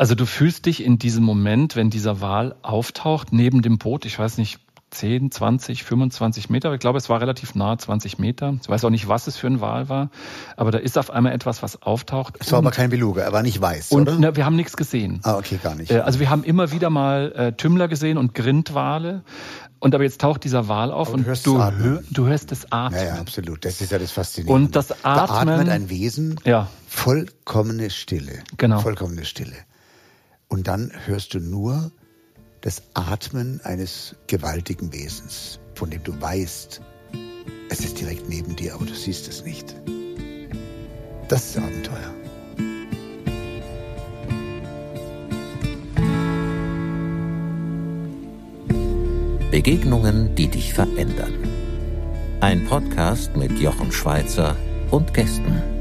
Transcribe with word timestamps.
Also 0.00 0.14
du 0.14 0.24
fühlst 0.24 0.64
dich 0.64 0.82
in 0.82 0.98
diesem 0.98 1.24
Moment, 1.24 1.76
wenn 1.76 1.90
dieser 1.90 2.22
Wal 2.22 2.54
auftaucht, 2.62 3.34
neben 3.34 3.60
dem 3.60 3.76
Boot, 3.76 4.06
ich 4.06 4.18
weiß 4.18 4.38
nicht, 4.38 4.58
10, 4.92 5.30
20, 5.30 5.84
25 5.84 6.48
Meter. 6.48 6.72
Ich 6.72 6.80
glaube, 6.80 6.96
es 6.96 7.10
war 7.10 7.20
relativ 7.20 7.54
nah, 7.54 7.76
20 7.76 8.18
Meter. 8.18 8.54
Ich 8.62 8.66
weiß 8.70 8.82
auch 8.86 8.90
nicht, 8.90 9.08
was 9.08 9.26
es 9.26 9.36
für 9.36 9.48
ein 9.48 9.60
Wal 9.60 9.90
war, 9.90 10.08
aber 10.56 10.70
da 10.70 10.78
ist 10.78 10.96
auf 10.96 11.10
einmal 11.10 11.34
etwas, 11.34 11.62
was 11.62 11.82
auftaucht. 11.82 12.38
Es 12.40 12.50
war 12.50 12.60
aber 12.60 12.70
kein 12.70 12.88
Beluga, 12.88 13.20
er 13.20 13.34
war 13.34 13.42
nicht 13.42 13.60
weiß, 13.60 13.92
und, 13.92 14.08
oder? 14.08 14.18
Ne, 14.18 14.36
wir 14.36 14.46
haben 14.46 14.56
nichts 14.56 14.74
gesehen. 14.78 15.20
Ah, 15.22 15.36
okay, 15.36 15.60
gar 15.62 15.74
nicht. 15.74 15.90
Äh, 15.90 15.98
also 15.98 16.18
wir 16.18 16.30
haben 16.30 16.44
immer 16.44 16.72
wieder 16.72 16.88
mal 16.88 17.32
äh, 17.32 17.52
Tümmler 17.52 17.86
gesehen 17.86 18.16
und 18.16 18.34
Grindwale. 18.34 19.22
Und 19.80 19.94
aber 19.94 20.04
jetzt 20.04 20.22
taucht 20.22 20.44
dieser 20.44 20.66
Wal 20.66 20.92
auf 20.92 21.12
und, 21.12 21.28
und 21.28 21.46
du, 21.46 21.58
hör, 21.58 22.02
du 22.10 22.26
hörst 22.26 22.52
es 22.52 22.72
atmen. 22.72 23.00
Ja, 23.00 23.16
ja, 23.16 23.20
absolut. 23.20 23.66
Das 23.66 23.82
ist 23.82 23.92
ja 23.92 23.98
das 23.98 24.12
Faszinierende. 24.12 24.64
Und 24.64 24.76
das 24.76 24.92
Atmen. 25.04 25.46
Da 25.46 25.54
atmet 25.58 25.68
ein 25.68 25.90
Wesen 25.90 26.40
ja. 26.44 26.68
vollkommene 26.88 27.90
Stille. 27.90 28.40
Genau. 28.56 28.78
Vollkommene 28.78 29.26
Stille. 29.26 29.56
Und 30.50 30.66
dann 30.66 30.90
hörst 31.06 31.32
du 31.32 31.38
nur 31.38 31.92
das 32.60 32.82
Atmen 32.94 33.60
eines 33.62 34.16
gewaltigen 34.26 34.92
Wesens, 34.92 35.60
von 35.74 35.90
dem 35.90 36.02
du 36.02 36.20
weißt, 36.20 36.82
es 37.70 37.80
ist 37.80 38.00
direkt 38.00 38.28
neben 38.28 38.56
dir, 38.56 38.74
aber 38.74 38.84
du 38.84 38.92
siehst 38.92 39.28
es 39.28 39.44
nicht. 39.44 39.76
Das 41.28 41.50
ist 41.50 41.58
Abenteuer. 41.58 42.14
Begegnungen, 49.52 50.34
die 50.34 50.48
dich 50.48 50.74
verändern. 50.74 51.34
Ein 52.40 52.64
Podcast 52.64 53.36
mit 53.36 53.52
Jochen 53.52 53.92
Schweizer 53.92 54.56
und 54.90 55.14
Gästen. 55.14 55.79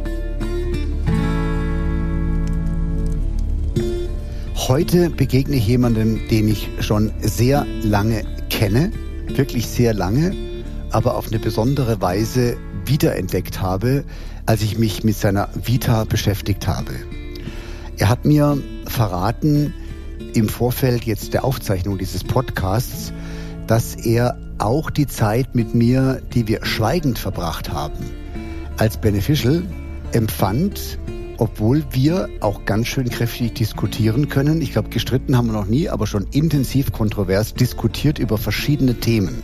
Heute 4.70 5.10
begegne 5.10 5.56
ich 5.56 5.66
jemandem, 5.66 6.28
den 6.30 6.48
ich 6.48 6.70
schon 6.80 7.12
sehr 7.22 7.66
lange 7.82 8.22
kenne, 8.52 8.92
wirklich 9.26 9.66
sehr 9.66 9.96
lange, 9.96 10.36
aber 10.92 11.18
auf 11.18 11.30
eine 11.30 11.40
besondere 11.40 12.00
Weise 12.02 12.56
wiederentdeckt 12.86 13.64
habe, 13.64 14.04
als 14.46 14.62
ich 14.62 14.78
mich 14.78 15.04
mit 15.04 15.16
seiner 15.16 15.50
Vita 15.56 16.04
beschäftigt 16.04 16.68
habe. 16.68 16.92
Er 17.98 18.10
hat 18.10 18.26
mir 18.26 18.60
verraten, 18.86 19.74
im 20.36 20.48
Vorfeld 20.48 21.04
jetzt 21.04 21.34
der 21.34 21.46
Aufzeichnung 21.46 21.98
dieses 21.98 22.24
Podcasts, 22.24 23.12
dass 23.66 23.96
er 23.96 24.38
auch 24.60 24.92
die 24.92 25.08
Zeit 25.08 25.56
mit 25.56 25.74
mir, 25.74 26.22
die 26.36 26.48
wir 26.48 26.64
schweigend 26.64 27.18
verbracht 27.18 27.74
haben, 27.74 28.06
als 28.78 28.98
beneficial 28.98 29.64
empfand 30.12 30.99
obwohl 31.40 31.84
wir 31.92 32.30
auch 32.42 32.66
ganz 32.66 32.88
schön 32.88 33.10
kräftig 33.10 33.54
diskutieren 33.56 34.30
können. 34.30 34.62
Ich 34.62 34.74
glaube, 34.74 34.90
gestritten 34.90 35.38
haben 35.38 35.48
wir 35.48 35.54
noch 35.54 35.66
nie, 35.66 35.90
aber 35.90 36.06
schon 36.06 36.28
intensiv 36.32 36.92
kontrovers 36.92 37.54
diskutiert 37.54 38.20
über 38.20 38.38
verschiedene 38.38 38.96
Themen. 38.96 39.42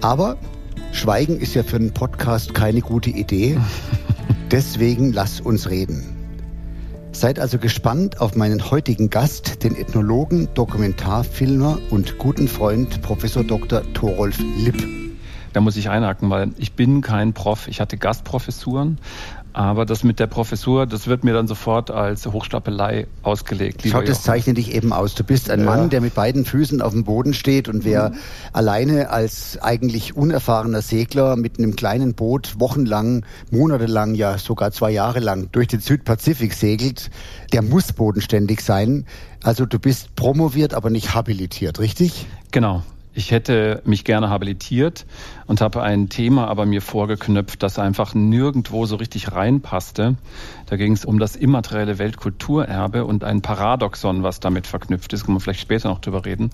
Aber 0.00 0.38
Schweigen 0.92 1.38
ist 1.38 1.54
ja 1.54 1.62
für 1.62 1.76
einen 1.76 1.92
Podcast 1.92 2.54
keine 2.54 2.80
gute 2.80 3.10
Idee. 3.10 3.58
Deswegen 4.50 5.12
lass 5.12 5.40
uns 5.40 5.68
reden. 5.68 6.16
Seid 7.12 7.38
also 7.38 7.58
gespannt 7.58 8.20
auf 8.20 8.36
meinen 8.36 8.70
heutigen 8.70 9.10
Gast, 9.10 9.64
den 9.64 9.74
Ethnologen, 9.74 10.48
Dokumentarfilmer 10.54 11.78
und 11.90 12.18
guten 12.18 12.46
Freund 12.46 13.02
Professor 13.02 13.42
Dr. 13.42 13.82
Thorolf 13.94 14.38
Lipp. 14.58 15.05
Da 15.56 15.62
muss 15.62 15.78
ich 15.78 15.88
einhaken, 15.88 16.28
weil 16.28 16.50
ich 16.58 16.74
bin 16.74 17.00
kein 17.00 17.32
Prof. 17.32 17.66
Ich 17.66 17.80
hatte 17.80 17.96
Gastprofessuren, 17.96 18.98
aber 19.54 19.86
das 19.86 20.04
mit 20.04 20.20
der 20.20 20.26
Professur, 20.26 20.84
das 20.84 21.06
wird 21.06 21.24
mir 21.24 21.32
dann 21.32 21.46
sofort 21.46 21.90
als 21.90 22.26
Hochstapelei 22.26 23.06
ausgelegt. 23.22 23.82
Schau, 23.86 24.02
das 24.02 24.22
zeichnet 24.22 24.58
dich 24.58 24.74
eben 24.74 24.92
aus. 24.92 25.14
Du 25.14 25.24
bist 25.24 25.48
ein 25.48 25.60
ja. 25.60 25.64
Mann, 25.64 25.88
der 25.88 26.02
mit 26.02 26.14
beiden 26.14 26.44
Füßen 26.44 26.82
auf 26.82 26.92
dem 26.92 27.04
Boden 27.04 27.32
steht 27.32 27.70
und 27.70 27.86
wer 27.86 28.10
mhm. 28.10 28.16
alleine 28.52 29.08
als 29.08 29.58
eigentlich 29.62 30.14
unerfahrener 30.14 30.82
Segler 30.82 31.36
mit 31.36 31.58
einem 31.58 31.74
kleinen 31.74 32.12
Boot 32.12 32.56
wochenlang, 32.58 33.24
monatelang, 33.50 34.14
ja 34.14 34.36
sogar 34.36 34.72
zwei 34.72 34.90
Jahre 34.90 35.20
lang 35.20 35.48
durch 35.52 35.68
den 35.68 35.80
Südpazifik 35.80 36.52
segelt, 36.52 37.10
der 37.54 37.62
muss 37.62 37.94
bodenständig 37.94 38.60
sein. 38.60 39.06
Also 39.42 39.64
du 39.64 39.78
bist 39.78 40.14
promoviert, 40.16 40.74
aber 40.74 40.90
nicht 40.90 41.14
habilitiert, 41.14 41.78
richtig? 41.78 42.26
Genau. 42.50 42.82
Ich 43.18 43.30
hätte 43.30 43.80
mich 43.86 44.04
gerne 44.04 44.28
habilitiert 44.28 45.06
und 45.46 45.62
habe 45.62 45.82
ein 45.82 46.10
Thema 46.10 46.48
aber 46.48 46.66
mir 46.66 46.82
vorgeknüpft, 46.82 47.62
das 47.62 47.78
einfach 47.78 48.12
nirgendwo 48.12 48.84
so 48.84 48.96
richtig 48.96 49.32
reinpasste. 49.32 50.16
Da 50.66 50.76
ging 50.76 50.92
es 50.92 51.06
um 51.06 51.18
das 51.18 51.34
immaterielle 51.34 51.98
Weltkulturerbe 51.98 53.06
und 53.06 53.24
ein 53.24 53.40
Paradoxon, 53.40 54.22
was 54.22 54.40
damit 54.40 54.66
verknüpft 54.66 55.14
ist. 55.14 55.24
Kann 55.24 55.32
man 55.32 55.40
vielleicht 55.40 55.60
später 55.60 55.88
noch 55.88 56.00
drüber 56.00 56.26
reden. 56.26 56.50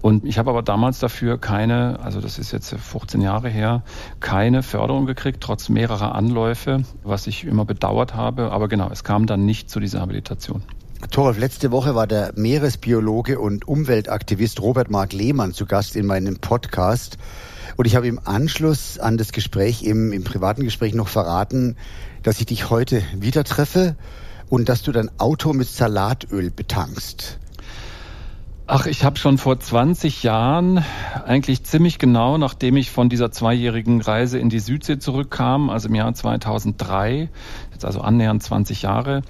Und 0.00 0.24
ich 0.24 0.38
habe 0.38 0.48
aber 0.48 0.62
damals 0.62 1.00
dafür 1.00 1.36
keine, 1.36 2.00
also 2.00 2.22
das 2.22 2.38
ist 2.38 2.50
jetzt 2.50 2.74
15 2.74 3.20
Jahre 3.20 3.50
her, 3.50 3.82
keine 4.18 4.62
Förderung 4.62 5.04
gekriegt, 5.04 5.42
trotz 5.42 5.68
mehrerer 5.68 6.14
Anläufe, 6.14 6.84
was 7.04 7.26
ich 7.26 7.44
immer 7.44 7.66
bedauert 7.66 8.14
habe. 8.14 8.52
Aber 8.52 8.68
genau, 8.68 8.88
es 8.90 9.04
kam 9.04 9.26
dann 9.26 9.44
nicht 9.44 9.68
zu 9.68 9.80
dieser 9.80 10.00
Habilitation. 10.00 10.62
Torolf, 11.10 11.38
letzte 11.38 11.70
Woche 11.70 11.94
war 11.94 12.06
der 12.06 12.32
Meeresbiologe 12.36 13.38
und 13.38 13.68
Umweltaktivist 13.68 14.60
Robert 14.60 14.90
Mark 14.90 15.12
Lehmann 15.12 15.52
zu 15.52 15.66
Gast 15.66 15.94
in 15.94 16.06
meinem 16.06 16.38
Podcast. 16.38 17.18
Und 17.76 17.86
ich 17.86 17.96
habe 17.96 18.08
im 18.08 18.18
Anschluss 18.24 18.98
an 18.98 19.18
das 19.18 19.32
Gespräch, 19.32 19.82
im, 19.82 20.12
im 20.12 20.24
privaten 20.24 20.64
Gespräch 20.64 20.94
noch 20.94 21.08
verraten, 21.08 21.76
dass 22.22 22.40
ich 22.40 22.46
dich 22.46 22.70
heute 22.70 23.02
wieder 23.14 23.44
treffe 23.44 23.94
und 24.48 24.68
dass 24.68 24.82
du 24.82 24.90
dein 24.90 25.10
Auto 25.18 25.52
mit 25.52 25.68
Salatöl 25.68 26.50
betankst. 26.50 27.38
Ach, 28.68 28.86
ich 28.86 29.04
habe 29.04 29.16
schon 29.16 29.38
vor 29.38 29.60
20 29.60 30.24
Jahren, 30.24 30.84
eigentlich 31.24 31.62
ziemlich 31.62 32.00
genau, 32.00 32.36
nachdem 32.36 32.76
ich 32.76 32.90
von 32.90 33.08
dieser 33.08 33.30
zweijährigen 33.30 34.00
Reise 34.00 34.40
in 34.40 34.48
die 34.48 34.58
Südsee 34.58 34.98
zurückkam, 34.98 35.70
also 35.70 35.86
im 35.88 35.94
Jahr 35.94 36.12
2003, 36.12 37.28
jetzt 37.76 37.84
also 37.84 38.00
annähernd 38.00 38.42
20 38.42 38.82
Jahre, 38.82 39.22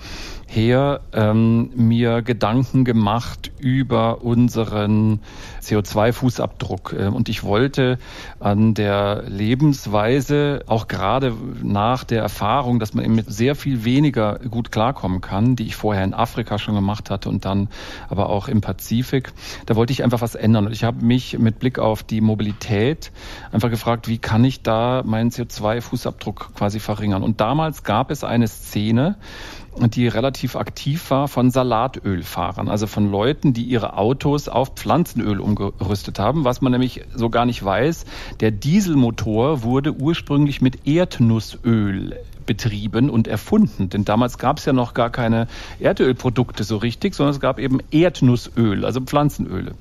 her 0.47 1.01
ähm, 1.13 1.71
mir 1.75 2.23
Gedanken 2.23 2.85
gemacht 2.85 3.51
über 3.59 4.23
unseren 4.23 5.21
CO2-Fußabdruck. 5.63 6.97
Ähm, 6.97 7.15
und 7.15 7.29
ich 7.29 7.43
wollte 7.43 7.99
an 8.39 8.75
der 8.75 9.25
Lebensweise, 9.27 10.63
auch 10.67 10.87
gerade 10.87 11.35
nach 11.63 12.05
der 12.05 12.23
Erfahrung, 12.23 12.79
dass 12.79 12.95
man 12.95 13.05
eben 13.05 13.17
mit 13.17 13.31
sehr 13.31 13.57
viel 13.57 13.85
weniger 13.85 14.39
gut 14.39 14.71
klarkommen 14.71 15.21
kann, 15.21 15.57
die 15.57 15.67
ich 15.67 15.77
vorher 15.77 16.05
in 16.05 16.15
Afrika 16.15 16.59
schon 16.59 16.75
gemacht 16.77 17.11
hatte 17.11 17.29
und 17.29 17.45
dann 17.45 17.69
aber 18.09 18.29
auch 18.29 18.49
im 18.49 18.61
Pazifik, 18.61 19.33
da 19.67 19.75
wollte 19.75 19.93
ich 19.93 20.05
einfach 20.05 20.21
was 20.21 20.37
ändern. 20.37 20.67
Und 20.67 20.73
ich 20.73 20.85
habe 20.85 21.05
mich 21.05 21.39
mit 21.39 21.59
Blick 21.59 21.79
auf 21.79 22.05
die 22.05 22.21
Mobilität 22.21 23.11
einfach 23.51 23.71
gefragt, 23.71 24.07
wie 24.07 24.19
kann 24.19 24.45
ich 24.45 24.63
da 24.63 25.03
meinen 25.05 25.31
CO2-Fußabdruck 25.31 26.55
quasi 26.55 26.79
verringern? 26.79 27.25
Und 27.25 27.41
damals 27.41 27.83
gab 27.83 28.11
es 28.13 28.23
eine 28.37 28.49
Szene, 28.49 29.17
die 29.79 30.09
relativ 30.09 30.57
aktiv 30.57 31.11
war 31.11 31.29
von 31.29 31.51
Salatölfahrern, 31.51 32.69
also 32.69 32.87
von 32.87 33.11
Leuten, 33.11 33.53
die 33.53 33.65
ihre 33.65 33.97
Autos 33.97 34.49
auf 34.49 34.75
Pflanzenöl 34.75 35.41
umgerüstet 35.41 36.19
haben, 36.19 36.45
was 36.45 36.63
man 36.63 36.73
nämlich 36.73 37.05
so 37.15 37.29
gar 37.29 37.45
nicht 37.45 37.65
weiß. 37.65 38.07
Der 38.41 38.51
Dieselmotor 38.51 39.63
wurde 39.63 39.93
ursprünglich 39.93 40.63
mit 40.63 40.87
Erdnussöl 40.87 42.17
betrieben 42.47 43.11
und 43.11 43.27
erfunden. 43.27 43.91
Denn 43.91 44.05
damals 44.05 44.39
gab 44.39 44.59
es 44.59 44.65
ja 44.65 44.73
noch 44.73 44.95
gar 44.95 45.11
keine 45.11 45.49
Erdölprodukte 45.81 46.65
so 46.65 46.77
richtig, 46.77 47.15
sondern 47.15 47.35
es 47.35 47.41
gab 47.41 47.59
eben 47.59 47.81
Erdnussöl, 47.91 48.85
also 48.85 49.01
Pflanzenöle. 49.01 49.73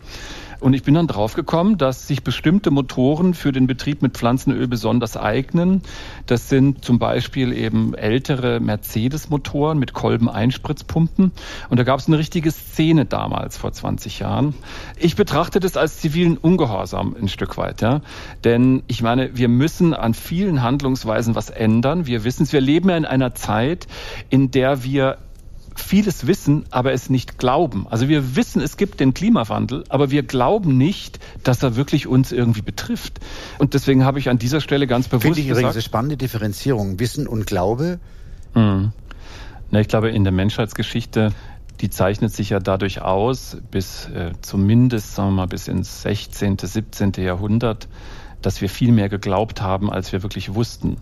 Und 0.59 0.73
ich 0.73 0.83
bin 0.83 0.93
dann 0.93 1.07
draufgekommen, 1.07 1.77
dass 1.77 2.07
sich 2.07 2.23
bestimmte 2.23 2.71
Motoren 2.71 3.33
für 3.33 3.51
den 3.51 3.67
Betrieb 3.67 4.01
mit 4.01 4.13
Pflanzenöl 4.13 4.67
besonders 4.67 5.17
eignen. 5.17 5.81
Das 6.25 6.49
sind 6.49 6.83
zum 6.83 6.99
Beispiel 6.99 7.53
eben 7.53 7.93
ältere 7.93 8.59
Mercedes-Motoren 8.59 9.77
mit 9.77 9.93
Kolben-Einspritzpumpen. 9.93 11.31
Und 11.69 11.79
da 11.79 11.83
gab 11.83 11.99
es 11.99 12.07
eine 12.07 12.17
richtige 12.17 12.51
Szene 12.51 13.05
damals 13.05 13.57
vor 13.57 13.71
20 13.71 14.19
Jahren. 14.19 14.55
Ich 14.97 15.15
betrachte 15.15 15.59
das 15.59 15.77
als 15.77 15.99
zivilen 15.99 16.37
Ungehorsam 16.37 17.15
ein 17.19 17.27
Stück 17.27 17.57
weit, 17.57 17.81
ja. 17.81 18.01
Denn 18.43 18.83
ich 18.87 19.01
meine, 19.01 19.37
wir 19.37 19.49
müssen 19.49 19.93
an 19.93 20.13
vielen 20.13 20.63
Handlungsweisen 20.63 21.35
was 21.35 21.49
ändern. 21.49 22.05
Wir 22.05 22.23
wissen 22.23 22.43
es, 22.43 22.53
wir 22.53 22.61
leben 22.61 22.89
ja 22.89 22.97
in 22.97 23.05
einer 23.05 23.35
Zeit, 23.35 23.87
in 24.29 24.51
der 24.51 24.83
wir 24.83 25.17
vieles 25.75 26.25
wissen, 26.25 26.65
aber 26.71 26.93
es 26.93 27.09
nicht 27.09 27.37
glauben. 27.37 27.85
Also 27.89 28.07
wir 28.07 28.35
wissen, 28.35 28.61
es 28.61 28.77
gibt 28.77 28.99
den 28.99 29.13
Klimawandel, 29.13 29.83
aber 29.89 30.09
wir 30.09 30.23
glauben 30.23 30.77
nicht, 30.77 31.19
dass 31.43 31.61
er 31.61 31.75
wirklich 31.75 32.07
uns 32.07 32.31
irgendwie 32.31 32.61
betrifft. 32.61 33.19
Und 33.59 33.73
deswegen 33.73 34.05
habe 34.05 34.19
ich 34.19 34.29
an 34.29 34.39
dieser 34.39 34.61
Stelle 34.61 34.87
ganz 34.87 35.07
bewusst 35.07 35.23
Finde 35.23 35.39
ich 35.39 35.47
übrigens 35.47 35.59
gesagt, 35.59 35.75
eine 35.75 35.81
spannende 35.81 36.17
Differenzierung, 36.17 36.99
Wissen 36.99 37.27
und 37.27 37.45
Glaube. 37.45 37.99
Mhm. 38.53 38.93
Na, 39.71 39.79
ich 39.79 39.87
glaube, 39.87 40.09
in 40.09 40.23
der 40.23 40.33
Menschheitsgeschichte 40.33 41.33
die 41.81 41.89
zeichnet 41.89 42.33
sich 42.33 42.51
ja 42.51 42.59
dadurch 42.59 43.01
aus, 43.01 43.57
bis 43.71 44.07
äh, 44.07 44.31
zumindest, 44.41 45.15
sagen 45.15 45.29
wir 45.29 45.35
mal, 45.35 45.47
bis 45.47 45.67
ins 45.67 46.03
16., 46.03 46.57
17. 46.57 47.13
Jahrhundert, 47.17 47.87
dass 48.41 48.61
wir 48.61 48.69
viel 48.69 48.91
mehr 48.91 49.09
geglaubt 49.09 49.61
haben, 49.61 49.91
als 49.91 50.11
wir 50.11 50.23
wirklich 50.23 50.53
wussten. 50.53 50.97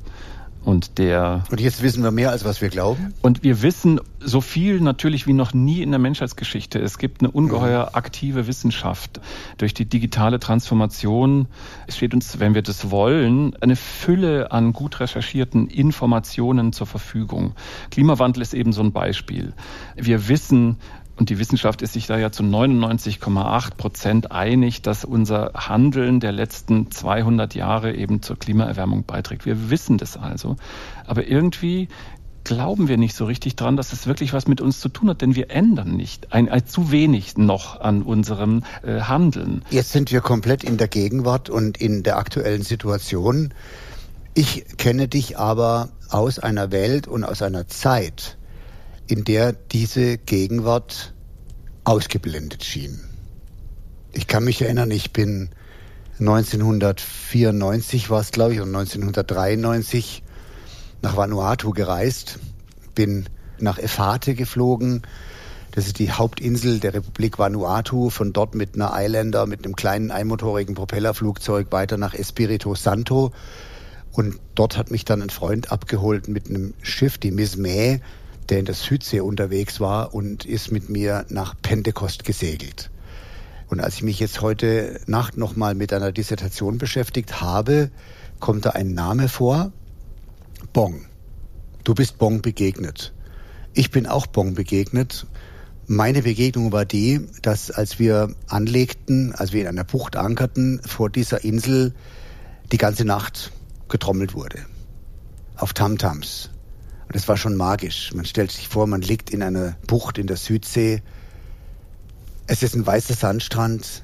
Und 0.63 0.97
der. 0.97 1.43
Und 1.51 1.59
jetzt 1.59 1.81
wissen 1.81 2.03
wir 2.03 2.11
mehr, 2.11 2.31
als 2.31 2.45
was 2.45 2.61
wir 2.61 2.69
glauben? 2.69 3.13
Und 3.21 3.43
wir 3.43 3.61
wissen 3.61 3.99
so 4.19 4.39
viel 4.39 4.79
natürlich 4.79 5.27
wie 5.27 5.33
noch 5.33 5.53
nie 5.53 5.81
in 5.81 5.91
der 5.91 5.99
Menschheitsgeschichte. 5.99 6.79
Es 6.79 6.97
gibt 6.97 7.21
eine 7.21 7.31
ungeheuer 7.31 7.91
aktive 7.93 8.47
Wissenschaft. 8.47 9.19
Durch 9.57 9.73
die 9.73 9.85
digitale 9.85 10.39
Transformation 10.39 11.47
steht 11.89 12.13
uns, 12.13 12.39
wenn 12.39 12.55
wir 12.55 12.61
das 12.61 12.89
wollen, 12.89 13.55
eine 13.61 13.75
Fülle 13.75 14.51
an 14.51 14.71
gut 14.71 14.99
recherchierten 15.01 15.67
Informationen 15.67 16.71
zur 16.71 16.87
Verfügung. 16.87 17.53
Klimawandel 17.91 18.41
ist 18.41 18.53
eben 18.53 18.71
so 18.71 18.81
ein 18.81 18.93
Beispiel. 18.93 19.53
Wir 19.95 20.29
wissen, 20.29 20.77
und 21.23 21.29
die 21.29 21.39
Wissenschaft 21.39 21.81
ist 21.81 21.93
sich 21.93 22.05
da 22.05 22.17
ja 22.17 22.33
zu 22.33 22.43
99,8 22.43 23.75
Prozent 23.75 24.31
einig, 24.33 24.81
dass 24.81 25.05
unser 25.05 25.53
Handeln 25.53 26.19
der 26.19 26.33
letzten 26.33 26.91
200 26.91 27.55
Jahre 27.55 27.95
eben 27.95 28.21
zur 28.21 28.37
Klimaerwärmung 28.37 29.05
beiträgt. 29.05 29.45
Wir 29.45 29.69
wissen 29.69 29.97
das 29.97 30.17
also. 30.17 30.57
Aber 31.07 31.25
irgendwie 31.25 31.87
glauben 32.43 32.89
wir 32.89 32.97
nicht 32.97 33.15
so 33.15 33.23
richtig 33.23 33.55
dran, 33.55 33.77
dass 33.77 33.93
es 33.93 34.05
wirklich 34.05 34.33
was 34.33 34.49
mit 34.49 34.59
uns 34.59 34.81
zu 34.81 34.89
tun 34.89 35.11
hat, 35.11 35.21
denn 35.21 35.33
wir 35.33 35.49
ändern 35.49 35.95
nicht 35.95 36.33
ein, 36.33 36.49
ein 36.49 36.67
zu 36.67 36.91
wenig 36.91 37.37
noch 37.37 37.79
an 37.79 38.01
unserem 38.01 38.63
äh, 38.81 38.99
Handeln. 38.99 39.63
Jetzt 39.69 39.93
sind 39.93 40.11
wir 40.11 40.19
komplett 40.19 40.65
in 40.65 40.75
der 40.75 40.89
Gegenwart 40.89 41.49
und 41.49 41.77
in 41.77 42.03
der 42.03 42.17
aktuellen 42.17 42.63
Situation. 42.63 43.53
Ich 44.33 44.65
kenne 44.75 45.07
dich 45.07 45.37
aber 45.37 45.87
aus 46.09 46.37
einer 46.39 46.73
Welt 46.73 47.07
und 47.07 47.23
aus 47.23 47.41
einer 47.41 47.69
Zeit, 47.69 48.37
in 49.07 49.23
der 49.23 49.53
diese 49.53 50.17
Gegenwart 50.17 51.12
ausgeblendet 51.83 52.63
schien. 52.63 52.99
Ich 54.11 54.27
kann 54.27 54.43
mich 54.43 54.61
erinnern, 54.61 54.91
ich 54.91 55.11
bin 55.11 55.49
1994 56.19 58.09
war 58.09 58.21
es, 58.21 58.31
glaube 58.31 58.53
ich, 58.53 58.61
und 58.61 58.67
1993 58.69 60.23
nach 61.01 61.17
Vanuatu 61.17 61.71
gereist, 61.71 62.39
bin 62.93 63.25
nach 63.59 63.79
Efate 63.79 64.35
geflogen. 64.35 65.01
Das 65.71 65.87
ist 65.87 65.97
die 65.97 66.11
Hauptinsel 66.11 66.79
der 66.79 66.93
Republik 66.93 67.39
Vanuatu. 67.39 68.11
Von 68.11 68.31
dort 68.31 68.53
mit 68.53 68.75
einer 68.75 68.93
Islander, 68.93 69.47
mit 69.47 69.65
einem 69.65 69.75
kleinen 69.75 70.11
einmotorigen 70.11 70.75
Propellerflugzeug 70.75 71.71
weiter 71.71 71.97
nach 71.97 72.13
Espirito 72.13 72.75
Santo. 72.75 73.31
Und 74.11 74.39
dort 74.53 74.77
hat 74.77 74.91
mich 74.91 75.05
dann 75.05 75.23
ein 75.23 75.31
Freund 75.31 75.71
abgeholt 75.71 76.27
mit 76.27 76.47
einem 76.47 76.75
Schiff, 76.83 77.17
die 77.17 77.31
Miss 77.31 77.57
May, 77.57 78.01
der 78.49 78.59
in 78.59 78.65
der 78.65 78.75
Südsee 78.75 79.21
unterwegs 79.21 79.79
war 79.79 80.13
und 80.13 80.45
ist 80.45 80.71
mit 80.71 80.89
mir 80.89 81.25
nach 81.29 81.55
Pentecost 81.61 82.23
gesegelt. 82.23 82.91
Und 83.67 83.79
als 83.79 83.95
ich 83.95 84.03
mich 84.03 84.19
jetzt 84.19 84.41
heute 84.41 84.99
Nacht 85.07 85.37
nochmal 85.37 85.73
mit 85.75 85.93
einer 85.93 86.11
Dissertation 86.11 86.77
beschäftigt 86.77 87.41
habe, 87.41 87.89
kommt 88.39 88.65
da 88.65 88.71
ein 88.71 88.93
Name 88.93 89.29
vor, 89.29 89.71
Bong. 90.73 91.05
Du 91.83 91.95
bist 91.95 92.17
Bong 92.17 92.41
begegnet. 92.41 93.13
Ich 93.73 93.89
bin 93.89 94.05
auch 94.05 94.27
Bong 94.27 94.53
begegnet. 94.53 95.25
Meine 95.87 96.21
Begegnung 96.21 96.71
war 96.71 96.85
die, 96.85 97.27
dass 97.41 97.71
als 97.71 97.99
wir 97.99 98.35
anlegten, 98.47 99.33
als 99.33 99.51
wir 99.51 99.61
in 99.61 99.67
einer 99.67 99.83
Bucht 99.83 100.15
ankerten, 100.15 100.79
vor 100.85 101.09
dieser 101.09 101.43
Insel 101.43 101.93
die 102.71 102.77
ganze 102.77 103.05
Nacht 103.05 103.51
getrommelt 103.89 104.33
wurde. 104.33 104.59
Auf 105.55 105.73
Tamtams. 105.73 106.52
Es 107.15 107.27
war 107.27 107.37
schon 107.37 107.55
magisch. 107.55 108.11
Man 108.15 108.25
stellt 108.25 108.51
sich 108.51 108.67
vor, 108.67 108.87
man 108.87 109.01
liegt 109.01 109.29
in 109.29 109.43
einer 109.43 109.77
Bucht 109.85 110.17
in 110.17 110.25
der 110.25 110.37
Südsee. 110.37 111.03
Es 112.47 112.63
ist 112.63 112.75
ein 112.75 112.85
weißer 112.85 113.13
Sandstrand. 113.13 114.03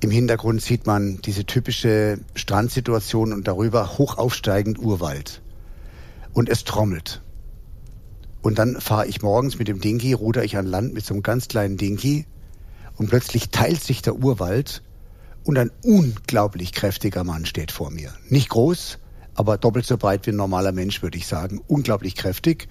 Im 0.00 0.10
Hintergrund 0.10 0.62
sieht 0.62 0.86
man 0.86 1.20
diese 1.22 1.44
typische 1.44 2.18
Strandsituation 2.34 3.34
und 3.34 3.46
darüber 3.46 3.98
hoch 3.98 4.16
aufsteigend 4.16 4.78
Urwald 4.78 5.42
und 6.32 6.48
es 6.48 6.64
trommelt. 6.64 7.20
Und 8.40 8.58
dann 8.58 8.80
fahre 8.80 9.06
ich 9.06 9.22
morgens 9.22 9.58
mit 9.58 9.68
dem 9.68 9.80
Dinky, 9.80 10.14
ruder 10.14 10.42
ich 10.42 10.56
an 10.56 10.66
Land 10.66 10.94
mit 10.94 11.04
so 11.04 11.12
einem 11.12 11.22
ganz 11.22 11.48
kleinen 11.48 11.76
Dinky 11.76 12.26
und 12.96 13.10
plötzlich 13.10 13.50
teilt 13.50 13.82
sich 13.82 14.00
der 14.00 14.16
Urwald 14.16 14.82
und 15.44 15.58
ein 15.58 15.70
unglaublich 15.82 16.72
kräftiger 16.72 17.24
Mann 17.24 17.44
steht 17.44 17.72
vor 17.72 17.90
mir. 17.90 18.14
Nicht 18.28 18.48
groß, 18.48 18.98
aber 19.36 19.58
doppelt 19.58 19.86
so 19.86 19.96
breit 19.96 20.26
wie 20.26 20.30
ein 20.30 20.36
normaler 20.36 20.72
Mensch, 20.72 21.02
würde 21.02 21.18
ich 21.18 21.26
sagen. 21.26 21.60
Unglaublich 21.68 22.16
kräftig. 22.16 22.68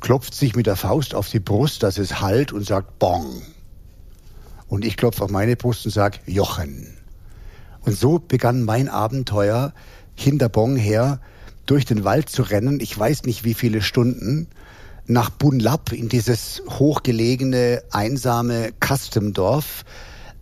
Klopft 0.00 0.34
sich 0.34 0.54
mit 0.54 0.66
der 0.66 0.76
Faust 0.76 1.14
auf 1.14 1.28
die 1.30 1.40
Brust, 1.40 1.82
dass 1.82 1.98
es 1.98 2.20
halt 2.20 2.52
und 2.52 2.66
sagt 2.66 2.98
Bong. 2.98 3.42
Und 4.68 4.84
ich 4.84 4.96
klopfe 4.96 5.24
auf 5.24 5.30
meine 5.30 5.56
Brust 5.56 5.86
und 5.86 5.92
sage 5.92 6.18
Jochen. 6.26 6.96
Und 7.82 7.96
so 7.96 8.18
begann 8.18 8.64
mein 8.64 8.88
Abenteuer 8.88 9.72
hinter 10.14 10.48
Bong 10.48 10.76
her, 10.76 11.20
durch 11.66 11.84
den 11.84 12.04
Wald 12.04 12.28
zu 12.28 12.42
rennen, 12.42 12.80
ich 12.80 12.98
weiß 12.98 13.24
nicht 13.24 13.44
wie 13.44 13.54
viele 13.54 13.80
Stunden, 13.80 14.48
nach 15.06 15.30
Bunlap 15.30 15.92
in 15.92 16.08
dieses 16.08 16.62
hochgelegene, 16.68 17.82
einsame 17.90 18.72
Custom-Dorf 18.80 19.84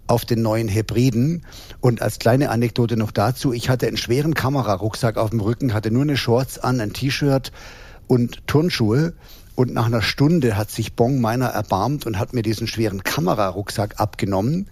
auf 0.06 0.25
den 0.25 0.43
neuen 0.43 0.69
Hebriden. 0.69 1.44
Und 1.81 2.02
als 2.02 2.19
kleine 2.19 2.50
Anekdote 2.50 2.96
noch 2.96 3.10
dazu, 3.10 3.52
ich 3.52 3.69
hatte 3.69 3.87
einen 3.87 3.96
schweren 3.96 4.34
Kamerarucksack 4.34 5.16
auf 5.16 5.31
dem 5.31 5.40
Rücken, 5.40 5.75
hatte 5.75 5.90
nur 5.90 6.02
eine 6.02 6.16
Shorts 6.16 6.58
an, 6.58 6.81
ein 6.81 6.93
T-Shirt 6.93 7.52
und 8.06 8.46
Turnschuhe. 8.46 9.14
Und 9.54 9.72
nach 9.75 9.87
einer 9.87 10.02
Stunde 10.02 10.56
hat 10.56 10.70
sich 10.70 10.94
Bong 10.94 11.20
meiner 11.20 11.46
erbarmt 11.46 12.06
und 12.06 12.19
hat 12.19 12.32
mir 12.32 12.43
diesen 12.43 12.66
schweren 12.66 13.04
Kamerarucksack 13.04 14.00
abgenommen. 14.00 14.69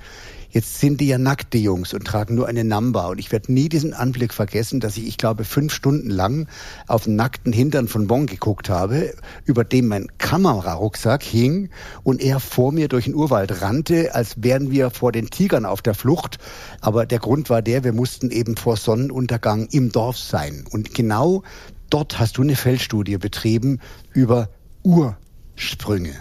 Jetzt 0.52 0.80
sind 0.80 1.00
die 1.00 1.06
ja 1.06 1.16
nackte 1.16 1.58
Jungs 1.58 1.94
und 1.94 2.04
tragen 2.04 2.34
nur 2.34 2.48
eine 2.48 2.64
Number. 2.64 3.08
Und 3.10 3.20
ich 3.20 3.30
werde 3.30 3.52
nie 3.52 3.68
diesen 3.68 3.94
Anblick 3.94 4.34
vergessen, 4.34 4.80
dass 4.80 4.96
ich, 4.96 5.06
ich 5.06 5.16
glaube, 5.16 5.44
fünf 5.44 5.72
Stunden 5.72 6.10
lang 6.10 6.48
auf 6.88 7.04
den 7.04 7.14
nackten 7.14 7.52
Hintern 7.52 7.86
von 7.86 8.08
Bon 8.08 8.26
geguckt 8.26 8.68
habe, 8.68 9.14
über 9.44 9.62
dem 9.62 9.86
mein 9.86 10.08
Kamerarucksack 10.18 11.22
hing 11.22 11.70
und 12.02 12.20
er 12.20 12.40
vor 12.40 12.72
mir 12.72 12.88
durch 12.88 13.04
den 13.04 13.14
Urwald 13.14 13.62
rannte, 13.62 14.12
als 14.14 14.42
wären 14.42 14.72
wir 14.72 14.90
vor 14.90 15.12
den 15.12 15.30
Tigern 15.30 15.66
auf 15.66 15.82
der 15.82 15.94
Flucht. 15.94 16.38
Aber 16.80 17.06
der 17.06 17.20
Grund 17.20 17.48
war 17.48 17.62
der, 17.62 17.84
wir 17.84 17.92
mussten 17.92 18.30
eben 18.30 18.56
vor 18.56 18.76
Sonnenuntergang 18.76 19.68
im 19.70 19.92
Dorf 19.92 20.18
sein. 20.18 20.64
Und 20.68 20.94
genau 20.94 21.44
dort 21.90 22.18
hast 22.18 22.38
du 22.38 22.42
eine 22.42 22.56
Feldstudie 22.56 23.18
betrieben 23.18 23.78
über 24.12 24.48
Ursprünge. 24.82 26.14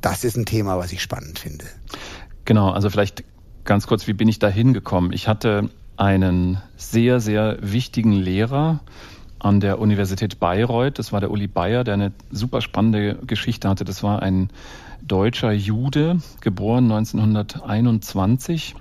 Das 0.00 0.24
ist 0.24 0.36
ein 0.36 0.46
Thema, 0.46 0.78
was 0.78 0.92
ich 0.92 1.02
spannend 1.02 1.38
finde. 1.38 1.64
Genau, 2.44 2.70
also 2.70 2.90
vielleicht 2.90 3.24
ganz 3.64 3.86
kurz, 3.86 4.06
wie 4.06 4.12
bin 4.12 4.28
ich 4.28 4.38
da 4.38 4.48
hingekommen? 4.48 5.12
Ich 5.12 5.28
hatte 5.28 5.70
einen 5.96 6.60
sehr, 6.76 7.20
sehr 7.20 7.58
wichtigen 7.60 8.12
Lehrer 8.12 8.80
an 9.38 9.60
der 9.60 9.78
Universität 9.78 10.40
Bayreuth. 10.40 10.98
Das 10.98 11.12
war 11.12 11.20
der 11.20 11.30
Uli 11.30 11.46
Bayer, 11.46 11.84
der 11.84 11.94
eine 11.94 12.12
super 12.30 12.60
spannende 12.60 13.16
Geschichte 13.26 13.68
hatte. 13.68 13.84
Das 13.84 14.02
war 14.02 14.22
ein 14.22 14.50
deutscher 15.06 15.52
Jude, 15.52 16.18
geboren 16.40 16.90
1921. 16.90 18.74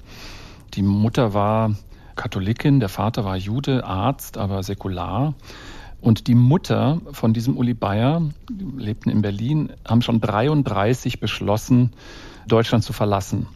Die 0.74 0.84
Mutter 0.84 1.34
war 1.34 1.76
Katholikin, 2.16 2.80
der 2.80 2.90
Vater 2.90 3.26
war 3.26 3.38
Jude, 3.38 3.84
Arzt, 3.84 4.38
aber 4.38 4.64
säkular. 4.64 5.34
Und 6.02 6.28
die 6.28 6.36
Mutter 6.36 7.00
von 7.12 7.32
diesem 7.32 7.56
Uli 7.56 7.76
Bayer, 7.76 8.22
lebten 8.78 9.10
in 9.10 9.22
Berlin, 9.22 9.72
haben 9.88 10.02
schon 10.02 10.20
33 10.20 11.20
beschlossen, 11.20 11.94
Deutschland 12.48 12.84
zu 12.84 12.92
verlassen. 12.92 13.48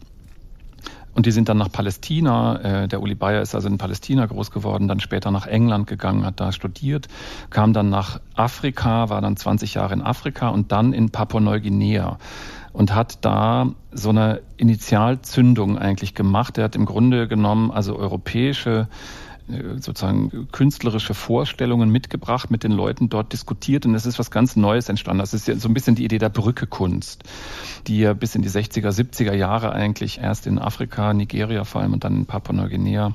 Und 1.16 1.24
die 1.24 1.30
sind 1.32 1.48
dann 1.48 1.56
nach 1.56 1.72
Palästina. 1.72 2.82
Äh, 2.82 2.88
der 2.88 3.00
Uli 3.00 3.14
Bayer 3.14 3.40
ist 3.40 3.54
also 3.54 3.68
in 3.68 3.78
Palästina 3.78 4.26
groß 4.26 4.50
geworden, 4.50 4.86
dann 4.86 5.00
später 5.00 5.30
nach 5.30 5.46
England 5.46 5.86
gegangen, 5.86 6.26
hat 6.26 6.40
da 6.40 6.52
studiert, 6.52 7.08
kam 7.48 7.72
dann 7.72 7.88
nach 7.88 8.20
Afrika, 8.34 9.08
war 9.08 9.22
dann 9.22 9.36
20 9.36 9.74
Jahre 9.74 9.94
in 9.94 10.02
Afrika 10.02 10.50
und 10.50 10.72
dann 10.72 10.92
in 10.92 11.10
Papua-Neuguinea 11.10 12.18
und 12.74 12.94
hat 12.94 13.24
da 13.24 13.70
so 13.92 14.10
eine 14.10 14.42
Initialzündung 14.58 15.78
eigentlich 15.78 16.14
gemacht. 16.14 16.58
Er 16.58 16.64
hat 16.64 16.76
im 16.76 16.84
Grunde 16.84 17.26
genommen 17.26 17.70
also 17.70 17.96
europäische 17.96 18.86
sozusagen 19.78 20.48
künstlerische 20.50 21.14
Vorstellungen 21.14 21.90
mitgebracht, 21.90 22.50
mit 22.50 22.64
den 22.64 22.72
Leuten 22.72 23.08
dort 23.08 23.32
diskutiert 23.32 23.86
und 23.86 23.94
es 23.94 24.06
ist 24.06 24.18
was 24.18 24.30
ganz 24.30 24.56
Neues 24.56 24.88
entstanden. 24.88 25.20
Das 25.20 25.34
ist 25.34 25.46
ja 25.46 25.56
so 25.56 25.68
ein 25.68 25.74
bisschen 25.74 25.94
die 25.94 26.04
Idee 26.04 26.18
der 26.18 26.28
Brückekunst, 26.28 27.22
die 27.86 28.00
ja 28.00 28.12
bis 28.12 28.34
in 28.34 28.42
die 28.42 28.50
60er, 28.50 28.90
70er 28.90 29.34
Jahre 29.34 29.72
eigentlich 29.72 30.18
erst 30.18 30.46
in 30.46 30.58
Afrika, 30.58 31.14
Nigeria 31.14 31.64
vor 31.64 31.80
allem 31.80 31.92
und 31.92 32.04
dann 32.04 32.16
in 32.16 32.26
Papua-Neuguinea 32.26 33.14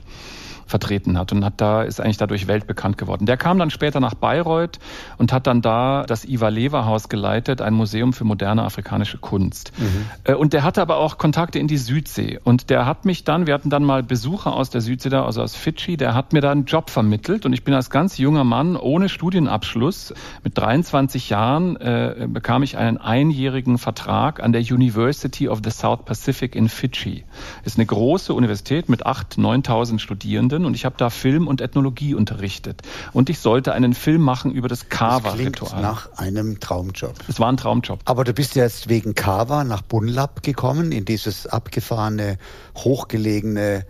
vertreten 0.71 1.19
hat 1.19 1.31
und 1.31 1.45
hat 1.45 1.61
da 1.61 1.83
ist 1.83 2.01
eigentlich 2.01 2.17
dadurch 2.17 2.47
weltbekannt 2.47 2.97
geworden. 2.97 3.27
Der 3.27 3.37
kam 3.37 3.59
dann 3.59 3.69
später 3.69 3.99
nach 3.99 4.15
Bayreuth 4.15 4.79
und 5.17 5.31
hat 5.31 5.45
dann 5.45 5.61
da 5.61 6.03
das 6.07 6.25
Iva 6.25 6.47
Lever 6.47 6.85
Haus 6.85 7.09
geleitet, 7.09 7.61
ein 7.61 7.73
Museum 7.73 8.13
für 8.13 8.23
moderne 8.23 8.63
afrikanische 8.63 9.19
Kunst. 9.19 9.71
Mhm. 9.77 10.05
Äh, 10.23 10.33
und 10.33 10.53
der 10.53 10.63
hatte 10.63 10.81
aber 10.81 10.97
auch 10.97 11.19
Kontakte 11.19 11.59
in 11.59 11.67
die 11.67 11.77
Südsee 11.77 12.39
und 12.43 12.69
der 12.71 12.87
hat 12.87 13.05
mich 13.05 13.23
dann, 13.23 13.45
wir 13.45 13.53
hatten 13.53 13.69
dann 13.69 13.83
mal 13.83 14.01
Besucher 14.01 14.53
aus 14.53 14.71
der 14.71 14.81
Südsee 14.81 15.09
da, 15.09 15.25
also 15.25 15.43
aus 15.43 15.55
Fidschi, 15.55 15.97
der 15.97 16.15
hat 16.15 16.33
mir 16.33 16.41
da 16.41 16.51
einen 16.51 16.65
Job 16.65 16.89
vermittelt 16.89 17.45
und 17.45 17.53
ich 17.53 17.63
bin 17.63 17.73
als 17.73 17.89
ganz 17.89 18.17
junger 18.17 18.43
Mann 18.43 18.75
ohne 18.75 19.09
Studienabschluss 19.09 20.13
mit 20.43 20.57
23 20.57 21.29
Jahren 21.29 21.75
äh, 21.75 22.27
bekam 22.27 22.63
ich 22.63 22.77
einen 22.77 22.97
einjährigen 22.97 23.77
Vertrag 23.77 24.41
an 24.41 24.53
der 24.53 24.61
University 24.61 25.49
of 25.49 25.59
the 25.63 25.69
South 25.69 26.05
Pacific 26.05 26.55
in 26.55 26.69
Fidschi. 26.69 27.25
Ist 27.65 27.77
eine 27.77 27.85
große 27.85 28.33
Universität 28.33 28.87
mit 28.87 29.05
8.000, 29.05 29.39
9.000 29.65 29.99
Studierenden 29.99 30.60
Schulen 30.61 30.65
und 30.65 30.75
ich 30.75 30.85
habe 30.85 30.95
da 30.97 31.09
Film 31.09 31.47
und 31.47 31.61
Ethnologie 31.61 32.13
unterrichtet. 32.13 32.81
Und 33.13 33.29
ich 33.29 33.39
sollte 33.39 33.73
einen 33.73 33.93
Film 33.93 34.21
machen 34.21 34.51
über 34.51 34.67
das 34.67 34.89
Kava-Ritual. 34.89 35.81
nach 35.81 36.17
einem 36.17 36.59
Traumjob. 36.59 37.15
Es 37.27 37.39
war 37.39 37.51
ein 37.51 37.57
Traumjob. 37.57 37.99
Aber 38.05 38.23
du 38.23 38.33
bist 38.33 38.55
jetzt 38.55 38.89
wegen 38.89 39.15
Kava 39.15 39.63
nach 39.63 39.81
Bunlab 39.81 40.43
gekommen, 40.43 40.91
in 40.91 41.05
dieses 41.05 41.47
abgefahrene, 41.47 42.37
hochgelegene, 42.75 43.85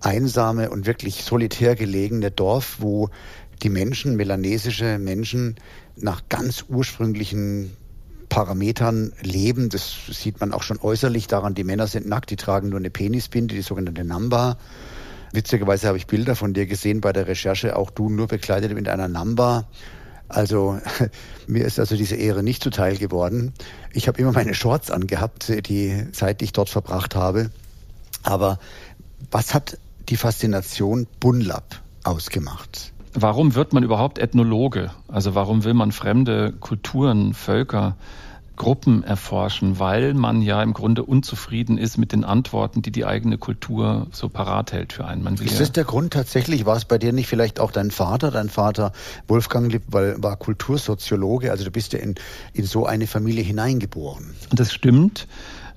einsame 0.00 0.70
und 0.70 0.86
wirklich 0.86 1.24
solitär 1.24 1.76
gelegene 1.76 2.30
Dorf, 2.30 2.76
wo 2.80 3.10
die 3.62 3.70
Menschen, 3.70 4.16
melanesische 4.16 4.98
Menschen, 4.98 5.56
nach 5.96 6.22
ganz 6.28 6.64
ursprünglichen 6.68 7.76
Parametern 8.28 9.12
leben. 9.22 9.68
Das 9.68 9.94
sieht 10.10 10.40
man 10.40 10.52
auch 10.52 10.62
schon 10.62 10.80
äußerlich 10.80 11.28
daran. 11.28 11.54
Die 11.54 11.64
Männer 11.64 11.86
sind 11.86 12.06
nackt, 12.06 12.30
die 12.30 12.36
tragen 12.36 12.68
nur 12.68 12.78
eine 12.78 12.90
Penisbinde, 12.90 13.54
die 13.54 13.62
sogenannte 13.62 14.04
Namba. 14.04 14.58
Witzigerweise 15.34 15.88
habe 15.88 15.98
ich 15.98 16.06
Bilder 16.06 16.36
von 16.36 16.54
dir 16.54 16.66
gesehen 16.66 17.00
bei 17.00 17.12
der 17.12 17.26
Recherche, 17.26 17.76
auch 17.76 17.90
du 17.90 18.08
nur 18.08 18.28
bekleidet 18.28 18.72
mit 18.72 18.88
einer 18.88 19.08
Namba. 19.08 19.66
Also 20.28 20.78
mir 21.48 21.64
ist 21.64 21.80
also 21.80 21.96
diese 21.96 22.14
Ehre 22.14 22.44
nicht 22.44 22.62
zuteil 22.62 22.96
geworden. 22.96 23.52
Ich 23.92 24.06
habe 24.06 24.20
immer 24.20 24.30
meine 24.30 24.54
Shorts 24.54 24.92
angehabt, 24.92 25.52
die 25.68 26.06
Zeit, 26.12 26.40
die 26.40 26.44
ich 26.44 26.52
dort 26.52 26.68
verbracht 26.70 27.16
habe. 27.16 27.50
Aber 28.22 28.60
was 29.32 29.54
hat 29.54 29.76
die 30.08 30.16
Faszination 30.16 31.08
Bunlab 31.18 31.80
ausgemacht? 32.04 32.92
Warum 33.12 33.56
wird 33.56 33.72
man 33.72 33.82
überhaupt 33.82 34.20
Ethnologe? 34.20 34.92
Also 35.08 35.34
warum 35.34 35.64
will 35.64 35.74
man 35.74 35.90
fremde 35.90 36.52
Kulturen, 36.52 37.34
Völker, 37.34 37.96
Gruppen 38.56 39.02
erforschen? 39.02 39.78
Weil 39.78 40.14
man 40.14 40.42
ja 40.42 40.62
im 40.62 40.72
Grunde 40.74 41.02
unzufrieden 41.02 41.78
ist 41.78 41.98
mit 41.98 42.12
den 42.12 42.24
Antworten, 42.24 42.82
die 42.82 42.90
die 42.90 43.04
eigene 43.04 43.38
Kultur 43.38 44.06
so 44.12 44.28
parat 44.28 44.72
hält 44.72 44.92
für 44.92 45.04
einen. 45.06 45.22
Man 45.22 45.34
ist 45.34 45.60
das 45.60 45.72
der 45.72 45.84
Grund 45.84 46.12
tatsächlich? 46.12 46.66
War 46.66 46.76
es 46.76 46.84
bei 46.84 46.98
dir 46.98 47.12
nicht 47.12 47.26
vielleicht 47.26 47.60
auch 47.60 47.72
dein 47.72 47.90
Vater? 47.90 48.30
Dein 48.30 48.48
Vater 48.48 48.92
Wolfgang 49.28 49.70
Lipp 49.70 49.84
war 49.88 50.36
Kultursoziologe, 50.36 51.50
also 51.50 51.64
du 51.64 51.70
bist 51.70 51.92
ja 51.92 51.98
in, 51.98 52.14
in 52.52 52.64
so 52.64 52.86
eine 52.86 53.06
Familie 53.06 53.42
hineingeboren. 53.42 54.34
Das 54.50 54.72
stimmt. 54.72 55.26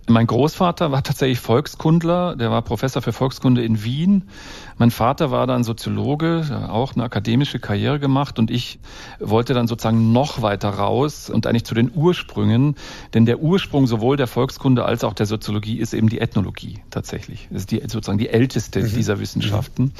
Mein 0.09 0.25
Großvater 0.25 0.93
war 0.93 1.03
tatsächlich 1.03 1.41
Volkskundler, 1.41 2.37
der 2.37 2.49
war 2.49 2.61
Professor 2.61 3.01
für 3.01 3.11
Volkskunde 3.11 3.63
in 3.65 3.83
Wien. 3.83 4.29
Mein 4.77 4.91
Vater 4.91 5.31
war 5.31 5.47
dann 5.47 5.63
Soziologe, 5.63 6.67
auch 6.69 6.93
eine 6.93 7.03
akademische 7.03 7.59
Karriere 7.59 7.99
gemacht 7.99 8.37
und 8.37 8.51
ich 8.51 8.79
wollte 9.19 9.53
dann 9.53 9.67
sozusagen 9.67 10.11
noch 10.11 10.41
weiter 10.41 10.69
raus 10.69 11.29
und 11.29 11.47
eigentlich 11.47 11.65
zu 11.65 11.73
den 11.73 11.91
Ursprüngen, 11.93 12.75
denn 13.13 13.25
der 13.25 13.39
Ursprung 13.39 13.87
sowohl 13.87 14.17
der 14.17 14.27
Volkskunde 14.27 14.85
als 14.85 15.03
auch 15.03 15.13
der 15.13 15.25
Soziologie 15.25 15.77
ist 15.77 15.93
eben 15.93 16.09
die 16.09 16.19
Ethnologie 16.19 16.79
tatsächlich. 16.91 17.47
Das 17.49 17.61
ist 17.61 17.71
die, 17.71 17.79
sozusagen 17.81 18.19
die 18.19 18.29
älteste 18.29 18.81
mhm. 18.81 18.93
dieser 18.93 19.19
Wissenschaften. 19.19 19.83
Mhm. 19.83 19.91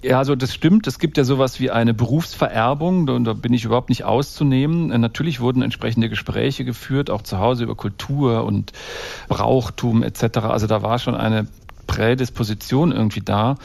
Ja, 0.00 0.18
also 0.18 0.36
das 0.36 0.54
stimmt. 0.54 0.86
Es 0.86 1.00
gibt 1.00 1.16
ja 1.16 1.24
sowas 1.24 1.58
wie 1.58 1.72
eine 1.72 1.92
Berufsvererbung 1.92 3.08
und 3.08 3.24
da 3.24 3.32
bin 3.32 3.52
ich 3.52 3.64
überhaupt 3.64 3.88
nicht 3.88 4.04
auszunehmen. 4.04 4.92
Äh, 4.92 4.98
natürlich 4.98 5.40
wurden 5.40 5.62
entsprechende 5.62 6.08
Gespräche 6.08 6.64
geführt, 6.64 7.10
auch 7.10 7.22
zu 7.22 7.38
Hause 7.38 7.64
über 7.64 7.74
Kultur 7.74 8.44
und 8.44 8.72
Brauchtum 9.28 10.04
etc. 10.04 10.38
Also 10.38 10.68
da 10.68 10.82
war 10.82 11.00
schon 11.00 11.16
eine 11.16 11.48
Prädisposition 11.88 12.92
irgendwie 12.92 13.22
da. 13.22 13.56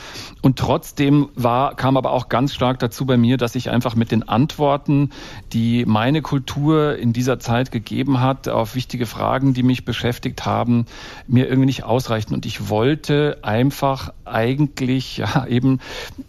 Und 0.41 0.57
trotzdem 0.57 1.29
war, 1.35 1.75
kam 1.75 1.97
aber 1.97 2.11
auch 2.11 2.29
ganz 2.29 2.55
stark 2.55 2.79
dazu 2.79 3.05
bei 3.05 3.17
mir, 3.17 3.37
dass 3.37 3.53
ich 3.53 3.69
einfach 3.69 3.95
mit 3.95 4.11
den 4.11 4.27
Antworten, 4.27 5.11
die 5.51 5.85
meine 5.85 6.23
Kultur 6.23 6.97
in 6.97 7.13
dieser 7.13 7.37
Zeit 7.37 7.71
gegeben 7.71 8.21
hat, 8.21 8.49
auf 8.49 8.73
wichtige 8.73 9.05
Fragen, 9.05 9.53
die 9.53 9.61
mich 9.61 9.85
beschäftigt 9.85 10.45
haben, 10.47 10.85
mir 11.27 11.47
irgendwie 11.47 11.67
nicht 11.67 11.83
ausreichten. 11.83 12.33
Und 12.33 12.47
ich 12.47 12.69
wollte 12.69 13.37
einfach 13.43 14.11
eigentlich, 14.25 15.17
ja, 15.17 15.45
eben, 15.45 15.79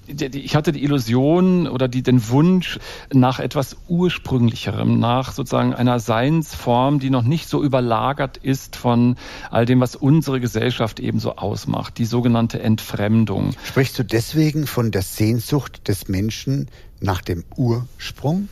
ich 0.06 0.56
hatte 0.56 0.72
die 0.72 0.82
Illusion 0.82 1.68
oder 1.68 1.88
die, 1.88 2.02
den 2.02 2.28
Wunsch 2.28 2.78
nach 3.12 3.38
etwas 3.38 3.76
Ursprünglicherem, 3.88 4.98
nach 4.98 5.32
sozusagen 5.32 5.74
einer 5.74 6.00
Seinsform, 6.00 6.98
die 6.98 7.10
noch 7.10 7.22
nicht 7.22 7.48
so 7.48 7.62
überlagert 7.62 8.36
ist 8.36 8.74
von 8.74 9.14
all 9.50 9.64
dem, 9.64 9.80
was 9.80 9.94
unsere 9.94 10.40
Gesellschaft 10.40 10.98
eben 10.98 11.20
so 11.20 11.36
ausmacht 11.36 11.83
macht, 11.84 11.98
die 11.98 12.06
sogenannte 12.06 12.60
Entfremdung. 12.60 13.50
Sprichst 13.62 13.98
du 13.98 14.04
deswegen 14.04 14.66
von 14.66 14.90
der 14.90 15.02
Sehnsucht 15.02 15.86
des 15.86 16.08
Menschen 16.08 16.70
nach 17.00 17.20
dem 17.20 17.44
Ursprung? 17.56 18.48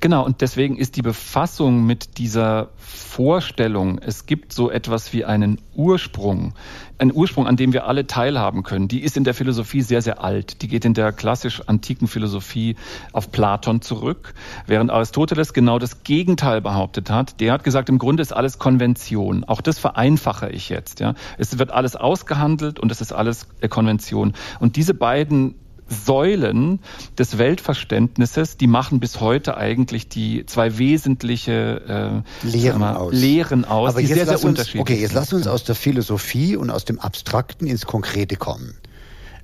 Genau, 0.00 0.24
und 0.24 0.40
deswegen 0.40 0.76
ist 0.76 0.96
die 0.96 1.02
Befassung 1.02 1.86
mit 1.86 2.18
dieser 2.18 2.68
Vorstellung, 2.76 3.98
es 3.98 4.26
gibt 4.26 4.52
so 4.52 4.70
etwas 4.70 5.12
wie 5.12 5.24
einen 5.24 5.58
Ursprung, 5.74 6.54
einen 6.98 7.12
Ursprung, 7.14 7.46
an 7.46 7.56
dem 7.56 7.72
wir 7.72 7.86
alle 7.86 8.06
teilhaben 8.06 8.62
können, 8.62 8.88
die 8.88 9.02
ist 9.02 9.16
in 9.16 9.24
der 9.24 9.34
Philosophie 9.34 9.82
sehr, 9.82 10.02
sehr 10.02 10.22
alt. 10.22 10.62
Die 10.62 10.68
geht 10.68 10.84
in 10.84 10.94
der 10.94 11.12
klassisch 11.12 11.62
antiken 11.66 12.08
Philosophie 12.08 12.76
auf 13.12 13.30
Platon 13.30 13.82
zurück, 13.82 14.34
während 14.66 14.90
Aristoteles 14.90 15.52
genau 15.52 15.78
das 15.78 16.04
Gegenteil 16.04 16.60
behauptet 16.60 17.10
hat. 17.10 17.40
Der 17.40 17.52
hat 17.52 17.64
gesagt, 17.64 17.88
im 17.88 17.98
Grunde 17.98 18.22
ist 18.22 18.32
alles 18.32 18.58
Konvention. 18.58 19.44
Auch 19.44 19.60
das 19.60 19.78
vereinfache 19.78 20.50
ich 20.50 20.68
jetzt. 20.68 21.00
Ja. 21.00 21.14
Es 21.38 21.58
wird 21.58 21.70
alles 21.70 21.96
ausgehandelt 21.96 22.78
und 22.78 22.90
es 22.90 23.00
ist 23.00 23.12
alles 23.12 23.46
Konvention. 23.68 24.34
Und 24.60 24.76
diese 24.76 24.94
beiden 24.94 25.54
Säulen 25.88 26.80
des 27.18 27.38
Weltverständnisses, 27.38 28.56
die 28.56 28.66
machen 28.66 29.00
bis 29.00 29.20
heute 29.20 29.56
eigentlich 29.56 30.08
die 30.08 30.44
zwei 30.46 30.78
wesentliche 30.78 32.24
äh, 32.42 32.46
Lehren, 32.46 32.80
mal, 32.80 32.96
aus. 32.96 33.12
Lehren 33.14 33.64
aus, 33.64 33.90
Aber 33.90 34.00
die 34.00 34.06
sehr, 34.06 34.26
sehr 34.26 34.42
unterschiedlich 34.42 34.72
sind. 34.72 34.80
Okay, 34.80 35.00
jetzt 35.00 35.14
lass 35.14 35.32
uns 35.32 35.46
aus 35.46 35.64
der 35.64 35.74
Philosophie 35.74 36.56
und 36.56 36.70
aus 36.70 36.84
dem 36.84 36.98
Abstrakten 36.98 37.66
ins 37.66 37.86
Konkrete 37.86 38.36
kommen. 38.36 38.74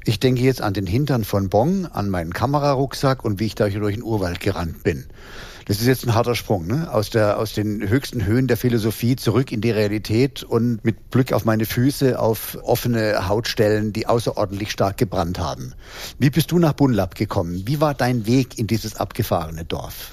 Ich 0.04 0.18
denke 0.18 0.42
jetzt 0.42 0.60
an 0.60 0.74
den 0.74 0.86
Hintern 0.86 1.24
von 1.24 1.48
Bong, 1.48 1.86
an 1.86 2.10
meinen 2.10 2.32
Kamerarucksack 2.32 3.24
und 3.24 3.38
wie 3.38 3.46
ich 3.46 3.54
da 3.54 3.68
durch 3.68 3.94
den 3.94 4.02
Urwald 4.02 4.40
gerannt 4.40 4.82
bin. 4.82 5.04
Das 5.66 5.80
ist 5.80 5.86
jetzt 5.86 6.06
ein 6.06 6.14
harter 6.14 6.34
Sprung, 6.34 6.66
ne? 6.66 6.92
Aus 6.92 7.10
der, 7.10 7.38
aus 7.38 7.52
den 7.52 7.88
höchsten 7.88 8.24
Höhen 8.24 8.48
der 8.48 8.56
Philosophie 8.56 9.16
zurück 9.16 9.52
in 9.52 9.60
die 9.60 9.70
Realität 9.70 10.42
und 10.42 10.84
mit 10.84 11.10
Blick 11.10 11.32
auf 11.32 11.44
meine 11.44 11.64
Füße 11.64 12.18
auf 12.18 12.58
offene 12.62 13.28
Hautstellen, 13.28 13.92
die 13.92 14.06
außerordentlich 14.06 14.70
stark 14.70 14.96
gebrannt 14.96 15.38
haben. 15.38 15.74
Wie 16.18 16.30
bist 16.30 16.50
du 16.50 16.58
nach 16.58 16.72
Bunlab 16.72 17.14
gekommen? 17.14 17.62
Wie 17.66 17.80
war 17.80 17.94
dein 17.94 18.26
Weg 18.26 18.58
in 18.58 18.66
dieses 18.66 18.96
abgefahrene 18.96 19.64
Dorf? 19.64 20.10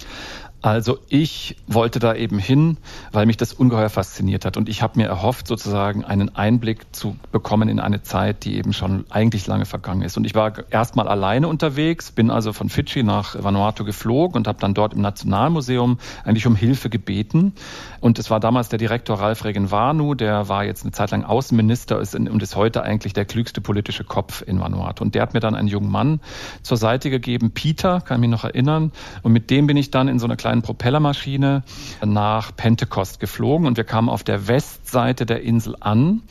Also 0.62 1.00
ich 1.08 1.56
wollte 1.68 2.00
da 2.00 2.14
eben 2.14 2.38
hin, 2.38 2.78
weil 3.14 3.26
mich 3.26 3.38
das 3.38 3.54
ungeheuer 3.54 3.90
fasziniert 3.90 4.44
hat. 4.44 4.58
Und 4.58 4.68
ich 4.68 4.82
habe 4.82 5.00
mir 5.00 5.08
erhofft, 5.08 5.48
sozusagen 5.48 6.04
einen 6.04 6.36
Einblick 6.36 6.94
zu 6.94 7.16
bekommen 7.32 7.70
in 7.70 7.80
eine 7.80 8.02
Zeit, 8.04 8.44
die 8.44 8.58
eben 8.58 8.74
schon 8.74 9.06
eigentlich 9.10 9.48
lange 9.48 9.66
vergangen 9.66 10.02
ist. 10.02 10.18
Und 10.18 10.26
ich 10.26 10.36
war 10.36 10.52
erstmal 10.70 11.08
alleine 11.08 11.48
unterwegs, 11.48 12.12
bin 12.12 12.30
also 12.30 12.52
von 12.52 12.68
Fidschi 12.68 13.04
nach 13.04 13.42
Vanuatu 13.42 13.86
geflogen 13.86 14.36
und 14.36 14.48
habe 14.48 14.60
dann 14.60 14.74
dort 14.74 14.94
im 14.94 15.02
Nationalmuseum 15.02 15.98
eigentlich 16.26 16.46
um 16.46 16.58
Hilfe 16.58 16.90
gebeten. 16.90 17.54
Und 18.02 18.20
es 18.20 18.30
war 18.30 18.40
damals 18.40 18.70
der 18.70 18.80
Direktor 18.80 19.20
Ralf 19.20 19.46
Regenwanu, 19.46 20.14
der 20.14 20.50
war 20.50 20.66
jetzt 20.66 20.84
eine 20.84 20.92
Zeit 20.92 21.12
lang 21.12 21.24
Außenminister 21.24 21.98
und 21.98 22.44
ist 22.44 22.56
heute 22.56 22.84
eigentlich 22.84 23.14
der 23.14 23.26
klügste 23.26 23.62
politische 23.62 24.04
Kopf 24.04 24.44
in 24.46 24.60
Vanuatu. 24.60 25.04
Und 25.04 25.16
der 25.16 25.22
hat 25.22 25.34
mir 25.34 25.40
dann 25.40 25.56
einen 25.56 25.68
jungen 25.68 25.90
Mann 25.90 26.20
zur 26.62 26.78
Seite 26.78 27.10
gegeben, 27.10 27.52
Peter, 27.52 28.02
kann 28.02 28.20
mich 28.20 28.30
noch 28.30 28.44
erinnern. 28.44 28.92
Und 29.24 29.32
mit 29.32 29.50
dem 29.50 29.68
bin 29.68 29.78
ich 29.78 29.90
dann 29.90 30.08
in 30.08 30.20
so 30.20 30.26
eine 30.26 30.36
kleine 30.36 30.50
kleinen 30.50 30.62
Propellermaschine 30.64 31.64
nach 32.04 32.56
Pentecost 32.56 33.20
geflogen 33.20 33.68
und 33.68 33.78
wir 33.78 33.84
kamen 33.84 34.10
auf 34.10 34.24
der 34.24 34.48
Westseite 34.48 35.28
der 35.28 35.44
Insel 35.44 35.76
an 35.80 36.24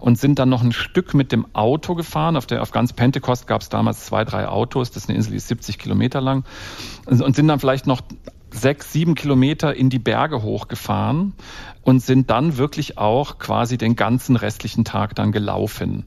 und 0.00 0.18
sind 0.18 0.38
dann 0.38 0.48
noch 0.48 0.62
ein 0.62 0.72
Stück 0.72 1.12
mit 1.12 1.30
dem 1.30 1.46
Auto 1.54 1.94
gefahren. 1.94 2.36
Auf, 2.36 2.46
der, 2.46 2.62
auf 2.62 2.70
ganz 2.70 2.94
Pentecost 2.94 3.46
gab 3.46 3.60
es 3.60 3.68
damals 3.68 4.06
zwei, 4.06 4.24
drei 4.24 4.48
Autos. 4.48 4.90
Das 4.90 5.04
ist 5.04 5.08
eine 5.10 5.16
Insel, 5.16 5.32
die 5.32 5.36
ist 5.36 5.48
70 5.48 5.78
Kilometer 5.78 6.22
lang 6.22 6.44
und 7.04 7.36
sind 7.36 7.48
dann 7.48 7.60
vielleicht 7.60 7.86
noch 7.86 8.00
sechs, 8.56 8.92
sieben 8.92 9.14
Kilometer 9.14 9.74
in 9.74 9.90
die 9.90 9.98
Berge 9.98 10.42
hochgefahren 10.42 11.34
und 11.82 12.00
sind 12.00 12.30
dann 12.30 12.56
wirklich 12.56 12.98
auch 12.98 13.38
quasi 13.38 13.78
den 13.78 13.94
ganzen 13.94 14.36
restlichen 14.36 14.84
Tag 14.84 15.14
dann 15.14 15.30
gelaufen. 15.30 16.04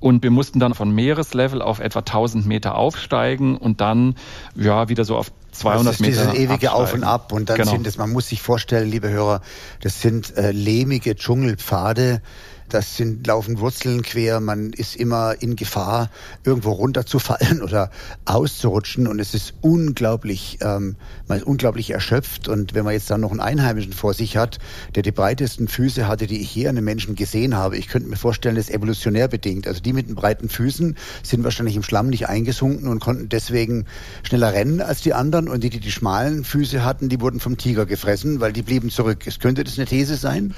Und 0.00 0.22
wir 0.22 0.30
mussten 0.30 0.58
dann 0.58 0.74
von 0.74 0.90
Meereslevel 0.90 1.62
auf 1.62 1.78
etwa 1.78 2.00
1000 2.00 2.46
Meter 2.46 2.74
aufsteigen 2.74 3.56
und 3.56 3.80
dann 3.80 4.16
ja 4.56 4.88
wieder 4.88 5.04
so 5.04 5.16
auf 5.16 5.30
200 5.52 5.86
das 5.86 5.94
ist 5.94 6.00
Meter. 6.00 6.32
Dieses 6.32 6.34
ewige 6.34 6.72
absteigen. 6.72 6.74
Auf 6.74 6.94
und 6.94 7.04
Ab 7.04 7.32
und 7.32 7.50
dann 7.50 7.56
genau. 7.58 7.70
sind 7.70 7.86
es, 7.86 7.98
man 7.98 8.10
muss 8.10 8.28
sich 8.28 8.42
vorstellen, 8.42 8.90
liebe 8.90 9.08
Hörer, 9.08 9.40
das 9.82 10.00
sind 10.00 10.36
äh, 10.36 10.52
lehmige 10.52 11.14
Dschungelpfade, 11.14 12.22
das 12.74 12.96
sind, 12.96 13.26
laufen 13.26 13.60
Wurzeln 13.60 14.02
quer, 14.02 14.40
man 14.40 14.72
ist 14.72 14.96
immer 14.96 15.34
in 15.40 15.56
Gefahr, 15.56 16.10
irgendwo 16.44 16.72
runterzufallen 16.72 17.62
oder 17.64 17.90
auszurutschen 18.24 19.06
und 19.06 19.18
es 19.18 19.34
ist 19.34 19.54
unglaublich, 19.60 20.58
ähm, 20.62 20.96
man 21.28 21.38
ist 21.38 21.46
unglaublich 21.46 21.90
erschöpft 21.90 22.48
und 22.48 22.74
wenn 22.74 22.84
man 22.84 22.94
jetzt 22.94 23.10
dann 23.10 23.20
noch 23.20 23.30
einen 23.30 23.40
Einheimischen 23.40 23.92
vor 23.92 24.14
sich 24.14 24.36
hat, 24.36 24.58
der 24.94 25.02
die 25.02 25.12
breitesten 25.12 25.68
Füße 25.68 26.06
hatte, 26.06 26.26
die 26.26 26.40
ich 26.40 26.54
je 26.54 26.68
an 26.68 26.76
einem 26.76 26.84
Menschen 26.84 27.14
gesehen 27.14 27.56
habe, 27.56 27.76
ich 27.76 27.88
könnte 27.88 28.08
mir 28.08 28.16
vorstellen, 28.16 28.56
das 28.56 28.68
ist 28.68 28.74
evolutionär 28.74 29.28
bedingt. 29.28 29.66
Also 29.66 29.80
die 29.80 29.92
mit 29.92 30.08
den 30.08 30.14
breiten 30.14 30.48
Füßen 30.48 30.96
sind 31.22 31.44
wahrscheinlich 31.44 31.76
im 31.76 31.82
Schlamm 31.82 32.08
nicht 32.08 32.28
eingesunken 32.28 32.88
und 32.88 33.00
konnten 33.00 33.28
deswegen 33.28 33.86
schneller 34.22 34.52
rennen 34.52 34.80
als 34.80 35.00
die 35.02 35.14
anderen 35.14 35.48
und 35.48 35.64
die, 35.64 35.70
die 35.70 35.80
die 35.80 35.92
schmalen 35.92 36.44
Füße 36.44 36.84
hatten, 36.84 37.08
die 37.08 37.20
wurden 37.20 37.40
vom 37.40 37.56
Tiger 37.56 37.86
gefressen, 37.86 38.40
weil 38.40 38.52
die 38.52 38.62
blieben 38.62 38.90
zurück. 38.90 39.26
Es 39.26 39.38
könnte 39.38 39.64
das 39.64 39.78
eine 39.78 39.86
These 39.86 40.16
sein? 40.16 40.54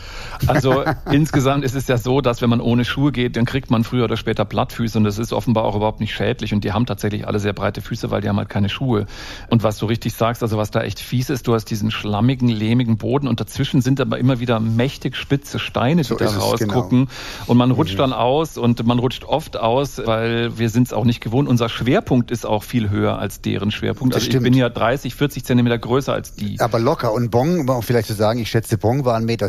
Also 0.46 0.84
insgesamt 1.10 1.64
ist 1.64 1.74
es 1.74 1.86
ja 1.86 1.98
so, 2.02 2.20
dass 2.20 2.42
wenn 2.42 2.50
man 2.50 2.60
ohne 2.60 2.84
Schuhe 2.84 3.12
geht, 3.12 3.36
dann 3.36 3.44
kriegt 3.44 3.70
man 3.70 3.84
früher 3.84 4.04
oder 4.04 4.16
später 4.16 4.44
Plattfüße 4.44 4.98
und 4.98 5.04
das 5.04 5.18
ist 5.18 5.32
offenbar 5.32 5.64
auch 5.64 5.76
überhaupt 5.76 6.00
nicht 6.00 6.14
schädlich 6.14 6.52
und 6.52 6.64
die 6.64 6.72
haben 6.72 6.86
tatsächlich 6.86 7.26
alle 7.26 7.38
sehr 7.38 7.52
breite 7.52 7.80
Füße, 7.80 8.10
weil 8.10 8.20
die 8.20 8.28
haben 8.28 8.38
halt 8.38 8.48
keine 8.48 8.68
Schuhe. 8.68 9.06
Und 9.48 9.62
was 9.62 9.78
du 9.78 9.86
richtig 9.86 10.14
sagst, 10.14 10.42
also 10.42 10.56
was 10.56 10.70
da 10.70 10.82
echt 10.82 11.00
fies 11.00 11.30
ist, 11.30 11.46
du 11.46 11.54
hast 11.54 11.66
diesen 11.66 11.90
schlammigen, 11.90 12.48
lehmigen 12.48 12.96
Boden 12.96 13.28
und 13.28 13.40
dazwischen 13.40 13.80
sind 13.80 14.00
aber 14.00 14.18
immer 14.18 14.40
wieder 14.40 14.60
mächtig 14.60 15.16
spitze 15.16 15.58
Steine, 15.58 16.02
die 16.02 16.08
so 16.08 16.16
da 16.16 16.26
rausgucken 16.26 17.06
genau. 17.06 17.10
und 17.46 17.56
man 17.56 17.70
rutscht 17.70 17.94
mhm. 17.94 17.98
dann 17.98 18.12
aus 18.12 18.58
und 18.58 18.84
man 18.86 18.98
rutscht 18.98 19.24
oft 19.24 19.56
aus, 19.56 20.00
weil 20.04 20.58
wir 20.58 20.68
sind 20.68 20.88
es 20.88 20.92
auch 20.92 21.04
nicht 21.04 21.20
gewohnt. 21.20 21.48
Unser 21.48 21.68
Schwerpunkt 21.68 22.30
ist 22.30 22.46
auch 22.46 22.62
viel 22.62 22.90
höher 22.90 23.18
als 23.18 23.40
deren 23.40 23.70
Schwerpunkt. 23.70 24.14
Das 24.14 24.22
also 24.22 24.30
stimmt. 24.30 24.46
ich 24.46 24.52
bin 24.52 24.58
ja 24.58 24.68
30, 24.68 25.14
40 25.14 25.44
Zentimeter 25.44 25.78
größer 25.78 26.12
als 26.12 26.34
die. 26.34 26.60
Aber 26.60 26.78
locker 26.78 27.12
und 27.12 27.30
Bong, 27.30 27.60
um 27.60 27.70
auch 27.70 27.84
vielleicht 27.84 28.08
zu 28.08 28.14
sagen, 28.14 28.40
ich 28.40 28.50
schätze, 28.50 28.78
Bong 28.78 29.04
war 29.04 29.18
1,60 29.18 29.24
Meter. 29.24 29.46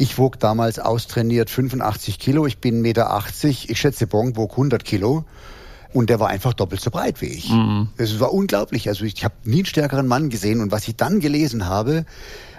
Ich 0.00 0.16
wog 0.16 0.38
damals 0.38 0.78
austrainiert 0.78 1.50
85 1.50 2.20
Kilo, 2.20 2.46
ich 2.46 2.58
bin 2.58 2.76
1,80 2.76 2.80
Meter. 2.82 3.28
Ich 3.42 3.80
schätze, 3.80 4.06
Bong 4.06 4.36
wog 4.36 4.52
100 4.52 4.84
Kilo. 4.84 5.24
Und 5.92 6.08
der 6.08 6.20
war 6.20 6.28
einfach 6.28 6.54
doppelt 6.54 6.80
so 6.80 6.92
breit 6.92 7.20
wie 7.20 7.26
ich. 7.26 7.50
Mhm. 7.50 7.88
Es 7.96 8.20
war 8.20 8.32
unglaublich. 8.32 8.88
Also 8.88 9.04
ich 9.04 9.24
habe 9.24 9.34
nie 9.42 9.56
einen 9.56 9.66
stärkeren 9.66 10.06
Mann 10.06 10.28
gesehen. 10.28 10.60
Und 10.60 10.70
was 10.70 10.86
ich 10.86 10.94
dann 10.94 11.18
gelesen 11.18 11.66
habe, 11.66 12.04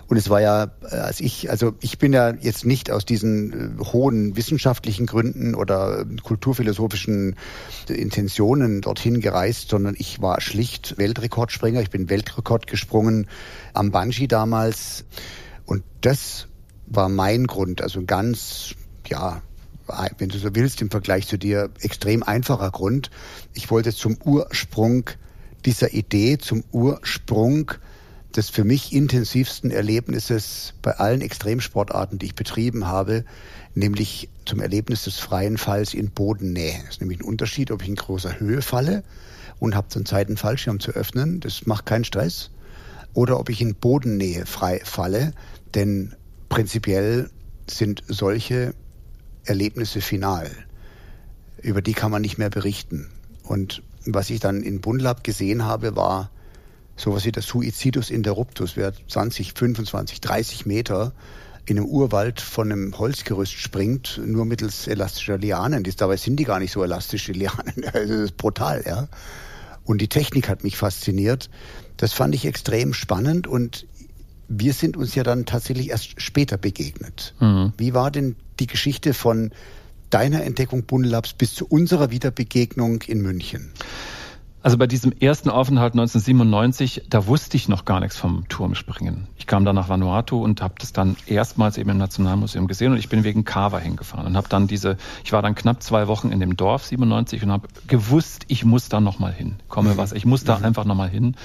und 0.10 0.18
es 0.18 0.30
war 0.30 0.42
ja, 0.42 0.72
äh, 0.92 0.96
als 0.96 1.22
ich, 1.22 1.50
also 1.50 1.76
ich 1.80 1.98
bin 1.98 2.12
ja 2.12 2.34
jetzt 2.34 2.66
nicht 2.66 2.92
aus 2.92 3.06
diesen 3.06 3.80
äh, 3.80 3.84
hohen 3.86 4.36
wissenschaftlichen 4.36 5.06
Gründen 5.06 5.56
oder 5.56 6.04
kulturphilosophischen 6.22 7.38
Intentionen 7.88 8.82
dorthin 8.82 9.22
gereist, 9.22 9.70
sondern 9.70 9.96
ich 9.98 10.22
war 10.22 10.42
schlicht 10.42 10.98
Weltrekordspringer. 10.98 11.80
Ich 11.80 11.90
bin 11.90 12.10
Weltrekord 12.10 12.68
gesprungen 12.68 13.28
am 13.74 13.92
Bungee 13.92 14.28
damals. 14.28 15.06
Und 15.66 15.84
das 16.02 16.49
war 16.90 17.10
mein 17.10 17.48
Grund, 17.48 17.82
also 17.82 18.04
ganz, 18.04 18.76
ja, 19.08 19.42
wenn 20.18 20.30
du 20.30 20.38
so 20.38 20.54
willst, 20.54 20.82
im 20.82 20.92
Vergleich 20.92 21.28
zu 21.28 21.38
dir 21.38 21.70
extrem 21.82 22.24
einfacher 22.24 22.70
Grund. 22.72 23.10
Ich 23.54 23.72
wollte 23.72 23.94
zum 23.94 24.18
Ursprung 24.24 25.10
dieser 25.66 25.94
Idee, 25.94 26.38
zum 26.38 26.64
Ursprung 26.72 27.72
des 28.36 28.50
für 28.50 28.64
mich 28.64 28.94
intensivsten 28.94 29.72
Erlebnisses 29.72 30.74
bei 30.82 30.92
allen 30.98 31.22
Extremsportarten, 31.22 32.20
die 32.20 32.28
ich 32.28 32.36
betrieben 32.36 32.86
habe, 32.86 33.26
nämlich 33.74 34.30
zum 34.46 34.60
Erlebnis 34.60 35.06
des 35.06 35.18
freien 35.18 35.58
Falls 35.58 35.94
in 35.94 36.12
Bodennähe. 36.12 36.78
Das 36.86 36.96
ist 36.96 37.02
nämlich 37.02 37.20
ein 37.20 37.26
Unterschied, 37.26 37.72
ob 37.72 37.82
ich 37.82 37.90
in 37.90 37.96
großer 37.96 38.40
Höhe 38.40 38.62
falle 38.62 39.04
und 39.60 39.76
habe 39.76 39.88
zur 39.90 40.06
Zeit 40.06 40.28
einen 40.28 40.38
Fallschirm 40.38 40.80
zu 40.80 40.92
öffnen, 40.92 41.40
das 41.40 41.66
macht 41.66 41.88
keinen 41.88 42.04
Stress, 42.04 42.52
oder 43.14 43.40
ob 43.40 43.50
ich 43.50 43.62
in 43.62 43.76
Bodennähe 43.76 44.46
frei 44.46 44.82
falle, 44.84 45.34
denn 45.74 46.16
prinzipiell 46.50 47.30
sind 47.70 48.04
solche 48.08 48.74
Erlebnisse 49.46 50.02
final. 50.02 50.50
Über 51.62 51.82
die 51.82 51.94
kann 51.94 52.12
man 52.12 52.22
nicht 52.22 52.38
mehr 52.38 52.50
berichten. 52.50 53.10
Und 53.44 53.84
was 54.06 54.30
ich 54.30 54.40
dann 54.40 54.64
in 54.64 54.82
Bundlab 54.82 55.24
gesehen 55.24 55.66
habe, 55.66 55.96
war 55.96 56.32
sowas 56.96 57.26
wie 57.26 57.32
der 57.32 57.44
Suicidus 57.44 58.10
interruptus, 58.10 58.76
wer 58.76 58.94
20, 59.08 59.54
25, 59.54 60.22
30 60.22 60.66
Meter 60.66 61.14
in 61.66 61.78
einem 61.78 61.88
Urwald 61.88 62.42
von 62.42 62.72
einem 62.72 62.98
Holzgerüst 62.98 63.54
springt, 63.54 64.20
nur 64.26 64.46
mittels 64.46 64.88
elastischer 64.88 65.38
Lianen. 65.38 65.84
Dabei 65.98 66.18
sind 66.18 66.38
die 66.38 66.46
gar 66.46 66.60
nicht 66.60 66.72
so 66.72 66.84
elastische 66.84 67.32
Lianen. 67.32 67.74
Das 67.94 68.10
ist 68.10 68.38
brutal, 68.38 68.84
ja. 68.86 69.08
Und 69.84 70.02
die 70.02 70.08
Technik 70.08 70.50
hat 70.50 70.64
mich 70.64 70.78
fasziniert. 70.78 71.50
Das 71.98 72.14
fand 72.14 72.36
ich 72.36 72.46
extrem 72.46 72.94
spannend 72.94 73.48
und 73.48 73.88
wir 74.50 74.74
sind 74.74 74.98
uns 74.98 75.16
ja 75.16 75.24
dann 75.24 75.46
tatsächlich 75.46 75.92
erst 75.92 76.22
später 76.22 76.58
begegnet. 76.58 77.34
Mhm. 77.40 77.72
Wie 77.78 77.94
war 77.94 78.12
denn 78.12 78.36
die 78.60 78.68
Geschichte 78.68 79.14
von 79.14 79.52
deiner 80.10 80.44
Entdeckung 80.44 80.84
Bundelabs 80.84 81.34
bis 81.34 81.54
zu 81.54 81.68
unserer 81.68 82.12
Wiederbegegnung 82.12 83.04
in 83.04 83.22
München? 83.22 83.72
Also 84.62 84.78
bei 84.78 84.88
diesem 84.88 85.14
ersten 85.14 85.50
Aufenthalt 85.50 85.94
1997, 85.94 87.04
da 87.10 87.28
wusste 87.28 87.56
ich 87.56 87.70
noch 87.70 87.86
gar 87.86 88.02
nichts 88.02 88.18
vom 88.18 88.48
Turmspringen. 88.50 89.28
Ich 89.38 89.48
kam 89.48 89.64
dann 89.64 89.76
nach 89.76 89.88
Vanuatu 89.88 90.44
und 90.44 90.62
habe 90.62 90.74
das 90.80 90.92
dann 90.92 91.16
erstmals 91.28 91.78
eben 91.78 91.90
im 91.92 91.98
Nationalmuseum 91.98 92.68
gesehen 92.68 92.92
und 92.92 92.98
ich 92.98 93.08
bin 93.08 93.24
wegen 93.24 93.46
Kava 93.46 93.80
hingefahren 93.80 94.28
und 94.28 94.36
habe 94.36 94.50
dann 94.50 94.68
diese, 94.68 94.98
ich 95.24 95.32
war 95.32 95.42
dann 95.42 95.56
knapp 95.56 95.82
zwei 95.82 96.10
Wochen 96.10 96.34
in 96.34 96.42
dem 96.42 96.58
Dorf 96.58 96.86
97 96.86 97.42
und 97.44 97.52
habe 97.54 97.70
gewusst, 97.88 98.44
ich 98.50 98.66
muss 98.66 98.90
da 98.90 99.00
nochmal 99.00 99.32
hin. 99.32 99.56
Komme 99.70 99.96
was, 99.96 100.12
ich 100.12 100.26
muss 100.26 100.44
da 100.44 100.60
mhm. 100.60 100.66
einfach 100.66 100.84
nochmal 100.84 101.10
hin. 101.10 101.36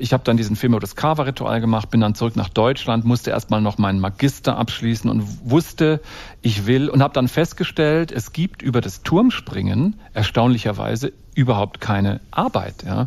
Ich 0.00 0.12
habe 0.12 0.24
dann 0.24 0.36
diesen 0.36 0.56
Film 0.56 0.72
über 0.72 0.80
das 0.80 0.96
Kava-Ritual 0.96 1.60
gemacht, 1.60 1.90
bin 1.90 2.00
dann 2.00 2.16
zurück 2.16 2.34
nach 2.34 2.48
Deutschland, 2.48 3.04
musste 3.04 3.30
erstmal 3.30 3.60
noch 3.60 3.78
meinen 3.78 4.00
Magister 4.00 4.56
abschließen 4.56 5.08
und 5.08 5.48
wusste, 5.48 6.00
ich 6.42 6.66
will 6.66 6.88
und 6.88 7.02
habe 7.02 7.14
dann 7.14 7.28
festgestellt, 7.28 8.10
es 8.10 8.32
gibt 8.32 8.62
über 8.62 8.80
das 8.80 9.02
Turmspringen 9.02 9.96
erstaunlicherweise 10.12 11.12
überhaupt 11.38 11.80
keine 11.80 12.20
Arbeit. 12.32 12.82
Ja. 12.84 13.06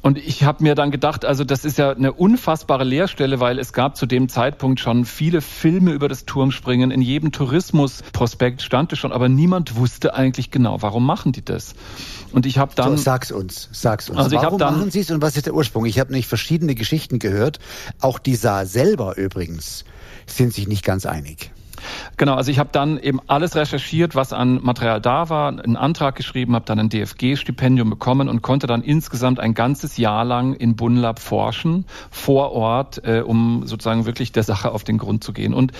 Und 0.00 0.16
ich 0.16 0.44
habe 0.44 0.62
mir 0.62 0.74
dann 0.74 0.90
gedacht, 0.90 1.26
also 1.26 1.44
das 1.44 1.66
ist 1.66 1.76
ja 1.76 1.90
eine 1.90 2.14
unfassbare 2.14 2.84
Leerstelle, 2.84 3.38
weil 3.38 3.58
es 3.58 3.74
gab 3.74 3.98
zu 3.98 4.06
dem 4.06 4.30
Zeitpunkt 4.30 4.80
schon 4.80 5.04
viele 5.04 5.42
Filme 5.42 5.92
über 5.92 6.08
das 6.08 6.24
Turmspringen. 6.24 6.90
In 6.90 7.02
jedem 7.02 7.32
Tourismusprospekt 7.32 8.62
stand 8.62 8.94
es 8.94 8.98
schon, 8.98 9.12
aber 9.12 9.28
niemand 9.28 9.76
wusste 9.76 10.14
eigentlich 10.14 10.50
genau, 10.50 10.80
warum 10.80 11.04
machen 11.04 11.32
die 11.32 11.44
das. 11.44 11.74
Und 12.32 12.46
ich 12.46 12.56
habe 12.56 12.74
dann. 12.74 12.96
So, 12.96 13.02
sag's 13.02 13.30
uns, 13.30 13.68
sag's 13.72 14.08
uns. 14.08 14.18
Also 14.18 14.36
warum 14.36 14.58
dann, 14.58 14.78
machen 14.78 14.90
sie 14.90 15.00
es 15.00 15.10
und 15.10 15.20
was 15.20 15.36
ist 15.36 15.44
der 15.44 15.54
Ursprung? 15.54 15.84
Ich 15.84 16.00
habe 16.00 16.10
nämlich 16.10 16.26
verschiedene 16.26 16.74
Geschichten 16.74 17.18
gehört. 17.18 17.58
Auch 18.00 18.18
die 18.18 18.36
Saar 18.36 18.64
selber 18.64 19.18
übrigens 19.18 19.84
sind 20.26 20.54
sich 20.54 20.66
nicht 20.66 20.82
ganz 20.82 21.04
einig. 21.04 21.52
Genau, 22.16 22.34
also 22.34 22.50
ich 22.50 22.58
habe 22.58 22.70
dann 22.72 22.98
eben 22.98 23.20
alles 23.26 23.56
recherchiert, 23.56 24.14
was 24.14 24.32
an 24.32 24.60
Material 24.62 25.00
da 25.00 25.28
war, 25.28 25.48
einen 25.48 25.76
Antrag 25.76 26.16
geschrieben, 26.16 26.54
habe 26.54 26.64
dann 26.64 26.78
ein 26.78 26.88
DFG-Stipendium 26.88 27.90
bekommen 27.90 28.28
und 28.28 28.42
konnte 28.42 28.66
dann 28.66 28.82
insgesamt 28.82 29.40
ein 29.40 29.54
ganzes 29.54 29.96
Jahr 29.96 30.24
lang 30.24 30.54
in 30.54 30.76
Bunlab 30.76 31.18
forschen, 31.18 31.84
vor 32.10 32.52
Ort, 32.52 33.02
äh, 33.04 33.20
um 33.20 33.62
sozusagen 33.66 34.06
wirklich 34.06 34.32
der 34.32 34.42
Sache 34.42 34.72
auf 34.72 34.84
den 34.84 34.98
Grund 34.98 35.24
zu 35.24 35.32
gehen. 35.32 35.54
Und 35.54 35.72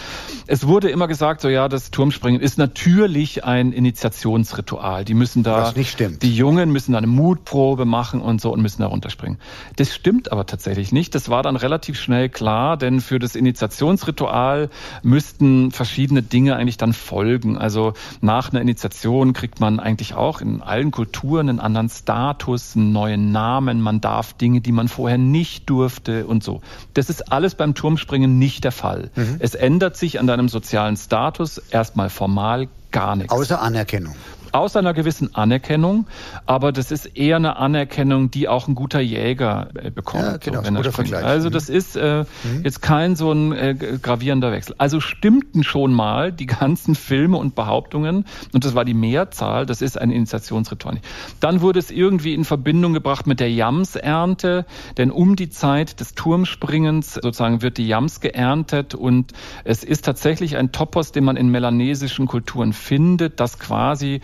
es 0.47 0.67
wurde 0.67 0.91
immer 0.91 1.09
gesagt, 1.09 1.41
so 1.41 1.49
ja, 1.49 1.69
das 1.69 1.91
Turmspringen 1.91 2.41
ist 2.41 2.59
natürlich 2.59 3.45
ein 3.45 3.73
Initiationsritual. 3.73 5.05
Die 5.05 5.15
müssen 5.15 5.43
da, 5.43 5.63
was 5.63 5.77
nicht 5.77 5.91
stimmt. 5.91 6.23
die 6.23 6.35
Jungen 6.35 6.71
müssen 6.71 6.93
da 6.93 6.99
eine 6.99 7.07
Mutprobe 7.07 7.85
machen 7.85 8.21
und 8.21 8.41
so 8.41 8.53
und 8.53 8.63
müssen 8.63 8.83
da 8.83 8.89
runterspringen. 8.89 9.39
Das 9.77 9.95
stimmt 9.95 10.33
aber 10.33 10.47
tatsächlich 10.47 10.93
nicht. 10.93 11.15
Das 11.15 11.29
war 11.29 11.43
dann 11.43 11.57
relativ 11.57 11.99
schnell 11.99 12.29
klar, 12.29 12.77
denn 12.77 13.01
für 13.01 13.19
das 13.19 13.35
Initiationsritual 13.35 14.71
müssten 15.03 15.71
verschiedene 15.71 15.90
Dinge 15.97 16.57
eigentlich 16.57 16.77
dann 16.77 16.93
folgen. 16.93 17.59
Also 17.59 17.95
nach 18.21 18.51
einer 18.51 18.61
Initiation 18.61 19.33
kriegt 19.33 19.61
man 19.61 19.81
eigentlich 19.81 20.15
auch 20.15 20.41
in 20.41 20.63
allen 20.63 20.91
Kulturen 20.91 21.49
einen 21.49 21.61
anderen 21.61 21.89
Status, 21.89 22.77
einen 22.77 22.93
neuen 22.93 23.33
Namen. 23.33 23.81
Man 23.81 24.01
darf 24.01 24.33
Dinge, 24.35 24.61
die 24.61 24.73
man 24.73 24.89
vorher 24.89 25.19
nicht 25.19 25.69
durfte 25.69 26.27
und 26.27 26.43
so. 26.43 26.61
Das 26.95 27.11
ist 27.11 27.33
alles 27.33 27.55
beim 27.55 27.75
Turmspringen 27.75 28.39
nicht 28.39 28.65
der 28.65 28.73
Fall. 28.73 29.11
Mhm. 29.15 29.37
Es 29.39 29.55
ändert 29.55 29.97
sich 29.97 30.21
an 30.21 30.27
deinem 30.27 30.49
sozialen 30.49 30.97
Status 30.97 31.59
erstmal 31.59 32.11
formal 32.11 32.69
gar 32.91 33.17
nichts. 33.17 33.33
Außer 33.33 33.61
Anerkennung 33.61 34.15
aus 34.53 34.77
einer 34.77 34.95
gewissen 34.95 35.35
Anerkennung, 35.35 36.07
aber 36.47 36.73
das 36.73 36.91
ist 36.91 37.07
eher 37.07 37.37
eine 37.37 37.57
Anerkennung, 37.57 38.31
die 38.31 38.49
auch 38.49 38.69
ein 38.69 38.75
guter 38.75 39.01
Jäger 39.01 39.69
äh, 39.75 39.91
bekommt. 39.91 40.25
Ja, 40.25 40.37
genau, 40.37 40.63
so, 40.63 40.73
guter 40.73 40.93
Vergleich. 40.93 41.25
Also 41.25 41.49
mhm. 41.49 41.53
das 41.53 41.69
ist 41.69 41.97
äh, 41.97 42.25
mhm. 42.45 42.65
jetzt 42.65 42.83
kein 42.83 43.17
so 43.17 43.33
ein 43.33 43.53
äh, 43.53 43.75
gravierender 43.75 44.53
Wechsel. 44.53 44.75
Also 44.79 45.01
stimmten 45.01 45.63
schon 45.63 45.93
mal 45.93 46.33
die 46.33 46.47
ganzen 46.61 46.95
Filme 46.95 47.37
und 47.37 47.55
Behauptungen 47.55 48.25
und 48.53 48.65
das 48.65 48.75
war 48.75 48.85
die 48.85 48.95
Mehrzahl, 48.95 49.67
das 49.67 49.83
ist 49.83 49.99
ein 49.99 50.11
Initiationsritual. 50.11 50.99
Dann 51.41 51.61
wurde 51.61 51.79
es 51.79 51.91
irgendwie 51.91 52.35
in 52.35 52.45
Verbindung 52.45 52.93
gebracht 52.93 53.27
mit 53.27 53.41
der 53.41 53.53
Jamsernte, 53.53 54.67
denn 54.97 55.11
um 55.11 55.37
die 55.37 55.51
Zeit 55.51 56.01
des 56.01 56.15
Turmspringens 56.15 57.15
sozusagen 57.15 57.63
wird 57.63 57.79
die 57.79 57.87
Jams 57.87 58.21
geerntet 58.21 58.95
und 58.95 59.33
es 59.65 59.85
ist 59.85 60.05
tatsächlich 60.05 60.57
ein 60.57 60.73
Topos, 60.73 61.13
den 61.13 61.25
man 61.25 61.37
in 61.37 61.51
melanesischen 61.51 62.27
Kulturen 62.27 62.73
findet, 62.73 63.41
das 63.41 63.59
quasi 63.59 64.21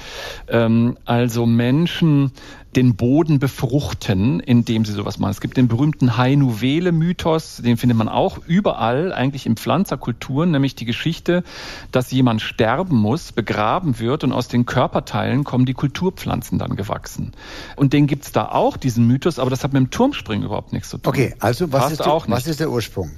ähm, 0.48 0.96
also 1.04 1.46
Menschen 1.46 2.32
den 2.76 2.94
Boden 2.94 3.38
befruchten, 3.38 4.38
indem 4.40 4.84
sie 4.84 4.92
sowas 4.92 5.18
machen. 5.18 5.30
Es 5.30 5.40
gibt 5.40 5.56
den 5.56 5.66
berühmten 5.66 6.18
Hainuvele-Mythos, 6.18 7.62
den 7.64 7.78
findet 7.78 7.96
man 7.96 8.08
auch 8.08 8.38
überall, 8.46 9.12
eigentlich 9.12 9.46
in 9.46 9.56
Pflanzerkulturen, 9.56 10.50
nämlich 10.50 10.74
die 10.74 10.84
Geschichte, 10.84 11.42
dass 11.90 12.10
jemand 12.10 12.42
sterben 12.42 12.96
muss, 12.96 13.32
begraben 13.32 13.98
wird 13.98 14.24
und 14.24 14.32
aus 14.32 14.48
den 14.48 14.66
Körperteilen 14.66 15.44
kommen 15.44 15.64
die 15.64 15.74
Kulturpflanzen 15.74 16.58
dann 16.58 16.76
gewachsen. 16.76 17.32
Und 17.76 17.94
den 17.94 18.06
gibt's 18.06 18.32
da 18.32 18.46
auch, 18.46 18.76
diesen 18.76 19.06
Mythos, 19.06 19.38
aber 19.38 19.48
das 19.48 19.64
hat 19.64 19.72
mit 19.72 19.80
dem 19.80 19.90
Turmspringen 19.90 20.44
überhaupt 20.44 20.72
nichts 20.74 20.90
zu 20.90 20.98
tun. 20.98 21.08
Okay, 21.08 21.34
also 21.40 21.72
was, 21.72 21.92
ist 21.92 22.04
der, 22.04 22.22
was 22.26 22.46
ist 22.46 22.60
der 22.60 22.70
Ursprung? 22.70 23.10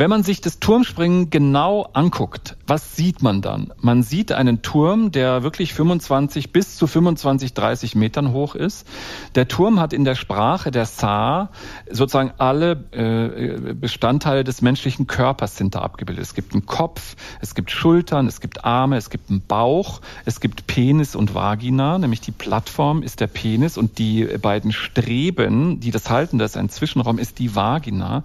Wenn 0.00 0.08
man 0.08 0.22
sich 0.22 0.40
das 0.40 0.60
Turmspringen 0.60 1.28
genau 1.28 1.90
anguckt, 1.92 2.56
was 2.66 2.96
sieht 2.96 3.22
man 3.22 3.42
dann? 3.42 3.70
Man 3.82 4.02
sieht 4.02 4.32
einen 4.32 4.62
Turm, 4.62 5.12
der 5.12 5.42
wirklich 5.42 5.74
25 5.74 6.52
bis 6.52 6.76
zu 6.78 6.86
25, 6.86 7.52
30 7.52 7.96
Metern 7.96 8.32
hoch 8.32 8.54
ist. 8.54 8.88
Der 9.34 9.46
Turm 9.46 9.78
hat 9.78 9.92
in 9.92 10.06
der 10.06 10.14
Sprache 10.14 10.70
der 10.70 10.86
Saar 10.86 11.50
sozusagen 11.90 12.32
alle 12.38 12.82
äh, 12.92 13.74
Bestandteile 13.74 14.42
des 14.42 14.62
menschlichen 14.62 15.06
Körpers 15.06 15.58
sind 15.58 15.74
da 15.74 15.80
abgebildet. 15.80 16.24
Es 16.24 16.32
gibt 16.32 16.54
einen 16.54 16.64
Kopf, 16.64 17.14
es 17.42 17.54
gibt 17.54 17.70
Schultern, 17.70 18.26
es 18.26 18.40
gibt 18.40 18.64
Arme, 18.64 18.96
es 18.96 19.10
gibt 19.10 19.28
einen 19.28 19.42
Bauch, 19.42 20.00
es 20.24 20.40
gibt 20.40 20.66
Penis 20.66 21.14
und 21.14 21.34
Vagina, 21.34 21.98
nämlich 21.98 22.22
die 22.22 22.32
Plattform 22.32 23.02
ist 23.02 23.20
der 23.20 23.26
Penis 23.26 23.76
und 23.76 23.98
die 23.98 24.24
beiden 24.24 24.72
Streben, 24.72 25.78
die 25.80 25.90
das 25.90 26.08
halten, 26.08 26.38
das 26.38 26.52
ist 26.52 26.56
ein 26.56 26.70
Zwischenraum, 26.70 27.18
ist 27.18 27.38
die 27.38 27.54
Vagina. 27.54 28.22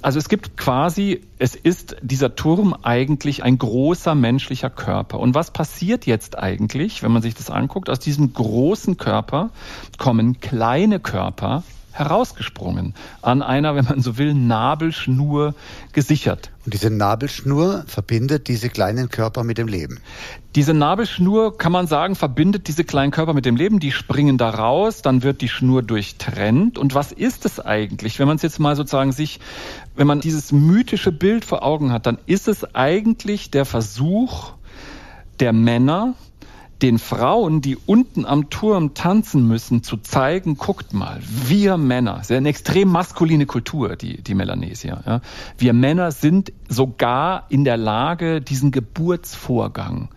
Also 0.00 0.18
es 0.18 0.30
gibt 0.30 0.56
quasi, 0.56 1.17
es 1.38 1.54
ist 1.54 1.96
dieser 2.02 2.34
Turm 2.34 2.74
eigentlich 2.82 3.42
ein 3.42 3.58
großer 3.58 4.14
menschlicher 4.14 4.70
Körper. 4.70 5.20
Und 5.20 5.34
was 5.34 5.50
passiert 5.50 6.06
jetzt 6.06 6.38
eigentlich, 6.38 7.02
wenn 7.02 7.12
man 7.12 7.22
sich 7.22 7.34
das 7.34 7.50
anguckt? 7.50 7.90
Aus 7.90 8.00
diesem 8.00 8.32
großen 8.32 8.96
Körper 8.96 9.50
kommen 9.98 10.40
kleine 10.40 11.00
Körper 11.00 11.62
herausgesprungen, 11.98 12.94
an 13.22 13.42
einer, 13.42 13.74
wenn 13.74 13.84
man 13.84 14.00
so 14.00 14.18
will, 14.18 14.34
Nabelschnur 14.34 15.54
gesichert. 15.92 16.50
Und 16.64 16.74
diese 16.74 16.90
Nabelschnur 16.90 17.84
verbindet 17.86 18.48
diese 18.48 18.68
kleinen 18.68 19.08
Körper 19.08 19.42
mit 19.42 19.58
dem 19.58 19.68
Leben. 19.68 20.00
Diese 20.54 20.74
Nabelschnur, 20.74 21.56
kann 21.56 21.72
man 21.72 21.86
sagen, 21.86 22.14
verbindet 22.14 22.68
diese 22.68 22.84
kleinen 22.84 23.10
Körper 23.10 23.32
mit 23.32 23.46
dem 23.46 23.56
Leben. 23.56 23.80
Die 23.80 23.92
springen 23.92 24.38
da 24.38 24.50
raus, 24.50 25.02
dann 25.02 25.22
wird 25.22 25.40
die 25.40 25.48
Schnur 25.48 25.82
durchtrennt. 25.82 26.78
Und 26.78 26.94
was 26.94 27.12
ist 27.12 27.44
es 27.44 27.58
eigentlich, 27.60 28.18
wenn 28.18 28.26
man 28.26 28.36
es 28.36 28.42
jetzt 28.42 28.60
mal 28.60 28.76
sozusagen 28.76 29.12
sich, 29.12 29.40
wenn 29.96 30.06
man 30.06 30.20
dieses 30.20 30.52
mythische 30.52 31.12
Bild 31.12 31.44
vor 31.44 31.62
Augen 31.62 31.92
hat, 31.92 32.06
dann 32.06 32.18
ist 32.26 32.48
es 32.48 32.74
eigentlich 32.74 33.50
der 33.50 33.64
Versuch 33.64 34.52
der 35.40 35.52
Männer, 35.52 36.14
den 36.82 36.98
Frauen, 36.98 37.60
die 37.60 37.76
unten 37.76 38.24
am 38.24 38.50
Turm 38.50 38.94
tanzen 38.94 39.46
müssen, 39.46 39.82
zu 39.82 39.96
zeigen, 39.96 40.56
guckt 40.56 40.94
mal, 40.94 41.20
wir 41.22 41.76
Männer, 41.76 42.20
ist 42.20 42.30
ja 42.30 42.36
eine 42.36 42.48
extrem 42.48 42.88
maskuline 42.88 43.46
Kultur, 43.46 43.96
die, 43.96 44.22
die 44.22 44.34
Melanesier. 44.34 45.02
Ja. 45.04 45.20
Wir 45.56 45.72
Männer 45.72 46.12
sind 46.12 46.52
sogar 46.68 47.46
in 47.48 47.64
der 47.64 47.76
Lage, 47.76 48.40
diesen 48.40 48.70
Geburtsvorgang 48.70 50.08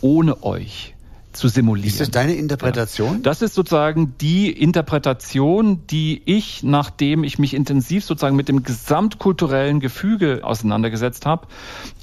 ohne 0.00 0.42
euch 0.42 0.94
zu 1.32 1.48
simulieren. 1.48 1.88
Ist 1.88 2.00
das 2.00 2.10
deine 2.10 2.34
Interpretation? 2.34 3.16
Ja. 3.16 3.20
Das 3.22 3.42
ist 3.42 3.54
sozusagen 3.54 4.14
die 4.20 4.50
Interpretation, 4.50 5.86
die 5.86 6.22
ich, 6.24 6.62
nachdem 6.62 7.24
ich 7.24 7.38
mich 7.38 7.54
intensiv 7.54 8.04
sozusagen 8.04 8.36
mit 8.36 8.48
dem 8.48 8.62
gesamtkulturellen 8.62 9.80
Gefüge 9.80 10.40
auseinandergesetzt 10.42 11.26
habe, 11.26 11.46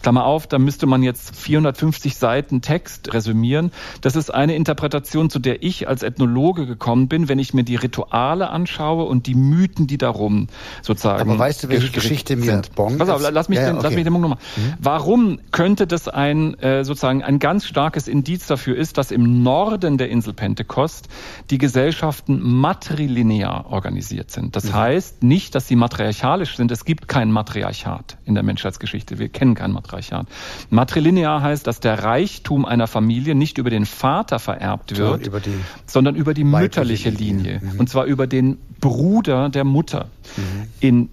Klammer 0.02 0.26
auf, 0.26 0.48
da 0.48 0.60
müsste 0.60 0.86
man 0.86 1.04
jetzt 1.04 1.36
450 1.36 2.16
Seiten 2.16 2.62
Text 2.62 3.14
resümieren. 3.14 3.72
Das 4.02 4.16
ist 4.16 4.34
eine 4.34 4.56
Interpretation, 4.56 5.30
zu 5.30 5.40
der 5.40 5.64
ich 5.64 5.88
als 5.88 6.04
Ethnologe 6.04 6.66
gekommen 6.66 7.08
bin, 7.08 7.28
wenn 7.28 7.40
ich 7.40 7.54
mir 7.54 7.64
die 7.64 7.76
Rituale 7.76 8.50
anschaue 8.50 9.06
und 9.06 9.28
die 9.28 9.36
Mythen, 9.36 9.88
die 9.88 9.98
darum 9.98 10.48
sozusagen. 10.82 11.22
Aber 11.22 11.40
weißt 11.40 11.64
du, 11.64 11.70
welche 11.70 11.90
Geschichte 11.90 12.36
mir 12.36 12.46
sind. 12.46 12.76
Bon 12.76 12.98
Pass 12.98 13.10
auf, 13.10 13.22
lass 13.30 13.50
mich, 13.50 13.60
ja, 13.60 13.66
den, 13.66 13.76
okay. 13.76 13.84
lass 13.84 13.96
mich 13.96 14.04
den 14.04 14.14
Punkt 14.14 14.30
nochmal. 14.30 14.40
Mhm. 14.56 14.74
Warum 14.80 15.40
könnte 15.52 15.88
das 15.88 16.08
ein 16.08 16.54
äh, 16.60 16.84
sozusagen 16.84 17.24
ein 17.24 17.40
ganz 17.40 17.66
starkes 17.66 18.08
Indiz 18.08 18.48
dafür 18.48 18.78
ist, 18.78 18.98
dass 18.98 19.12
im 19.18 19.42
Norden 19.42 19.98
der 19.98 20.10
Insel 20.10 20.34
Pentecost 20.34 21.10
die 21.50 21.58
Gesellschaften 21.58 22.40
matrilinear 22.40 23.66
organisiert 23.72 24.30
sind. 24.30 24.56
Das 24.56 24.66
mhm. 24.66 24.74
heißt 24.74 25.24
nicht, 25.24 25.56
dass 25.56 25.68
sie 25.68 25.76
matriarchalisch 25.76 26.56
sind. 26.56 26.72
Es 26.72 26.86
gibt 26.86 27.08
kein 27.08 27.32
Matriarchat 27.32 28.18
in 28.26 28.36
der 28.36 28.44
Menschheitsgeschichte. 28.44 29.18
Wir 29.18 29.30
kennen 29.30 29.56
kein 29.56 29.72
Matriarchat. 29.72 30.28
Matrilinear 30.70 31.42
heißt, 31.42 31.66
dass 31.66 31.80
der 31.80 32.04
Reichtum 32.04 32.64
einer 32.66 32.86
Familie 32.86 33.34
nicht 33.34 33.58
über 33.58 33.72
den 33.72 33.88
Vater 33.88 34.38
vererbt 34.38 34.96
wird, 34.96 35.26
über 35.26 35.42
sondern 35.88 36.16
über 36.16 36.36
die 36.36 36.44
mütterliche 36.44 37.10
Linie. 37.10 37.60
Mhm. 37.60 37.80
Und 37.80 37.90
zwar 37.90 38.06
über 38.06 38.28
den 38.28 38.60
Bruder 38.80 39.50
der 39.50 39.64
Mutter. 39.64 40.10
Mhm. 40.38 40.68
In 40.80 41.10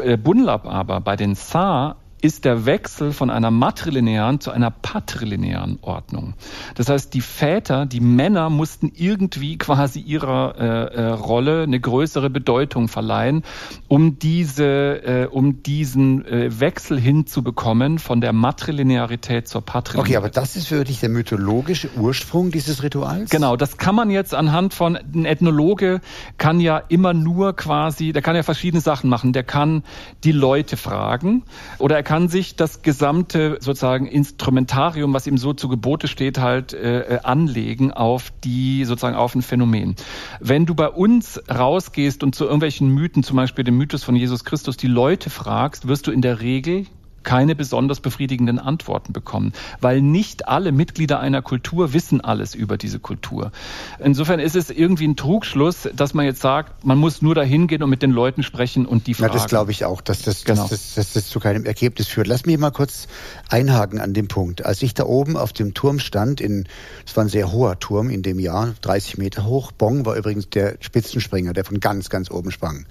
äh, 0.00 0.18
Bunlab 0.18 0.66
aber, 0.66 1.00
bei 1.00 1.16
den 1.16 1.34
Saar, 1.34 1.96
ist 2.24 2.46
der 2.46 2.64
Wechsel 2.64 3.12
von 3.12 3.28
einer 3.28 3.50
matrilinearen 3.50 4.40
zu 4.40 4.50
einer 4.50 4.70
patrilinearen 4.70 5.78
Ordnung. 5.82 6.32
Das 6.74 6.88
heißt, 6.88 7.12
die 7.12 7.20
Väter, 7.20 7.84
die 7.84 8.00
Männer 8.00 8.48
mussten 8.48 8.90
irgendwie 8.94 9.58
quasi 9.58 10.00
ihrer 10.00 10.54
äh, 10.58 10.94
äh, 10.94 11.06
Rolle 11.10 11.64
eine 11.64 11.78
größere 11.78 12.30
Bedeutung 12.30 12.88
verleihen, 12.88 13.42
um 13.88 14.18
diese, 14.18 14.64
äh, 14.64 15.26
um 15.26 15.62
diesen 15.62 16.24
äh, 16.24 16.60
Wechsel 16.60 16.98
hinzubekommen 16.98 17.98
von 17.98 18.22
der 18.22 18.32
Matrilinearität 18.32 19.46
zur 19.46 19.60
Patrilinearität. 19.60 20.16
Okay, 20.16 20.16
aber 20.16 20.30
das 20.30 20.56
ist 20.56 20.68
für 20.68 20.82
dich 20.84 21.00
der 21.00 21.10
mythologische 21.10 21.90
Ursprung 21.94 22.50
dieses 22.50 22.82
Rituals? 22.82 23.28
Genau, 23.28 23.56
das 23.56 23.76
kann 23.76 23.94
man 23.94 24.08
jetzt 24.08 24.34
anhand 24.34 24.72
von, 24.72 24.96
ein 24.96 25.26
Ethnologe 25.26 26.00
kann 26.38 26.58
ja 26.58 26.78
immer 26.88 27.12
nur 27.12 27.54
quasi, 27.54 28.14
der 28.14 28.22
kann 28.22 28.34
ja 28.34 28.42
verschiedene 28.42 28.80
Sachen 28.80 29.10
machen. 29.10 29.34
Der 29.34 29.42
kann 29.42 29.82
die 30.24 30.32
Leute 30.32 30.78
fragen 30.78 31.42
oder 31.78 31.96
er 31.96 32.02
kann 32.02 32.13
kann 32.14 32.28
sich 32.28 32.54
das 32.54 32.82
gesamte 32.82 33.58
sozusagen 33.60 34.06
Instrumentarium, 34.06 35.12
was 35.12 35.26
ihm 35.26 35.36
so 35.36 35.52
zu 35.52 35.68
Gebote 35.68 36.06
steht, 36.06 36.38
halt 36.38 36.72
äh, 36.72 37.18
anlegen 37.24 37.90
auf 37.90 38.32
die 38.44 38.84
sozusagen 38.84 39.16
auf 39.16 39.34
ein 39.34 39.42
Phänomen. 39.42 39.96
Wenn 40.38 40.64
du 40.64 40.76
bei 40.76 40.88
uns 40.88 41.42
rausgehst 41.50 42.22
und 42.22 42.36
zu 42.36 42.44
irgendwelchen 42.44 42.88
Mythen, 42.88 43.24
zum 43.24 43.36
Beispiel 43.36 43.64
dem 43.64 43.76
Mythos 43.78 44.04
von 44.04 44.14
Jesus 44.14 44.44
Christus, 44.44 44.76
die 44.76 44.86
Leute 44.86 45.28
fragst, 45.28 45.88
wirst 45.88 46.06
du 46.06 46.12
in 46.12 46.22
der 46.22 46.40
Regel 46.40 46.86
keine 47.24 47.54
besonders 47.54 48.00
befriedigenden 48.00 48.58
Antworten 48.58 49.12
bekommen, 49.12 49.52
weil 49.80 50.00
nicht 50.00 50.48
alle 50.48 50.72
Mitglieder 50.72 51.20
einer 51.20 51.42
Kultur 51.42 51.92
wissen 51.92 52.20
alles 52.20 52.54
über 52.54 52.76
diese 52.76 53.00
Kultur. 53.00 53.50
Insofern 53.98 54.40
ist 54.40 54.56
es 54.56 54.70
irgendwie 54.70 55.08
ein 55.08 55.16
Trugschluss, 55.16 55.88
dass 55.94 56.14
man 56.14 56.24
jetzt 56.26 56.40
sagt, 56.40 56.84
man 56.84 56.98
muss 56.98 57.22
nur 57.22 57.34
dahin 57.34 57.66
gehen 57.66 57.82
und 57.82 57.90
mit 57.90 58.02
den 58.02 58.10
Leuten 58.10 58.42
sprechen 58.42 58.86
und 58.86 59.06
die 59.06 59.14
fragen. 59.14 59.32
Ja, 59.32 59.38
das 59.38 59.48
glaube 59.48 59.72
ich 59.72 59.84
auch, 59.84 60.00
dass 60.00 60.22
das, 60.22 60.44
genau. 60.44 60.62
dass, 60.62 60.70
das, 60.70 60.94
dass 60.94 61.12
das 61.14 61.28
zu 61.28 61.40
keinem 61.40 61.64
Ergebnis 61.64 62.08
führt. 62.08 62.26
Lass 62.26 62.46
mich 62.46 62.58
mal 62.58 62.70
kurz 62.70 63.08
einhaken 63.48 64.00
an 64.00 64.14
dem 64.14 64.28
Punkt. 64.28 64.64
Als 64.64 64.82
ich 64.82 64.94
da 64.94 65.04
oben 65.04 65.36
auf 65.36 65.52
dem 65.52 65.74
Turm 65.74 65.98
stand, 65.98 66.40
in, 66.40 66.66
es 67.06 67.16
war 67.16 67.24
ein 67.24 67.28
sehr 67.28 67.52
hoher 67.52 67.78
Turm 67.78 68.10
in 68.10 68.22
dem 68.22 68.38
Jahr, 68.38 68.74
30 68.82 69.18
Meter 69.18 69.44
hoch. 69.46 69.72
Bong 69.72 70.06
war 70.06 70.16
übrigens 70.16 70.48
der 70.50 70.76
Spitzenspringer, 70.80 71.52
der 71.52 71.64
von 71.64 71.80
ganz, 71.80 72.10
ganz 72.10 72.30
oben 72.30 72.50
sprang. 72.50 72.86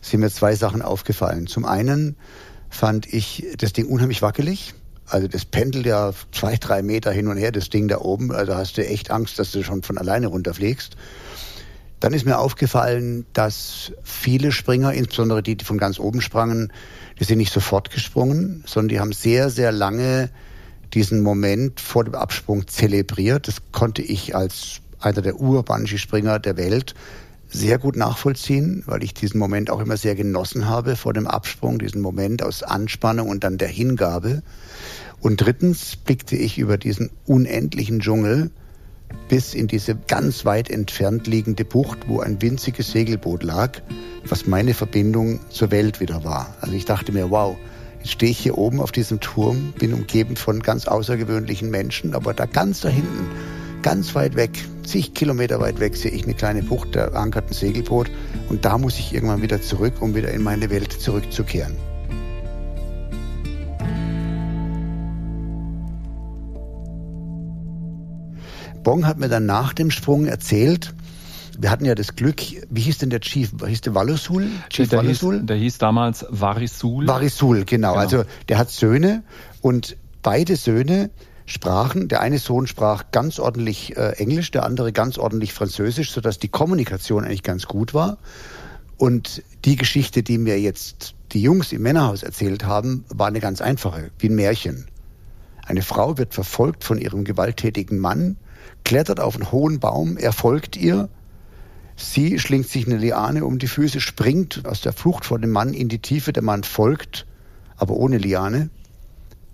sind 0.00 0.20
mir 0.20 0.30
zwei 0.30 0.54
Sachen 0.54 0.82
aufgefallen. 0.82 1.46
Zum 1.46 1.64
einen 1.64 2.16
fand 2.74 3.12
ich 3.12 3.46
das 3.58 3.72
Ding 3.72 3.86
unheimlich 3.86 4.22
wackelig. 4.22 4.74
Also 5.06 5.28
das 5.28 5.44
pendelt 5.44 5.86
ja 5.86 6.12
zwei, 6.32 6.56
drei 6.56 6.82
Meter 6.82 7.12
hin 7.12 7.28
und 7.28 7.36
her, 7.36 7.52
das 7.52 7.68
Ding 7.68 7.88
da 7.88 7.98
oben. 7.98 8.32
Also 8.32 8.54
hast 8.54 8.76
du 8.78 8.86
echt 8.86 9.10
Angst, 9.10 9.38
dass 9.38 9.52
du 9.52 9.62
schon 9.62 9.82
von 9.82 9.98
alleine 9.98 10.28
runterfliegst. 10.28 10.96
Dann 12.00 12.12
ist 12.12 12.26
mir 12.26 12.38
aufgefallen, 12.38 13.26
dass 13.32 13.92
viele 14.02 14.52
Springer, 14.52 14.92
insbesondere 14.92 15.42
die, 15.42 15.56
die 15.56 15.64
von 15.64 15.78
ganz 15.78 15.98
oben 15.98 16.20
sprangen, 16.20 16.72
die 17.18 17.24
sind 17.24 17.38
nicht 17.38 17.52
sofort 17.52 17.90
gesprungen, 17.90 18.64
sondern 18.66 18.88
die 18.88 19.00
haben 19.00 19.12
sehr, 19.12 19.50
sehr 19.50 19.72
lange 19.72 20.30
diesen 20.92 21.22
Moment 21.22 21.80
vor 21.80 22.04
dem 22.04 22.14
Absprung 22.14 22.66
zelebriert. 22.66 23.48
Das 23.48 23.56
konnte 23.72 24.02
ich 24.02 24.34
als 24.34 24.80
einer 25.00 25.22
der 25.22 25.40
Ur-Bungee-Springer 25.40 26.38
der 26.38 26.56
Welt 26.56 26.94
sehr 27.54 27.78
gut 27.78 27.96
nachvollziehen, 27.96 28.82
weil 28.86 29.04
ich 29.04 29.14
diesen 29.14 29.38
Moment 29.38 29.70
auch 29.70 29.80
immer 29.80 29.96
sehr 29.96 30.16
genossen 30.16 30.68
habe 30.68 30.96
vor 30.96 31.12
dem 31.12 31.28
Absprung, 31.28 31.78
diesen 31.78 32.00
Moment 32.00 32.42
aus 32.42 32.64
Anspannung 32.64 33.28
und 33.28 33.44
dann 33.44 33.58
der 33.58 33.68
Hingabe. 33.68 34.42
Und 35.20 35.36
drittens 35.36 35.94
blickte 35.96 36.36
ich 36.36 36.58
über 36.58 36.76
diesen 36.76 37.10
unendlichen 37.26 38.00
Dschungel 38.00 38.50
bis 39.28 39.54
in 39.54 39.68
diese 39.68 39.94
ganz 39.94 40.44
weit 40.44 40.68
entfernt 40.68 41.28
liegende 41.28 41.64
Bucht, 41.64 42.08
wo 42.08 42.18
ein 42.18 42.42
winziges 42.42 42.90
Segelboot 42.90 43.44
lag, 43.44 43.80
was 44.28 44.48
meine 44.48 44.74
Verbindung 44.74 45.38
zur 45.48 45.70
Welt 45.70 46.00
wieder 46.00 46.24
war. 46.24 46.54
Also 46.60 46.74
ich 46.74 46.84
dachte 46.84 47.12
mir, 47.12 47.30
wow, 47.30 47.56
jetzt 47.98 48.10
stehe 48.10 48.32
ich 48.32 48.38
hier 48.38 48.58
oben 48.58 48.80
auf 48.80 48.90
diesem 48.90 49.20
Turm, 49.20 49.72
bin 49.78 49.94
umgeben 49.94 50.34
von 50.34 50.60
ganz 50.60 50.88
außergewöhnlichen 50.88 51.70
Menschen, 51.70 52.14
aber 52.14 52.34
da 52.34 52.46
ganz 52.46 52.80
da 52.80 52.88
hinten 52.88 53.28
Ganz 53.84 54.14
weit 54.14 54.34
weg, 54.34 54.64
zig 54.86 55.12
Kilometer 55.12 55.60
weit 55.60 55.78
weg, 55.78 55.94
sehe 55.94 56.10
ich 56.10 56.24
eine 56.24 56.32
kleine 56.32 56.62
Bucht, 56.62 56.96
da 56.96 57.08
ankert 57.08 57.50
ein 57.50 57.52
Segelboot 57.52 58.10
und 58.48 58.64
da 58.64 58.78
muss 58.78 58.98
ich 58.98 59.12
irgendwann 59.12 59.42
wieder 59.42 59.60
zurück, 59.60 60.00
um 60.00 60.14
wieder 60.14 60.30
in 60.32 60.42
meine 60.42 60.70
Welt 60.70 60.90
zurückzukehren. 60.90 61.76
Bong 68.82 69.06
hat 69.06 69.18
mir 69.18 69.28
dann 69.28 69.44
nach 69.44 69.74
dem 69.74 69.90
Sprung 69.90 70.24
erzählt, 70.24 70.94
wir 71.58 71.70
hatten 71.70 71.84
ja 71.84 71.94
das 71.94 72.16
Glück, 72.16 72.40
wie 72.70 72.80
hieß 72.80 72.96
denn 72.96 73.10
der 73.10 73.20
Chief? 73.20 73.50
Hieß 73.66 73.82
der 73.82 73.94
Wallisul? 73.94 74.48
Chief 74.70 74.88
der 74.88 75.00
Wallisul? 75.00 75.40
Hieß, 75.40 75.46
der 75.46 75.56
hieß 75.56 75.76
damals 75.76 76.24
Varisul. 76.30 77.06
Varisul, 77.06 77.66
genau. 77.66 77.90
genau. 77.90 78.00
Also 78.00 78.24
der 78.48 78.56
hat 78.56 78.70
Söhne 78.70 79.24
und 79.60 79.98
beide 80.22 80.56
Söhne 80.56 81.10
sprachen. 81.46 82.08
Der 82.08 82.20
eine 82.20 82.38
Sohn 82.38 82.66
sprach 82.66 83.10
ganz 83.10 83.38
ordentlich 83.38 83.96
äh, 83.96 84.12
Englisch, 84.12 84.50
der 84.50 84.64
andere 84.64 84.92
ganz 84.92 85.18
ordentlich 85.18 85.52
Französisch, 85.52 86.10
sodass 86.10 86.38
die 86.38 86.48
Kommunikation 86.48 87.24
eigentlich 87.24 87.42
ganz 87.42 87.66
gut 87.66 87.94
war. 87.94 88.18
Und 88.96 89.42
die 89.64 89.76
Geschichte, 89.76 90.22
die 90.22 90.38
mir 90.38 90.60
jetzt 90.60 91.14
die 91.32 91.42
Jungs 91.42 91.72
im 91.72 91.82
Männerhaus 91.82 92.22
erzählt 92.22 92.64
haben, 92.64 93.04
war 93.08 93.26
eine 93.26 93.40
ganz 93.40 93.60
einfache, 93.60 94.10
wie 94.18 94.28
ein 94.28 94.36
Märchen. 94.36 94.86
Eine 95.66 95.82
Frau 95.82 96.18
wird 96.18 96.34
verfolgt 96.34 96.84
von 96.84 96.98
ihrem 96.98 97.24
gewalttätigen 97.24 97.98
Mann, 97.98 98.36
klettert 98.84 99.18
auf 99.18 99.34
einen 99.34 99.50
hohen 99.50 99.80
Baum, 99.80 100.16
er 100.16 100.32
folgt 100.32 100.76
ihr, 100.76 101.08
sie 101.96 102.38
schlingt 102.38 102.68
sich 102.68 102.86
eine 102.86 102.98
Liane 102.98 103.44
um 103.44 103.58
die 103.58 103.66
Füße, 103.66 104.00
springt 104.00 104.62
aus 104.66 104.82
der 104.82 104.92
Flucht 104.92 105.24
vor 105.24 105.38
dem 105.38 105.50
Mann 105.50 105.72
in 105.72 105.88
die 105.88 106.00
Tiefe, 106.00 106.32
der 106.32 106.42
Mann 106.42 106.64
folgt, 106.64 107.26
aber 107.76 107.94
ohne 107.94 108.18
Liane. 108.18 108.70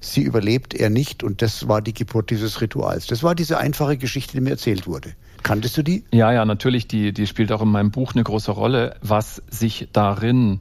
Sie 0.01 0.23
überlebt 0.23 0.75
er 0.75 0.91
nicht 0.91 1.23
und 1.23 1.43
das 1.43 1.69
war 1.69 1.83
die 1.83 1.93
Geburt 1.93 2.31
dieses 2.31 2.61
Rituals. 2.61 3.07
Das 3.07 3.23
war 3.23 3.35
diese 3.35 3.59
einfache 3.59 3.99
Geschichte, 3.99 4.33
die 4.33 4.41
mir 4.41 4.51
erzählt 4.51 4.87
wurde. 4.87 5.13
Kanntest 5.43 5.77
du 5.77 5.83
die? 5.83 6.05
Ja, 6.13 6.33
ja, 6.33 6.45
natürlich. 6.45 6.87
Die, 6.87 7.13
die 7.13 7.27
spielt 7.27 7.53
auch 7.53 7.63
in 7.63 7.69
meinem 7.69 7.91
Buch 7.91 8.15
eine 8.15 8.25
große 8.25 8.51
Rolle. 8.51 8.97
Was 9.03 9.43
sich 9.51 9.89
darin 9.93 10.61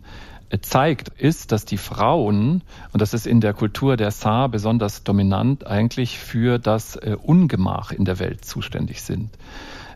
zeigt, 0.62 1.10
ist, 1.10 1.52
dass 1.52 1.66
die 1.66 1.78
Frauen, 1.78 2.64
und 2.92 3.02
das 3.02 3.14
ist 3.14 3.28
in 3.28 3.40
der 3.40 3.54
Kultur 3.54 3.98
der 3.98 4.12
Saar 4.12 4.50
besonders 4.50 5.04
dominant, 5.04 5.68
eigentlich 5.68 6.18
für 6.18 6.58
das 6.60 6.96
äh, 6.96 7.16
Ungemach 7.22 7.92
in 7.92 8.06
der 8.06 8.20
Welt 8.20 8.46
zuständig 8.46 9.02
sind. 9.02 9.30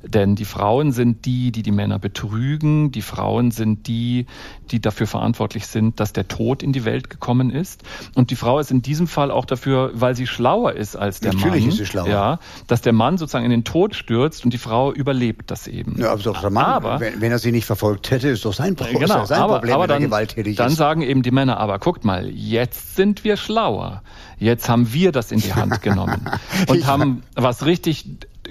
Denn 0.06 0.36
die 0.36 0.46
Frauen 0.46 0.92
sind 0.92 1.26
die, 1.26 1.52
die 1.52 1.63
die 1.63 1.72
Männer 1.72 1.98
betrügen. 1.98 2.92
Die 2.92 3.02
Frauen 3.02 3.52
sind 3.52 3.88
die, 3.88 4.26
die 4.70 4.82
dafür 4.82 5.08
verantwortlich 5.08 5.66
sind, 5.66 6.00
dass 6.00 6.12
der 6.12 6.28
Tod 6.28 6.62
in 6.62 6.74
die 6.74 6.84
Welt 6.84 7.10
gekommen 7.10 7.50
ist. 7.50 7.84
Und 8.13 8.30
die 8.30 8.36
Frau 8.36 8.60
ist 8.60 8.70
in 8.70 8.82
diesem 8.82 9.08
Fall 9.08 9.32
auch 9.32 9.46
dafür, 9.46 9.92
weil 9.94 10.16
sie 10.16 10.28
schlauer 10.28 10.74
ist 10.74 10.98
als 10.98 11.22
der 11.22 11.34
Natürlich 11.34 11.44
Mann. 11.44 11.54
Natürlich 11.54 11.68
ist 11.68 11.78
sie 11.78 11.86
schlauer. 11.86 12.08
Ja, 12.10 12.39
dass 12.68 12.82
der 12.82 12.92
Mann 12.92 13.18
sozusagen 13.18 13.46
in 13.46 13.52
den 13.52 13.63
Tod 13.63 13.96
stürzt 13.96 14.44
und 14.44 14.54
die 14.54 14.58
Frau 14.58 14.92
überlebt 14.92 15.50
das 15.50 15.68
eben. 15.68 15.96
Ja, 15.98 16.12
aber 16.12 16.22
doch 16.22 16.42
der 16.42 16.50
Mann, 16.50 16.66
aber, 16.66 17.00
wenn, 17.00 17.22
wenn, 17.22 17.32
er 17.32 17.39
sie 17.39 17.54
nicht 17.54 17.66
verfolgt 17.66 18.12
hätte, 18.12 18.28
ist 18.28 18.44
doch 18.44 18.54
sein, 18.54 18.76
Problem. 18.76 19.00
genau, 19.00 19.26
sein 19.26 19.39
aber, 19.39 19.56
Problem, 19.56 19.76
aber 19.76 19.88
dann, 19.88 20.02
gewalttätig 20.02 20.58
dann 20.58 20.72
ist. 20.72 20.78
sagen 20.78 21.02
eben 21.02 21.24
die 21.24 21.32
Männer, 21.32 21.60
aber 21.60 21.80
guckt 21.80 22.04
mal, 22.04 22.30
jetzt 22.30 22.96
sind 22.96 23.24
wir 23.24 23.38
schlauer. 23.38 24.02
Jetzt 24.38 24.68
haben 24.68 24.92
wir 24.92 25.13
das 25.13 25.32
in 25.32 25.39
die 25.39 25.54
Hand 25.54 25.82
genommen 25.82 26.26
und 26.68 26.86
haben 26.86 27.24
was 27.36 27.66
richtig 27.66 28.06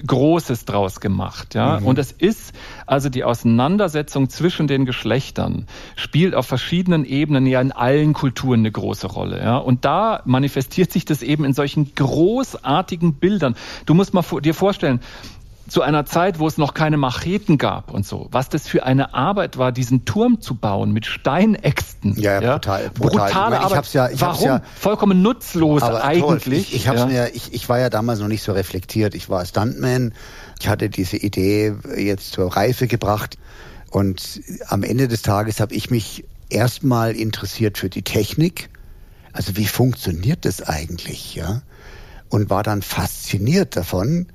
Großes 0.05 0.65
draus 0.65 0.99
gemacht, 0.99 1.55
ja. 1.55 1.79
Mhm. 1.79 1.85
Und 1.85 1.99
es 1.99 2.11
ist 2.11 2.53
also 2.85 3.09
die 3.09 3.23
Auseinandersetzung 3.23 4.29
zwischen 4.29 4.67
den 4.67 4.85
Geschlechtern 4.85 5.67
spielt 5.95 6.35
auf 6.35 6.47
verschiedenen 6.47 7.05
Ebenen 7.05 7.45
ja 7.45 7.61
in 7.61 7.71
allen 7.71 8.13
Kulturen 8.13 8.61
eine 8.61 8.71
große 8.71 9.07
Rolle, 9.07 9.41
ja. 9.41 9.57
Und 9.57 9.85
da 9.85 10.21
manifestiert 10.25 10.91
sich 10.91 11.05
das 11.05 11.21
eben 11.21 11.45
in 11.45 11.53
solchen 11.53 11.93
großartigen 11.95 13.15
Bildern. 13.15 13.55
Du 13.85 13.93
musst 13.93 14.13
mal 14.13 14.23
dir 14.41 14.53
vorstellen, 14.53 14.99
zu 15.67 15.81
einer 15.81 16.05
Zeit, 16.05 16.39
wo 16.39 16.47
es 16.47 16.57
noch 16.57 16.73
keine 16.73 16.97
Macheten 16.97 17.57
gab 17.57 17.91
und 17.91 18.05
so, 18.05 18.27
was 18.31 18.49
das 18.49 18.67
für 18.67 18.83
eine 18.83 19.13
Arbeit 19.13 19.57
war, 19.57 19.71
diesen 19.71 20.05
Turm 20.05 20.41
zu 20.41 20.55
bauen 20.55 20.91
mit 20.91 21.05
Steinäxten. 21.05 22.19
Ja, 22.19 22.41
ja, 22.41 22.53
brutal. 22.53 22.89
brutal. 22.89 23.29
Brutale 23.29 23.55
ich 23.55 23.61
Arbeit. 23.61 23.93
Ja, 23.93 24.09
ich 24.09 24.21
Warum? 24.21 24.45
Ja, 24.45 24.61
Vollkommen 24.75 25.21
nutzlos 25.21 25.81
aber 25.81 26.03
eigentlich. 26.03 26.73
ich, 26.73 26.75
ich, 26.75 26.87
hab's 26.87 26.99
ja. 26.99 27.05
mir, 27.05 27.31
ich, 27.33 27.53
ich 27.53 27.69
war 27.69 27.79
ja 27.79 27.89
damals 27.89 28.19
noch 28.19 28.27
nicht 28.27 28.43
so 28.43 28.51
reflektiert. 28.51 29.15
Ich 29.15 29.29
war 29.29 29.45
Stuntman. 29.45 30.13
Ich 30.59 30.67
hatte 30.67 30.89
diese 30.89 31.17
Idee 31.17 31.73
jetzt 31.97 32.33
zur 32.33 32.55
Reife 32.55 32.87
gebracht. 32.87 33.37
Und 33.89 34.41
am 34.67 34.83
Ende 34.83 35.07
des 35.07 35.21
Tages 35.21 35.59
habe 35.59 35.73
ich 35.75 35.89
mich 35.89 36.25
erstmal 36.49 37.15
interessiert 37.15 37.77
für 37.77 37.89
die 37.89 38.01
Technik. 38.01 38.69
Also 39.31 39.55
wie 39.55 39.65
funktioniert 39.65 40.45
das 40.45 40.61
eigentlich, 40.61 41.35
ja? 41.35 41.61
Und 42.29 42.49
war 42.49 42.63
dann 42.63 42.81
fasziniert 42.81 43.75
davon, 43.75 44.27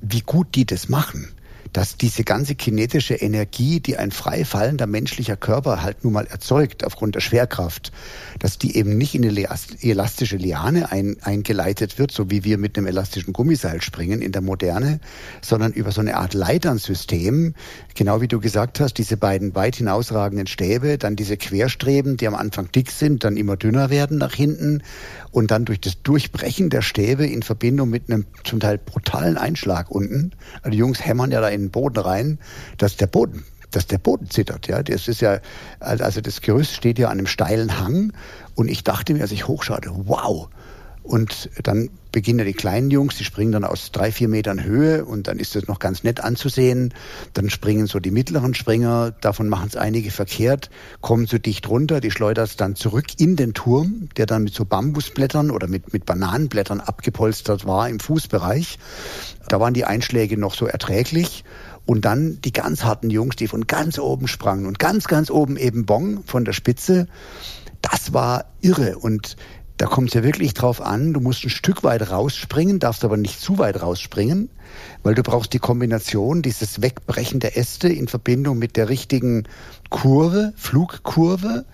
wie 0.00 0.20
gut 0.20 0.54
die 0.54 0.66
das 0.66 0.88
machen 0.88 1.32
dass 1.72 1.96
diese 1.96 2.24
ganze 2.24 2.54
kinetische 2.54 3.14
Energie, 3.14 3.80
die 3.80 3.96
ein 3.96 4.10
frei 4.10 4.44
fallender 4.44 4.86
menschlicher 4.86 5.36
Körper 5.36 5.82
halt 5.82 6.04
nun 6.04 6.12
mal 6.12 6.26
erzeugt 6.26 6.84
aufgrund 6.84 7.14
der 7.14 7.20
Schwerkraft, 7.20 7.92
dass 8.38 8.58
die 8.58 8.76
eben 8.76 8.96
nicht 8.96 9.14
in 9.14 9.24
eine 9.24 9.48
elastische 9.80 10.36
Liane 10.36 10.90
ein, 10.90 11.16
eingeleitet 11.22 11.98
wird, 11.98 12.10
so 12.10 12.30
wie 12.30 12.44
wir 12.44 12.58
mit 12.58 12.76
einem 12.76 12.86
elastischen 12.86 13.32
Gummiseil 13.32 13.82
springen 13.82 14.22
in 14.22 14.32
der 14.32 14.42
Moderne, 14.42 15.00
sondern 15.42 15.72
über 15.72 15.92
so 15.92 16.00
eine 16.00 16.16
Art 16.16 16.34
Leiternsystem, 16.34 17.54
genau 17.94 18.20
wie 18.20 18.28
du 18.28 18.40
gesagt 18.40 18.80
hast, 18.80 18.94
diese 18.94 19.16
beiden 19.16 19.54
weit 19.54 19.76
hinausragenden 19.76 20.46
Stäbe, 20.46 20.98
dann 20.98 21.16
diese 21.16 21.36
Querstreben, 21.36 22.16
die 22.16 22.26
am 22.26 22.34
Anfang 22.34 22.70
dick 22.72 22.90
sind, 22.90 23.24
dann 23.24 23.36
immer 23.36 23.56
dünner 23.56 23.90
werden 23.90 24.18
nach 24.18 24.34
hinten 24.34 24.82
und 25.30 25.50
dann 25.50 25.64
durch 25.64 25.80
das 25.80 26.02
Durchbrechen 26.02 26.70
der 26.70 26.82
Stäbe 26.82 27.26
in 27.26 27.42
Verbindung 27.42 27.90
mit 27.90 28.10
einem 28.10 28.24
zum 28.44 28.60
Teil 28.60 28.78
brutalen 28.78 29.36
Einschlag 29.36 29.90
unten, 29.90 30.32
also 30.62 30.70
die 30.70 30.78
Jungs 30.78 31.04
hämmern 31.04 31.30
ja 31.30 31.40
da 31.40 31.48
in 31.58 31.64
den 31.66 31.70
Boden 31.70 31.98
rein, 31.98 32.38
dass 32.78 32.96
der 32.96 33.06
Boden 33.06 33.44
dass 33.70 33.86
der 33.86 33.98
Boden 33.98 34.30
zittert, 34.30 34.66
ja. 34.66 34.82
Das 34.82 35.08
ist 35.08 35.20
ja, 35.20 35.40
also 35.78 36.22
das 36.22 36.40
Gerüst 36.40 36.74
steht 36.74 36.98
ja 36.98 37.08
an 37.08 37.18
einem 37.18 37.26
steilen 37.26 37.78
Hang 37.78 38.14
und 38.54 38.68
ich 38.68 38.82
dachte 38.82 39.12
mir, 39.12 39.20
als 39.20 39.32
ich 39.32 39.46
hochschaute, 39.46 39.90
wow, 39.92 40.48
und 41.08 41.48
dann 41.62 41.88
beginnen 42.12 42.44
die 42.44 42.52
kleinen 42.52 42.90
Jungs, 42.90 43.16
die 43.16 43.24
springen 43.24 43.52
dann 43.52 43.64
aus 43.64 43.92
drei, 43.92 44.12
vier 44.12 44.28
Metern 44.28 44.62
Höhe 44.62 45.06
und 45.06 45.26
dann 45.26 45.38
ist 45.38 45.54
das 45.56 45.66
noch 45.66 45.78
ganz 45.78 46.04
nett 46.04 46.20
anzusehen. 46.20 46.92
Dann 47.32 47.48
springen 47.48 47.86
so 47.86 47.98
die 47.98 48.10
mittleren 48.10 48.52
Springer, 48.52 49.12
davon 49.22 49.48
machen 49.48 49.68
es 49.68 49.76
einige 49.76 50.10
verkehrt, 50.10 50.68
kommen 51.00 51.26
so 51.26 51.38
dicht 51.38 51.66
runter, 51.66 52.00
die 52.00 52.10
schleudern 52.10 52.44
es 52.44 52.56
dann 52.56 52.76
zurück 52.76 53.06
in 53.16 53.36
den 53.36 53.54
Turm, 53.54 54.10
der 54.18 54.26
dann 54.26 54.44
mit 54.44 54.52
so 54.52 54.66
Bambusblättern 54.66 55.50
oder 55.50 55.66
mit, 55.66 55.94
mit 55.94 56.04
Bananenblättern 56.04 56.80
abgepolstert 56.80 57.64
war 57.64 57.88
im 57.88 58.00
Fußbereich. 58.00 58.78
Da 59.48 59.60
waren 59.60 59.72
die 59.72 59.86
Einschläge 59.86 60.36
noch 60.36 60.54
so 60.54 60.66
erträglich. 60.66 61.44
Und 61.86 62.04
dann 62.04 62.38
die 62.42 62.52
ganz 62.52 62.84
harten 62.84 63.08
Jungs, 63.08 63.36
die 63.36 63.48
von 63.48 63.66
ganz 63.66 63.98
oben 63.98 64.28
sprangen 64.28 64.66
und 64.66 64.78
ganz, 64.78 65.04
ganz 65.04 65.30
oben 65.30 65.56
eben 65.56 65.86
Bong 65.86 66.22
von 66.26 66.44
der 66.44 66.52
Spitze. 66.52 67.06
Das 67.80 68.12
war 68.12 68.44
irre. 68.60 68.98
Und 68.98 69.36
da 69.78 69.86
kommt 69.86 70.08
es 70.08 70.14
ja 70.14 70.24
wirklich 70.24 70.54
drauf 70.54 70.80
an, 70.80 71.12
du 71.12 71.20
musst 71.20 71.44
ein 71.44 71.50
Stück 71.50 71.84
weit 71.84 72.10
rausspringen, 72.10 72.80
darfst 72.80 73.04
aber 73.04 73.16
nicht 73.16 73.40
zu 73.40 73.58
weit 73.58 73.80
rausspringen, 73.80 74.50
weil 75.04 75.14
du 75.14 75.22
brauchst 75.22 75.52
die 75.52 75.60
Kombination, 75.60 76.42
dieses 76.42 76.82
Wegbrechen 76.82 77.38
der 77.38 77.56
Äste 77.56 77.88
in 77.88 78.08
Verbindung 78.08 78.58
mit 78.58 78.76
der 78.76 78.88
richtigen 78.88 79.44
Kurve, 79.88 80.52
Flugkurve. 80.56 81.64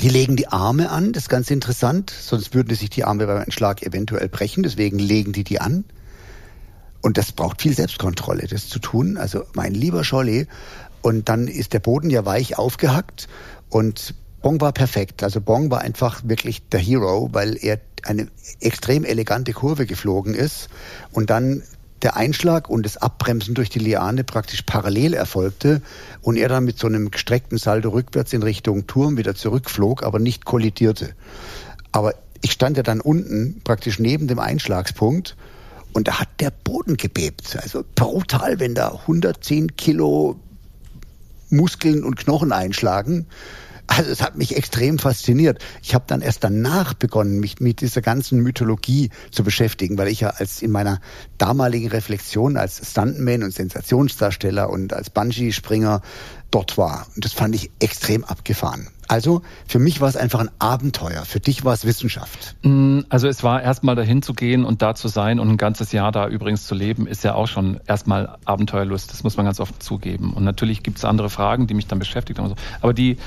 Die 0.00 0.08
legen 0.08 0.34
die 0.34 0.48
Arme 0.48 0.90
an, 0.90 1.12
das 1.12 1.24
ist 1.24 1.28
ganz 1.28 1.48
interessant, 1.52 2.10
sonst 2.10 2.54
würden 2.54 2.74
sich 2.74 2.90
die 2.90 3.04
Arme 3.04 3.26
beim 3.26 3.42
Entschlag 3.42 3.84
eventuell 3.84 4.28
brechen, 4.28 4.64
deswegen 4.64 4.98
legen 4.98 5.32
die 5.32 5.44
die 5.44 5.60
an. 5.60 5.84
Und 7.02 7.18
das 7.18 7.30
braucht 7.30 7.62
viel 7.62 7.74
Selbstkontrolle, 7.74 8.48
das 8.48 8.68
zu 8.68 8.80
tun. 8.80 9.16
Also 9.16 9.44
mein 9.54 9.74
lieber 9.74 10.02
Scholli, 10.02 10.48
und 11.02 11.28
dann 11.28 11.46
ist 11.46 11.72
der 11.74 11.80
Boden 11.80 12.10
ja 12.10 12.24
weich 12.24 12.58
aufgehackt 12.58 13.28
und 13.68 14.14
Bong 14.44 14.60
war 14.60 14.72
perfekt. 14.72 15.22
Also 15.22 15.40
Bong 15.40 15.70
war 15.70 15.80
einfach 15.80 16.20
wirklich 16.22 16.68
der 16.68 16.78
Hero, 16.78 17.30
weil 17.32 17.56
er 17.56 17.80
eine 18.02 18.28
extrem 18.60 19.06
elegante 19.06 19.54
Kurve 19.54 19.86
geflogen 19.86 20.34
ist 20.34 20.68
und 21.12 21.30
dann 21.30 21.62
der 22.02 22.16
Einschlag 22.16 22.68
und 22.68 22.84
das 22.84 22.98
Abbremsen 22.98 23.54
durch 23.54 23.70
die 23.70 23.78
Liane 23.78 24.22
praktisch 24.22 24.60
parallel 24.60 25.14
erfolgte 25.14 25.80
und 26.20 26.36
er 26.36 26.50
dann 26.50 26.66
mit 26.66 26.78
so 26.78 26.86
einem 26.86 27.10
gestreckten 27.10 27.56
Saldo 27.56 27.88
rückwärts 27.88 28.34
in 28.34 28.42
Richtung 28.42 28.86
Turm 28.86 29.16
wieder 29.16 29.34
zurückflog, 29.34 30.02
aber 30.02 30.18
nicht 30.18 30.44
kollidierte. 30.44 31.14
Aber 31.90 32.12
ich 32.42 32.52
stand 32.52 32.76
ja 32.76 32.82
dann 32.82 33.00
unten 33.00 33.62
praktisch 33.64 33.98
neben 33.98 34.28
dem 34.28 34.40
Einschlagspunkt 34.40 35.38
und 35.94 36.06
da 36.06 36.20
hat 36.20 36.28
der 36.40 36.50
Boden 36.50 36.98
gebebt. 36.98 37.56
Also 37.62 37.82
brutal, 37.94 38.60
wenn 38.60 38.74
da 38.74 38.88
110 38.88 39.74
Kilo 39.76 40.38
Muskeln 41.48 42.04
und 42.04 42.16
Knochen 42.16 42.52
einschlagen. 42.52 43.26
Also 43.86 44.10
es 44.10 44.22
hat 44.22 44.36
mich 44.36 44.56
extrem 44.56 44.98
fasziniert. 44.98 45.62
Ich 45.82 45.94
habe 45.94 46.04
dann 46.06 46.22
erst 46.22 46.42
danach 46.42 46.94
begonnen, 46.94 47.38
mich 47.38 47.60
mit 47.60 47.80
dieser 47.80 48.00
ganzen 48.00 48.40
Mythologie 48.40 49.10
zu 49.30 49.44
beschäftigen, 49.44 49.98
weil 49.98 50.08
ich 50.08 50.20
ja 50.20 50.30
als 50.30 50.62
in 50.62 50.70
meiner 50.70 51.00
damaligen 51.38 51.88
Reflexion 51.88 52.56
als 52.56 52.80
Stuntman 52.90 53.42
und 53.42 53.52
Sensationsdarsteller 53.52 54.70
und 54.70 54.92
als 54.92 55.10
Bungee-Springer 55.10 56.00
dort 56.50 56.78
war. 56.78 57.06
Und 57.14 57.24
das 57.24 57.32
fand 57.32 57.54
ich 57.54 57.70
extrem 57.80 58.24
abgefahren. 58.24 58.88
Also 59.08 59.42
für 59.66 59.78
mich 59.78 60.00
war 60.00 60.08
es 60.08 60.16
einfach 60.16 60.40
ein 60.40 60.50
Abenteuer. 60.58 61.24
Für 61.24 61.40
dich 61.40 61.64
war 61.64 61.74
es 61.74 61.84
Wissenschaft. 61.84 62.56
Mm, 62.62 63.00
also 63.08 63.28
es 63.28 63.42
war 63.42 63.62
erstmal 63.62 63.96
dahin 63.96 64.22
zu 64.22 64.32
gehen 64.32 64.64
und 64.64 64.80
da 64.80 64.94
zu 64.94 65.08
sein 65.08 65.40
und 65.40 65.48
ein 65.48 65.56
ganzes 65.56 65.92
Jahr 65.92 66.12
da 66.12 66.28
übrigens 66.28 66.66
zu 66.66 66.74
leben, 66.74 67.06
ist 67.06 67.24
ja 67.24 67.34
auch 67.34 67.48
schon 67.48 67.80
erstmal 67.86 68.36
Abenteuerlust. 68.44 69.12
Das 69.12 69.24
muss 69.24 69.36
man 69.36 69.46
ganz 69.46 69.60
oft 69.60 69.82
zugeben. 69.82 70.32
Und 70.32 70.44
natürlich 70.44 70.82
gibt 70.82 70.98
es 70.98 71.04
andere 71.04 71.28
Fragen, 71.28 71.66
die 71.66 71.74
mich 71.74 71.86
dann 71.86 71.98
beschäftigt 71.98 72.38
haben. 72.38 72.54
Aber 72.80 72.94
die, 72.94 73.18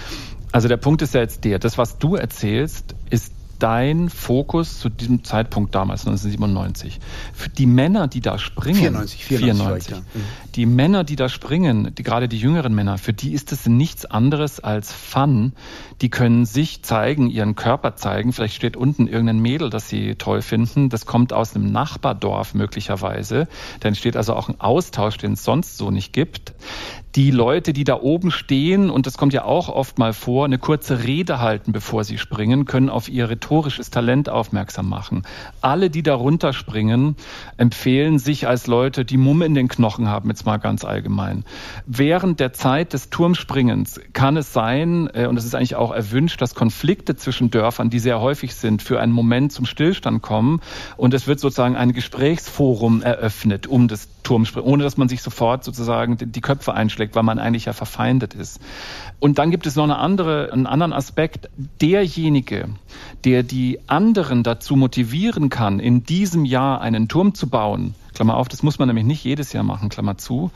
also 0.51 0.67
der 0.67 0.77
Punkt 0.77 1.01
ist 1.01 1.13
ja 1.13 1.21
jetzt 1.21 1.43
der, 1.43 1.59
das, 1.59 1.77
was 1.77 1.97
du 1.97 2.15
erzählst, 2.15 2.95
ist 3.09 3.33
dein 3.59 4.09
Fokus 4.09 4.79
zu 4.79 4.89
diesem 4.89 5.23
Zeitpunkt 5.23 5.73
damals, 5.73 6.01
1997? 6.01 6.99
Für 7.33 7.49
die 7.49 7.65
Männer, 7.65 8.07
die 8.07 8.21
da 8.21 8.37
springen, 8.37 8.77
94, 8.77 9.25
94, 9.25 9.87
94 9.87 9.97
mhm. 9.97 10.25
die 10.55 10.65
Männer, 10.65 11.03
die 11.03 11.15
da 11.15 11.29
springen, 11.29 11.93
die, 11.95 12.03
gerade 12.03 12.27
die 12.27 12.37
jüngeren 12.37 12.73
Männer, 12.75 12.97
für 12.97 13.13
die 13.13 13.33
ist 13.33 13.51
es 13.51 13.65
nichts 13.65 14.05
anderes 14.05 14.59
als 14.59 14.91
Fun. 14.91 15.53
Die 16.01 16.09
können 16.09 16.45
sich 16.45 16.83
zeigen, 16.83 17.29
ihren 17.29 17.55
Körper 17.55 17.95
zeigen. 17.95 18.33
Vielleicht 18.33 18.55
steht 18.55 18.77
unten 18.77 19.07
irgendein 19.07 19.39
Mädel, 19.39 19.69
das 19.69 19.89
sie 19.89 20.15
toll 20.15 20.41
finden. 20.41 20.89
Das 20.89 21.05
kommt 21.05 21.33
aus 21.33 21.55
einem 21.55 21.71
Nachbardorf 21.71 22.53
möglicherweise. 22.53 23.47
Da 23.79 23.87
entsteht 23.87 24.15
also 24.15 24.35
auch 24.35 24.49
ein 24.49 24.59
Austausch, 24.59 25.17
den 25.17 25.33
es 25.33 25.43
sonst 25.43 25.77
so 25.77 25.91
nicht 25.91 26.13
gibt 26.13 26.53
die 27.15 27.31
Leute, 27.31 27.73
die 27.73 27.83
da 27.83 27.99
oben 27.99 28.31
stehen, 28.31 28.89
und 28.89 29.07
das 29.07 29.17
kommt 29.17 29.33
ja 29.33 29.43
auch 29.43 29.69
oft 29.69 29.97
mal 29.97 30.13
vor, 30.13 30.45
eine 30.45 30.59
kurze 30.59 31.03
Rede 31.03 31.39
halten, 31.39 31.71
bevor 31.71 32.03
sie 32.03 32.17
springen, 32.17 32.65
können 32.65 32.89
auf 32.89 33.09
ihr 33.09 33.29
rhetorisches 33.29 33.89
Talent 33.89 34.29
aufmerksam 34.29 34.87
machen. 34.87 35.23
Alle, 35.61 35.89
die 35.89 36.03
da 36.03 36.13
runterspringen, 36.13 37.15
empfehlen 37.57 38.19
sich 38.19 38.47
als 38.47 38.67
Leute, 38.67 39.05
die 39.05 39.17
Mumme 39.17 39.45
in 39.45 39.55
den 39.55 39.67
Knochen 39.67 40.07
haben, 40.07 40.29
jetzt 40.29 40.45
mal 40.45 40.57
ganz 40.57 40.85
allgemein. 40.85 41.43
Während 41.85 42.39
der 42.39 42.53
Zeit 42.53 42.93
des 42.93 43.09
Turmspringens 43.09 43.99
kann 44.13 44.37
es 44.37 44.53
sein, 44.53 45.09
äh, 45.13 45.25
und 45.27 45.37
es 45.37 45.45
ist 45.45 45.55
eigentlich 45.55 45.75
auch 45.75 45.91
erwünscht, 45.91 46.41
dass 46.41 46.55
Konflikte 46.55 47.15
zwischen 47.15 47.49
Dörfern, 47.49 47.89
die 47.89 47.99
sehr 47.99 48.19
häufig 48.21 48.53
sind, 48.53 48.81
für 48.81 48.99
einen 48.99 49.13
Moment 49.13 49.51
zum 49.51 49.65
Stillstand 49.65 50.21
kommen 50.21 50.61
und 50.97 51.13
es 51.13 51.25
wird 51.25 51.39
sozusagen 51.39 51.75
ein 51.75 51.93
Gesprächsforum 51.93 53.01
eröffnet 53.01 53.65
um 53.67 53.87
das 53.87 54.07
Turmspringen, 54.23 54.69
ohne 54.69 54.83
dass 54.83 54.97
man 54.97 55.07
sich 55.07 55.21
sofort 55.21 55.63
sozusagen 55.63 56.17
die 56.19 56.41
Köpfe 56.41 56.73
einschlägt, 56.73 57.06
weil 57.15 57.23
man 57.23 57.39
eigentlich 57.39 57.65
ja 57.65 57.73
verfeindet 57.73 58.33
ist. 58.33 58.59
Und 59.19 59.39
dann 59.39 59.51
gibt 59.51 59.65
es 59.65 59.75
noch 59.75 59.83
eine 59.83 59.97
andere, 59.97 60.51
einen 60.51 60.67
anderen 60.67 60.93
Aspekt. 60.93 61.49
Derjenige, 61.81 62.69
der 63.23 63.43
die 63.43 63.79
anderen 63.87 64.43
dazu 64.43 64.75
motivieren 64.75 65.49
kann, 65.49 65.79
in 65.79 66.03
diesem 66.03 66.45
Jahr 66.45 66.81
einen 66.81 67.07
Turm 67.07 67.33
zu 67.33 67.49
bauen, 67.49 67.95
Klammer 68.13 68.37
auf, 68.37 68.47
das 68.47 68.63
muss 68.63 68.79
man 68.79 68.87
nämlich 68.87 69.05
nicht 69.05 69.23
jedes 69.23 69.53
Jahr 69.53 69.63
machen, 69.63 69.89
Klammer 69.89 70.17
zu, 70.17 70.51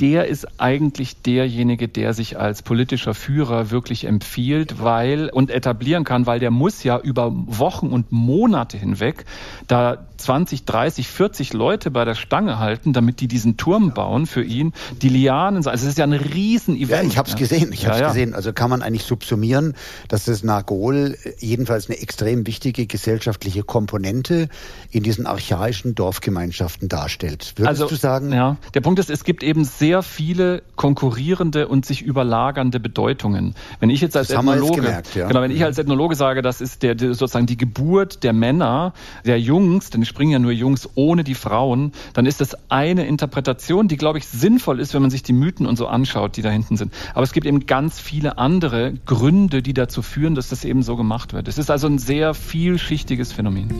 der 0.00 0.28
ist 0.28 0.60
eigentlich 0.60 1.20
derjenige, 1.20 1.86
der 1.86 2.14
sich 2.14 2.38
als 2.38 2.62
politischer 2.62 3.12
Führer 3.12 3.70
wirklich 3.70 4.06
empfiehlt, 4.06 4.82
weil 4.82 5.28
und 5.28 5.50
etablieren 5.50 6.04
kann, 6.04 6.24
weil 6.26 6.40
der 6.40 6.50
muss 6.50 6.82
ja 6.82 6.98
über 6.98 7.30
Wochen 7.32 7.88
und 7.88 8.10
Monate 8.10 8.78
hinweg 8.78 9.26
da 9.66 9.98
20, 10.20 10.64
30, 10.64 11.08
40 11.08 11.52
Leute 11.52 11.90
bei 11.90 12.04
der 12.04 12.14
Stange 12.14 12.58
halten, 12.58 12.92
damit 12.92 13.20
die 13.20 13.28
diesen 13.28 13.56
Turm 13.56 13.92
bauen 13.94 14.26
für 14.26 14.42
ihn. 14.42 14.72
Die 15.02 15.08
Lianen, 15.08 15.56
also 15.56 15.70
es 15.70 15.82
ist 15.82 15.98
ja 15.98 16.04
ein 16.04 16.12
Riesen-Event. 16.12 16.90
Ja, 16.90 17.08
ich 17.08 17.18
habe 17.18 17.28
es 17.28 17.34
ja. 17.34 17.38
gesehen, 17.38 17.72
ich 17.72 17.86
habe 17.86 17.94
es 17.94 18.00
ja, 18.00 18.06
ja. 18.06 18.12
gesehen. 18.12 18.34
Also 18.34 18.52
kann 18.52 18.70
man 18.70 18.82
eigentlich 18.82 19.04
subsumieren, 19.04 19.74
dass 20.08 20.24
das 20.24 20.42
Nagol 20.42 21.16
jedenfalls 21.38 21.88
eine 21.88 21.98
extrem 22.00 22.46
wichtige 22.46 22.86
gesellschaftliche 22.86 23.62
Komponente 23.62 24.48
in 24.90 25.02
diesen 25.02 25.26
archaischen 25.26 25.94
Dorfgemeinschaften 25.94 26.88
darstellt. 26.88 27.54
Würdest 27.56 27.82
also, 27.82 27.88
du 27.88 27.96
sagen? 27.96 28.32
Ja, 28.32 28.56
der 28.74 28.80
Punkt 28.80 28.98
ist, 28.98 29.10
es 29.10 29.24
gibt 29.24 29.42
eben 29.42 29.64
sehr 29.64 30.02
viele 30.02 30.62
konkurrierende 30.76 31.68
und 31.68 31.86
sich 31.86 32.02
überlagernde 32.02 32.80
Bedeutungen. 32.80 33.54
Wenn 33.78 33.90
ich 33.90 34.00
jetzt 34.00 34.16
als 34.16 34.28
das 34.28 34.38
Ethnologe, 34.38 34.76
gemerkt, 34.76 35.14
ja. 35.14 35.28
genau, 35.28 35.42
wenn 35.42 35.50
ich 35.50 35.64
als 35.64 35.78
Ethnologe 35.78 36.14
sage, 36.14 36.42
das 36.42 36.60
ist 36.60 36.82
der, 36.82 36.98
sozusagen 36.98 37.46
die 37.46 37.56
Geburt 37.56 38.22
der 38.22 38.32
Männer, 38.32 38.92
der 39.24 39.40
Jungs, 39.40 39.90
denn 39.90 40.04
springen 40.10 40.32
ja 40.32 40.38
nur 40.40 40.50
Jungs 40.50 40.88
ohne 40.96 41.22
die 41.22 41.36
Frauen, 41.36 41.92
dann 42.14 42.26
ist 42.26 42.40
das 42.40 42.56
eine 42.68 43.06
Interpretation, 43.06 43.86
die, 43.86 43.96
glaube 43.96 44.18
ich, 44.18 44.26
sinnvoll 44.26 44.80
ist, 44.80 44.92
wenn 44.92 45.02
man 45.02 45.10
sich 45.10 45.22
die 45.22 45.32
Mythen 45.32 45.66
und 45.66 45.76
so 45.76 45.86
anschaut, 45.86 46.36
die 46.36 46.42
da 46.42 46.50
hinten 46.50 46.76
sind. 46.76 46.92
Aber 47.14 47.22
es 47.22 47.32
gibt 47.32 47.46
eben 47.46 47.66
ganz 47.66 48.00
viele 48.00 48.36
andere 48.36 48.94
Gründe, 49.06 49.62
die 49.62 49.72
dazu 49.72 50.02
führen, 50.02 50.34
dass 50.34 50.48
das 50.48 50.64
eben 50.64 50.82
so 50.82 50.96
gemacht 50.96 51.32
wird. 51.32 51.46
Es 51.46 51.58
ist 51.58 51.70
also 51.70 51.86
ein 51.86 51.98
sehr 51.98 52.34
vielschichtiges 52.34 53.32
Phänomen. 53.32 53.70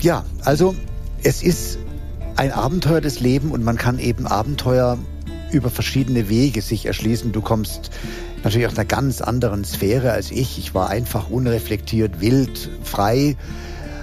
Ja, 0.00 0.24
also 0.44 0.76
es 1.24 1.42
ist 1.42 1.80
ein 2.36 2.52
Abenteuer 2.52 3.00
des 3.00 3.18
Lebens 3.18 3.52
und 3.52 3.64
man 3.64 3.76
kann 3.76 3.98
eben 3.98 4.28
Abenteuer 4.28 4.96
über 5.52 5.70
verschiedene 5.70 6.28
Wege 6.28 6.62
sich 6.62 6.86
erschließen. 6.86 7.32
Du 7.32 7.40
kommst 7.40 7.90
natürlich 8.42 8.66
aus 8.66 8.76
einer 8.76 8.84
ganz 8.84 9.20
anderen 9.20 9.64
Sphäre 9.64 10.12
als 10.12 10.30
ich. 10.30 10.58
Ich 10.58 10.74
war 10.74 10.88
einfach 10.88 11.30
unreflektiert, 11.30 12.20
wild, 12.20 12.70
frei. 12.82 13.36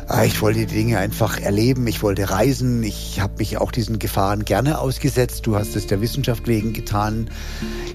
Ah, 0.08 0.24
ich 0.24 0.40
wollte 0.42 0.60
die 0.60 0.66
Dinge 0.68 1.00
einfach 1.00 1.40
erleben, 1.40 1.88
ich 1.88 2.04
wollte 2.04 2.30
reisen, 2.30 2.84
ich 2.84 3.20
habe 3.20 3.40
mich 3.40 3.58
auch 3.58 3.72
diesen 3.72 3.98
Gefahren 3.98 4.46
gerne 4.46 4.78
ausgesetzt. 4.78 5.48
Du 5.48 5.56
hast 5.56 5.76
es 5.76 5.88
der 5.88 6.00
Wissenschaft 6.00 6.48
wegen 6.48 6.74
getan. 6.74 7.32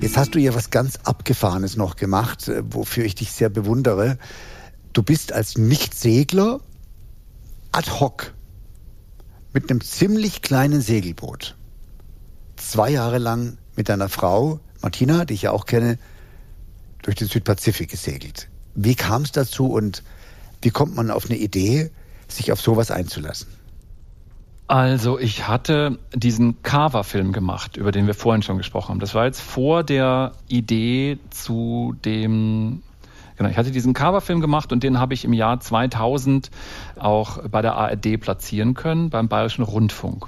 Jetzt 0.01 0.17
hast 0.17 0.35
du 0.35 0.41
ja 0.41 0.53
was 0.53 0.71
ganz 0.71 0.99
Abgefahrenes 1.05 1.77
noch 1.77 1.95
gemacht, 1.95 2.49
äh, 2.49 2.63
wofür 2.69 3.05
ich 3.05 3.15
dich 3.15 3.31
sehr 3.31 3.49
bewundere. 3.49 4.19
Du 4.93 5.05
bist 5.05 5.33
als 5.33 5.57
Nichtsegler 5.57 6.61
ad 7.71 7.89
hoc 7.89 8.35
mit 9.53 9.71
einem 9.71 9.81
ziemlich 9.81 10.43
kleinen 10.43 10.81
Segelboot 10.81 11.57
zwei 12.61 12.91
Jahre 12.91 13.19
lang 13.19 13.59
mit 13.77 13.89
deiner 13.89 14.09
Frau, 14.09 14.61
Martina, 14.83 15.25
die 15.25 15.35
ich 15.35 15.43
ja 15.43 15.53
auch 15.53 15.67
kenne, 15.67 15.99
durch 17.03 17.17
den 17.17 17.29
Südpazifik 17.29 17.91
gesegelt. 17.91 18.49
Wie 18.75 18.95
kam 18.95 19.23
es 19.23 19.33
dazu 19.33 19.67
und 19.67 20.03
wie 20.63 20.71
kommt 20.71 20.95
man 20.95 21.11
auf 21.11 21.27
eine 21.27 21.39
Idee, 21.39 21.91
sich 22.29 22.53
auf 22.53 22.61
sowas 22.61 22.91
einzulassen? 22.91 23.49
Also 24.67 25.19
ich 25.19 25.49
hatte 25.49 25.99
diesen 26.15 26.63
Carver-Film 26.63 27.33
gemacht, 27.33 27.77
über 27.77 27.91
den 27.91 28.07
wir 28.07 28.15
vorhin 28.15 28.43
schon 28.43 28.59
gesprochen 28.59 28.91
haben. 28.91 29.01
Das 29.01 29.15
war 29.15 29.25
jetzt 29.25 29.41
vor 29.41 29.83
der 29.83 30.33
Idee 30.47 31.19
zu 31.31 31.97
dem 32.05 32.83
Genau, 33.41 33.49
ich 33.49 33.57
hatte 33.57 33.71
diesen 33.71 33.95
Carver-Film 33.95 34.43
gemacht 34.43 34.71
und 34.71 34.83
den 34.83 35.01
habe 35.01 35.15
ich 35.15 35.25
im 35.25 35.33
Jahr 35.33 35.59
2000 35.61 36.51
auch 36.99 37.49
bei 37.49 37.63
der 37.63 37.75
ARD 37.75 38.21
platzieren 38.21 38.75
können, 38.75 39.09
beim 39.09 39.29
Bayerischen 39.29 39.65
Rundfunk. 39.65 40.27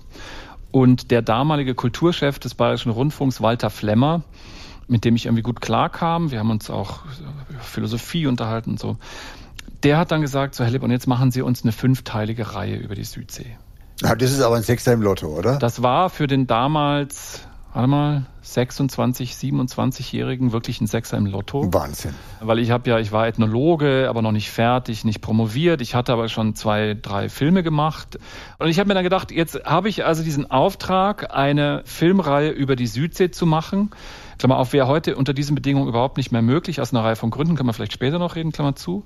Und 0.73 1.11
der 1.11 1.23
damalige 1.23 1.75
Kulturchef 1.75 2.39
des 2.39 2.55
Bayerischen 2.55 2.91
Rundfunks, 2.91 3.41
Walter 3.41 3.71
Flemmer, 3.71 4.23
mit 4.89 5.05
dem 5.05 5.15
ich 5.15 5.27
irgendwie 5.27 5.43
gut 5.43 5.61
klarkam, 5.61 6.31
wir 6.31 6.39
haben 6.39 6.51
uns 6.51 6.71
auch 6.71 7.05
über 7.49 7.61
Philosophie 7.61 8.27
unterhalten 8.27 8.71
und 8.73 8.81
so, 8.81 8.97
der 9.83 9.99
hat 9.99 10.11
dann 10.11 10.23
gesagt, 10.23 10.55
so 10.55 10.65
Herr 10.65 10.71
Lipp, 10.71 10.83
und 10.83 10.91
jetzt 10.91 11.07
machen 11.07 11.31
Sie 11.31 11.43
uns 11.43 11.63
eine 11.63 11.73
fünfteilige 11.73 12.55
Reihe 12.55 12.77
über 12.77 12.95
die 12.95 13.05
Südsee. 13.05 13.57
Ja, 14.01 14.15
das 14.15 14.33
ist 14.33 14.41
aber 14.41 14.57
ein 14.57 14.63
Sechser 14.63 14.93
im 14.93 15.03
Lotto, 15.03 15.29
oder? 15.29 15.59
Das 15.59 15.83
war 15.83 16.11
für 16.11 16.27
den 16.27 16.47
damals 16.47 17.47
warte 17.73 17.89
mal, 17.89 18.23
26, 18.43 19.33
27-Jährigen 19.33 20.53
wirklich 20.53 20.81
ein 20.81 20.87
Sechser 20.87 21.17
im 21.17 21.27
Lotto. 21.27 21.73
Wahnsinn. 21.73 22.15
Weil 22.41 22.59
ich 22.59 22.71
habe 22.71 22.91
ja, 22.91 22.99
ich 22.99 23.13
war 23.13 23.27
Ethnologe, 23.27 24.07
aber 24.09 24.21
noch 24.21 24.33
nicht 24.33 24.51
fertig, 24.51 25.05
nicht 25.05 25.21
promoviert. 25.21 25.81
Ich 25.81 25.95
hatte 25.95 26.13
aber 26.13 26.29
schon 26.29 26.55
zwei, 26.55 26.97
drei 27.01 27.29
Filme 27.29 27.63
gemacht. 27.63 28.19
Und 28.59 28.69
ich 28.69 28.79
habe 28.79 28.89
mir 28.89 28.95
dann 28.95 29.05
gedacht, 29.05 29.31
jetzt 29.31 29.65
habe 29.65 29.89
ich 29.89 30.05
also 30.05 30.23
diesen 30.23 30.51
Auftrag, 30.51 31.35
eine 31.35 31.83
Filmreihe 31.85 32.51
über 32.51 32.77
die 32.77 32.87
Südsee 32.87 33.31
zu 33.31 33.47
machen. 33.47 33.91
Klammer 34.39 34.59
auf, 34.59 34.73
wäre 34.73 34.89
heute 34.89 35.15
unter 35.15 35.35
diesen 35.35 35.55
Bedingungen 35.55 35.89
überhaupt 35.89 36.17
nicht 36.17 36.33
mehr 36.33 36.43
möglich, 36.43 36.81
aus 36.81 36.93
einer 36.93 37.05
Reihe 37.05 37.15
von 37.15 37.31
Gründen, 37.31 37.55
können 37.55 37.69
wir 37.69 37.75
vielleicht 37.75 37.93
später 37.93 38.19
noch 38.19 38.35
reden, 38.35 38.51
Klammer 38.51 38.75
zu 38.75 39.05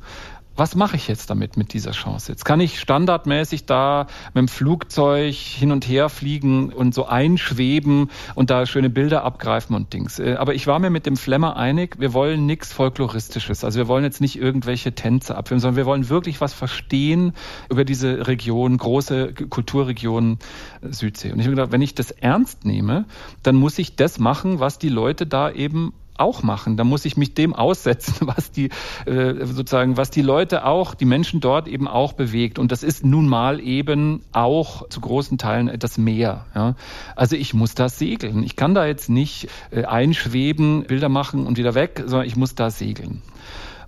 was 0.57 0.75
mache 0.75 0.97
ich 0.97 1.09
jetzt 1.09 1.31
damit, 1.31 1.57
mit 1.57 1.73
dieser 1.73 1.92
Chance? 1.92 2.33
Jetzt 2.33 2.45
kann 2.45 2.61
ich 2.61 2.81
standardmäßig 2.81 3.66
da 3.66 4.07
mit 4.35 4.42
dem 4.42 4.49
Flugzeug 4.49 5.35
hin 5.35 5.71
und 5.71 5.87
her 5.87 6.09
fliegen 6.09 6.73
und 6.73 6.95
so 6.95 7.07
einschweben 7.07 8.11
und 8.35 8.51
da 8.51 8.66
schöne 8.66 8.90
Bilder 8.90 9.25
abgreifen 9.25 9.77
und 9.77 9.92
Dings. 9.92 10.19
Äh, 10.19 10.37
aber 10.38 10.55
ich 10.55 10.66
war 10.66 10.79
mir 10.79 10.90
mit 10.90 11.07
dem 11.07 11.16
Flemmer 11.16 11.57
einig, 11.57 11.99
wir 11.99 12.12
wollen 12.12 12.47
nichts 12.47 12.73
Folkloristisches. 12.73 13.64
Also 13.64 13.79
wir 13.79 13.88
wollen 13.88 14.05
jetzt 14.05 14.21
nicht 14.21 14.38
irgendwelche 14.38 14.95
Tänze 14.95 15.37
abfilmen, 15.37 15.61
sondern 15.61 15.77
wir 15.77 15.87
wollen 15.87 16.09
wirklich 16.09 16.40
was 16.40 16.55
verstehen 16.55 17.33
über 17.71 17.85
diese 17.85 18.27
Region, 18.27 18.79
große 18.79 19.35
Kulturregion 19.35 20.38
äh, 20.83 20.92
Südsee. 20.92 21.33
Und 21.33 21.40
ich 21.40 21.47
habe 21.47 21.57
gedacht, 21.57 21.73
wenn 21.73 21.83
ich 21.83 21.95
das 21.95 22.11
ernst 22.11 22.64
nehme, 22.64 23.05
dann 23.42 23.57
muss 23.57 23.79
ich 23.79 23.97
das 23.97 24.19
machen, 24.19 24.61
was 24.61 24.79
die 24.79 24.88
Leute 24.88 25.27
da 25.27 25.51
eben 25.51 25.92
auch 26.18 26.42
machen. 26.42 26.76
Da 26.76 26.85
muss 26.85 27.05
ich 27.05 27.16
mich 27.16 27.35
dem 27.35 27.55
aussetzen, 27.55 28.14
was 28.26 28.50
die 28.50 28.70
äh, 29.07 29.44
sozusagen, 29.44 29.96
was 29.96 30.11
die 30.11 30.22
Leute 30.22 30.64
auch, 30.64 30.94
die 30.94 31.05
Menschen 31.05 31.40
dort 31.40 31.68
eben 31.68 31.88
auch 31.88 32.12
bewegt. 32.12 32.59
Und 32.59 32.72
das 32.72 32.83
ist 32.83 33.05
nun 33.05 33.29
mal 33.29 33.61
eben 33.61 34.22
auch 34.33 34.88
zu 34.88 35.00
großen 35.00 35.38
Teilen 35.38 35.68
etwas 35.68 35.98
mehr. 35.98 36.46
Ja. 36.55 36.74
Also 37.14 37.37
ich 37.37 37.55
muss 37.55 37.74
da 37.74 37.88
segeln. 37.88 38.42
Ich 38.42 38.57
kann 38.57 38.74
da 38.74 38.87
jetzt 38.87 39.09
nicht 39.09 39.48
äh, 39.70 39.85
einschweben, 39.85 40.85
Bilder 40.85 41.09
machen 41.09 41.46
und 41.46 41.59
wieder 41.59 41.74
weg, 41.74 42.02
sondern 42.07 42.26
ich 42.26 42.37
muss 42.37 42.55
da 42.55 42.70
segeln. 42.70 43.22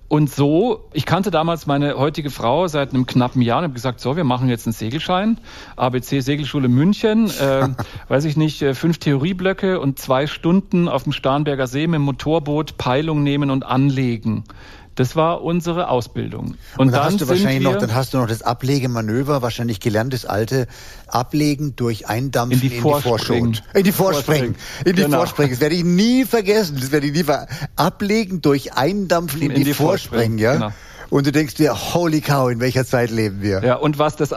Und 0.09 0.31
so, 0.31 0.85
ich 0.91 1.05
kannte 1.05 1.29
damals 1.29 1.67
meine 1.67 1.95
heutige 1.99 2.31
Frau 2.31 2.67
seit 2.67 2.95
einem 2.95 3.05
knappen 3.05 3.43
Jahr 3.43 3.59
und 3.59 3.65
habe 3.65 3.75
gesagt, 3.75 3.99
so, 3.99 4.17
wir 4.17 4.23
machen 4.23 4.49
jetzt 4.49 4.65
einen 4.65 4.73
Segelschein. 4.73 5.37
ABC 5.75 6.21
Segelschule 6.21 6.67
München, 6.67 7.29
äh, 7.29 7.67
weiß 8.07 8.25
ich 8.25 8.35
nicht, 8.35 8.59
äh, 8.63 8.73
fünf 8.73 8.97
Theorieblöcke 8.97 9.79
und 9.79 9.99
zwei 9.99 10.25
Stunden 10.25 10.87
auf 10.87 11.03
dem 11.03 11.13
Starnberger 11.13 11.67
See 11.67 11.85
mit 11.85 11.99
dem 11.99 12.01
Motorboot 12.01 12.77
Peilung 12.77 13.21
nehmen 13.21 13.51
und 13.51 13.63
anlegen 13.63 14.45
Das 14.99 15.15
war 15.15 15.43
unsere 15.43 15.87
Ausbildung. 15.87 16.55
Und, 16.75 16.87
und 16.87 16.91
dann, 16.91 17.05
hast 17.05 17.21
du 17.21 17.29
wahrscheinlich 17.29 17.63
noch, 17.63 17.77
dann 17.77 17.95
hast 17.95 18.13
du 18.13 18.17
noch 18.17 18.27
das 18.27 18.41
Ablegemanöver, 18.41 19.41
wahrscheinlich 19.41 19.79
gelernt, 19.79 20.11
das 20.11 20.25
alte 20.25 20.67
Ablegen 21.07 21.77
durch 21.77 22.09
Eindampfen 22.09 22.55
in 22.55 22.59
die, 22.59 22.67
in 22.67 22.73
die 22.73 22.81
Vorspringen. 22.81 23.57
In 23.73 23.83
die 23.85 23.93
Vorspringen. 23.93 24.55
In 24.83 24.97
die 24.97 25.03
genau. 25.03 25.19
Vorspringen. 25.19 25.51
Das 25.51 25.61
werde 25.61 25.75
ich 25.75 25.85
nie 25.85 26.25
vergessen. 26.25 26.79
Das 26.81 26.91
werde 26.91 27.07
ich 27.07 27.13
nie 27.13 27.23
ver 27.23 27.47
Ablegen 27.77 28.41
durch 28.41 28.73
Eindampfen 28.73 29.41
in, 29.41 29.51
in 29.51 29.55
die, 29.55 29.63
die 29.63 29.73
Vorspringen, 29.73 30.37
ja. 30.37 30.55
Genau. 30.55 30.71
Und 31.09 31.25
du 31.25 31.31
denkst 31.31 31.53
dir, 31.53 31.93
holy 31.93 32.19
cow, 32.19 32.51
in 32.51 32.59
welcher 32.59 32.85
Zeit 32.85 33.09
leben 33.09 33.41
wir? 33.41 33.63
Ja, 33.63 33.75
und 33.75 33.99
was 33.99 34.17
das 34.17 34.33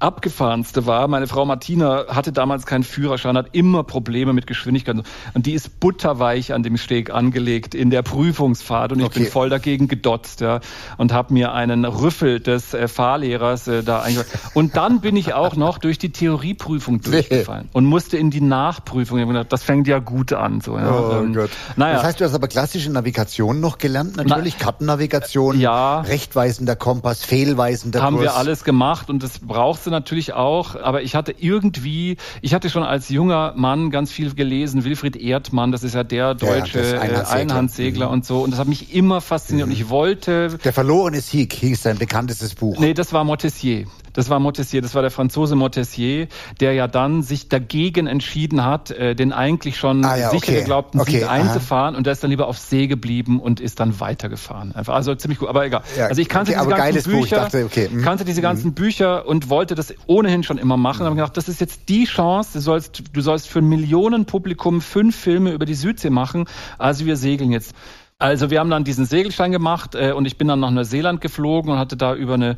allerabgefahrenste 0.00 0.86
war, 0.86 1.08
meine 1.08 1.26
Frau 1.26 1.44
Martina 1.44 2.06
hatte 2.08 2.32
damals 2.32 2.66
keinen 2.66 2.84
Führerschein, 2.84 3.36
hat 3.36 3.48
immer 3.52 3.84
Probleme 3.84 4.32
mit 4.32 4.46
Geschwindigkeit. 4.46 4.96
Und 5.34 5.46
die 5.46 5.52
ist 5.52 5.80
butterweich 5.80 6.52
an 6.52 6.62
dem 6.62 6.76
Steg 6.76 7.10
angelegt 7.10 7.74
in 7.74 7.90
der 7.90 8.02
Prüfungsfahrt. 8.02 8.92
Und 8.92 9.00
ich 9.00 9.06
okay. 9.06 9.20
bin 9.20 9.28
voll 9.28 9.48
dagegen 9.48 9.88
gedotzt, 9.88 10.40
ja. 10.40 10.60
Und 10.96 11.12
habe 11.12 11.32
mir 11.32 11.52
einen 11.52 11.84
Rüffel 11.84 12.40
des 12.40 12.74
äh, 12.74 12.88
Fahrlehrers 12.88 13.68
äh, 13.68 13.82
da 13.82 14.00
eingebaut. 14.02 14.26
Und 14.54 14.76
dann 14.76 15.00
bin 15.00 15.16
ich 15.16 15.34
auch 15.34 15.56
noch 15.56 15.78
durch 15.78 15.98
die 15.98 16.10
Theorieprüfung 16.10 17.00
durchgefallen 17.00 17.68
und 17.72 17.84
musste 17.84 18.16
in 18.16 18.30
die 18.30 18.40
Nachprüfung. 18.40 19.18
Ich 19.18 19.26
gedacht, 19.26 19.52
das 19.52 19.62
fängt 19.62 19.86
ja 19.86 19.98
gut 19.98 20.32
an. 20.32 20.60
So, 20.60 20.76
ja. 20.76 20.90
Oh 20.90 21.20
ähm, 21.20 21.34
Gott. 21.34 21.50
Naja. 21.76 21.96
Das 21.96 22.04
heißt, 22.04 22.20
du 22.20 22.24
hast 22.24 22.34
aber 22.34 22.48
klassische 22.48 22.90
Navigation 22.90 23.60
noch 23.60 23.78
gelernt, 23.78 24.16
natürlich, 24.16 24.56
Na, 24.58 24.64
Kartennavigation. 24.64 25.60
Ja 25.60 26.00
rechtweisender 26.00 26.76
Kompass, 26.76 27.24
fehlweisender 27.24 28.02
Haben 28.02 28.16
Kurs. 28.16 28.24
wir 28.24 28.36
alles 28.36 28.64
gemacht 28.64 29.10
und 29.10 29.22
das 29.22 29.38
brauchst 29.38 29.86
du 29.86 29.89
natürlich 29.90 30.32
auch. 30.32 30.76
Aber 30.76 31.02
ich 31.02 31.14
hatte 31.14 31.34
irgendwie, 31.38 32.16
ich 32.42 32.54
hatte 32.54 32.70
schon 32.70 32.82
als 32.82 33.08
junger 33.08 33.52
Mann 33.56 33.90
ganz 33.90 34.12
viel 34.12 34.34
gelesen. 34.34 34.84
Wilfried 34.84 35.16
Erdmann, 35.16 35.72
das 35.72 35.82
ist 35.82 35.94
ja 35.94 36.04
der 36.04 36.34
deutsche 36.34 36.80
ja, 36.80 37.00
Einhandsegler, 37.00 37.30
Einhandsegler 37.30 38.06
mhm. 38.06 38.12
und 38.12 38.24
so. 38.24 38.40
Und 38.42 38.52
das 38.52 38.60
hat 38.60 38.68
mich 38.68 38.94
immer 38.94 39.20
fasziniert 39.20 39.66
mhm. 39.66 39.72
und 39.72 39.80
ich 39.80 39.88
wollte. 39.88 40.58
Der 40.64 40.72
verlorene 40.72 41.20
Sieg 41.20 41.52
hieß 41.52 41.82
sein 41.82 41.98
bekanntestes 41.98 42.54
Buch. 42.54 42.78
Nee, 42.78 42.94
das 42.94 43.12
war 43.12 43.24
Montessier. 43.24 43.86
Das 44.12 44.30
war 44.30 44.40
Montessier, 44.40 44.82
das 44.82 44.94
war 44.94 45.02
der 45.02 45.10
Franzose 45.10 45.56
Montessier, 45.56 46.28
der 46.60 46.72
ja 46.72 46.86
dann 46.88 47.22
sich 47.22 47.48
dagegen 47.48 48.06
entschieden 48.06 48.64
hat, 48.64 48.90
äh, 48.90 49.14
den 49.14 49.32
eigentlich 49.32 49.76
schon 49.76 50.04
ah, 50.04 50.16
ja, 50.16 50.30
sicher 50.30 50.52
okay. 50.52 50.60
geglaubten 50.60 51.00
okay, 51.00 51.20
Sieg 51.20 51.28
einzufahren 51.28 51.94
und 51.94 52.04
der 52.04 52.12
ist 52.12 52.22
dann 52.22 52.30
lieber 52.30 52.46
auf 52.46 52.58
See 52.58 52.86
geblieben 52.86 53.40
und 53.40 53.60
ist 53.60 53.80
dann 53.80 54.00
weitergefahren. 54.00 54.74
Einfach, 54.74 54.94
also 54.94 55.14
ziemlich 55.14 55.38
gut, 55.38 55.48
aber 55.48 55.64
egal. 55.64 55.82
Ja, 55.96 56.06
also 56.06 56.20
ich 56.20 56.28
kannte 56.28 56.52
okay, 56.52 56.92
diese 56.92 57.02
ganzen 57.02 57.12
Bücher, 57.12 57.36
dachte, 57.36 57.68
hm. 57.72 58.02
kannte 58.02 58.24
diese 58.24 58.42
ganzen 58.42 58.64
hm. 58.66 58.74
Bücher 58.74 59.26
und 59.26 59.48
wollte 59.48 59.74
das 59.74 59.94
ohnehin 60.06 60.42
schon 60.42 60.58
immer 60.58 60.76
machen. 60.76 61.00
Hm. 61.00 61.06
habe 61.06 61.16
gedacht, 61.16 61.36
das 61.36 61.48
ist 61.48 61.60
jetzt 61.60 61.88
die 61.88 62.04
Chance. 62.04 62.50
Du 62.54 62.60
sollst, 62.60 63.02
du 63.12 63.20
sollst 63.20 63.48
für 63.48 63.60
ein 63.60 63.68
Millionenpublikum 63.68 64.80
fünf 64.80 65.16
Filme 65.16 65.52
über 65.52 65.66
die 65.66 65.74
Südsee 65.74 66.10
machen. 66.10 66.46
Also 66.78 67.06
wir 67.06 67.16
segeln 67.16 67.52
jetzt. 67.52 67.74
Also 68.20 68.50
wir 68.50 68.60
haben 68.60 68.68
dann 68.68 68.84
diesen 68.84 69.06
Segelschein 69.06 69.50
gemacht 69.50 69.94
äh, 69.94 70.12
und 70.12 70.26
ich 70.26 70.36
bin 70.36 70.46
dann 70.46 70.60
nach 70.60 70.70
Neuseeland 70.70 71.22
geflogen 71.22 71.72
und 71.72 71.78
hatte 71.78 71.96
da 71.96 72.14
über 72.14 72.34
eine 72.34 72.56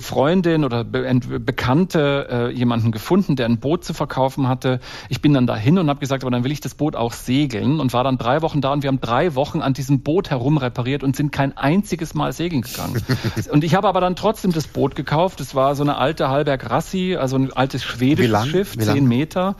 Freundin 0.00 0.64
oder 0.64 0.82
Be 0.82 1.06
Bekannte 1.38 2.26
äh, 2.28 2.50
jemanden 2.52 2.90
gefunden, 2.90 3.36
der 3.36 3.46
ein 3.46 3.60
Boot 3.60 3.84
zu 3.84 3.94
verkaufen 3.94 4.48
hatte. 4.48 4.80
Ich 5.08 5.20
bin 5.20 5.32
dann 5.32 5.46
dahin 5.46 5.78
und 5.78 5.88
habe 5.88 6.00
gesagt, 6.00 6.24
aber 6.24 6.32
dann 6.32 6.42
will 6.42 6.50
ich 6.50 6.60
das 6.60 6.74
Boot 6.74 6.96
auch 6.96 7.12
segeln 7.12 7.78
und 7.78 7.92
war 7.92 8.02
dann 8.02 8.18
drei 8.18 8.42
Wochen 8.42 8.60
da 8.60 8.72
und 8.72 8.82
wir 8.82 8.88
haben 8.88 9.00
drei 9.00 9.36
Wochen 9.36 9.62
an 9.62 9.74
diesem 9.74 10.00
Boot 10.00 10.30
herum 10.30 10.58
repariert 10.58 11.04
und 11.04 11.14
sind 11.14 11.30
kein 11.30 11.56
einziges 11.56 12.14
Mal 12.14 12.32
segeln 12.32 12.62
gegangen. 12.62 13.00
und 13.52 13.62
ich 13.62 13.76
habe 13.76 13.86
aber 13.86 14.00
dann 14.00 14.16
trotzdem 14.16 14.50
das 14.50 14.66
Boot 14.66 14.96
gekauft. 14.96 15.38
Das 15.38 15.54
war 15.54 15.76
so 15.76 15.84
eine 15.84 15.98
alte 15.98 16.30
Halberg 16.30 16.68
Rassi, 16.68 17.14
also 17.14 17.36
ein 17.36 17.52
altes 17.52 17.84
schwedisches 17.84 18.48
Schiff, 18.48 18.76
zehn 18.76 19.06
Meter, 19.06 19.54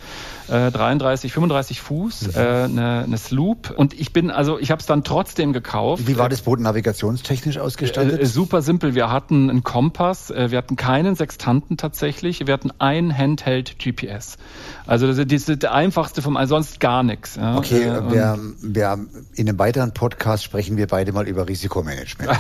äh, 0.49 0.73
33, 0.73 1.33
35 1.33 1.81
Fuß, 1.81 2.23
mhm. 2.23 2.33
äh, 2.35 2.39
eine, 2.41 3.05
eine 3.05 3.17
Sloop. 3.17 3.71
Und 3.77 3.95
ich 3.95 4.13
bin 4.13 4.33
also, 4.33 4.59
ich 4.59 4.73
habe 4.73 4.81
es 4.81 4.87
dann 4.87 5.05
trotzdem 5.05 5.36
trotzdem 5.37 5.53
gekauft. 5.53 6.07
Wie 6.07 6.19
war 6.19 6.29
das 6.29 6.43
Boot 6.43 6.61
navigationstechnisch 6.61 7.59
ausgestattet? 7.59 8.21
Äh, 8.21 8.23
äh, 8.23 8.27
super 8.27 8.63
simpel. 8.63 8.95
Wir 8.95 9.11
hatten 9.11 9.51
einen 9.51 9.63
Kompass, 9.63 10.31
äh, 10.31 10.51
wir 10.51 10.59
hatten 10.59 10.77
keinen 10.77 11.15
Sextanten 11.15 11.77
tatsächlich, 11.77 12.47
wir 12.47 12.55
hatten 12.55 12.73
ein 12.79 13.17
Handheld 13.17 13.79
GPS. 13.79 14.39
Also 14.87 15.07
das 15.07 15.19
ist 15.19 15.63
der 15.63 15.75
einfachste 15.75 16.23
vom, 16.23 16.37
also 16.37 16.55
sonst 16.55 16.81
gar 16.81 17.03
nichts. 17.03 17.37
Ja. 17.37 17.59
Okay, 17.59 17.83
äh, 17.83 18.11
wir, 18.11 18.39
wir, 18.63 18.99
in 19.35 19.49
einem 19.49 19.59
weiteren 19.59 19.93
Podcast 19.93 20.45
sprechen 20.45 20.77
wir 20.77 20.87
beide 20.87 21.13
mal 21.13 21.29
über 21.29 21.49
Risikomanagement. 21.49 22.31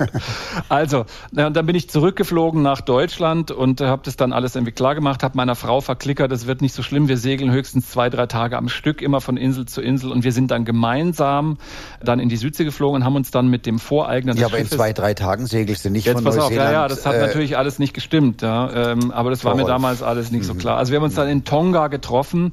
also, 0.68 1.06
na, 1.30 1.48
dann 1.50 1.66
bin 1.66 1.76
ich 1.76 1.88
zurückgeflogen 1.88 2.62
nach 2.62 2.82
Deutschland 2.82 3.50
und 3.50 3.80
habe 3.80 4.02
das 4.04 4.16
dann 4.16 4.32
alles 4.32 4.54
irgendwie 4.54 4.72
klar 4.72 4.94
gemacht, 4.94 5.22
habe 5.22 5.36
meiner 5.36 5.54
Frau 5.54 5.80
verklickert, 5.80 6.30
es 6.32 6.46
wird 6.46 6.60
nicht 6.60 6.74
so 6.74 6.82
schlimm, 6.82 7.08
wir 7.08 7.16
segeln 7.16 7.50
höchstens 7.52 7.88
zwei, 7.88 8.10
drei 8.10 8.26
Tage 8.26 8.58
am 8.58 8.68
Stück, 8.68 9.00
immer 9.00 9.20
von 9.20 9.36
Insel 9.36 9.66
zu 9.66 9.80
Insel 9.80 10.12
und 10.12 10.24
wir 10.24 10.32
sind 10.32 10.50
dann 10.50 10.64
gemeinsam 10.64 11.58
dann 12.02 12.17
in 12.20 12.28
die 12.28 12.36
Südsee 12.36 12.64
geflogen 12.64 12.96
und 12.96 13.04
haben 13.04 13.16
uns 13.16 13.30
dann 13.30 13.48
mit 13.48 13.66
dem 13.66 13.78
Voreigner 13.78 14.34
Ja, 14.36 14.46
aber 14.46 14.58
in 14.58 14.68
zwei, 14.68 14.92
drei 14.92 15.14
Tagen 15.14 15.46
segelst 15.46 15.84
du 15.84 15.90
nicht 15.90 16.06
Jetzt 16.06 16.16
von 16.16 16.24
pass 16.24 16.36
Neuseeland. 16.36 16.68
Auf, 16.68 16.72
ja, 16.72 16.82
ja, 16.82 16.88
das 16.88 17.06
hat 17.06 17.14
äh, 17.14 17.20
natürlich 17.20 17.56
alles 17.56 17.78
nicht 17.78 17.94
gestimmt, 17.94 18.42
ja, 18.42 18.92
ähm, 18.92 19.10
aber 19.10 19.30
das 19.30 19.44
war 19.44 19.54
mir 19.54 19.64
damals 19.64 20.02
alles 20.02 20.30
nicht 20.30 20.42
mhm. 20.42 20.46
so 20.46 20.54
klar. 20.54 20.78
Also 20.78 20.92
wir 20.92 20.98
haben 20.98 21.04
uns 21.04 21.14
dann 21.14 21.28
in 21.28 21.44
Tonga 21.44 21.88
getroffen 21.88 22.52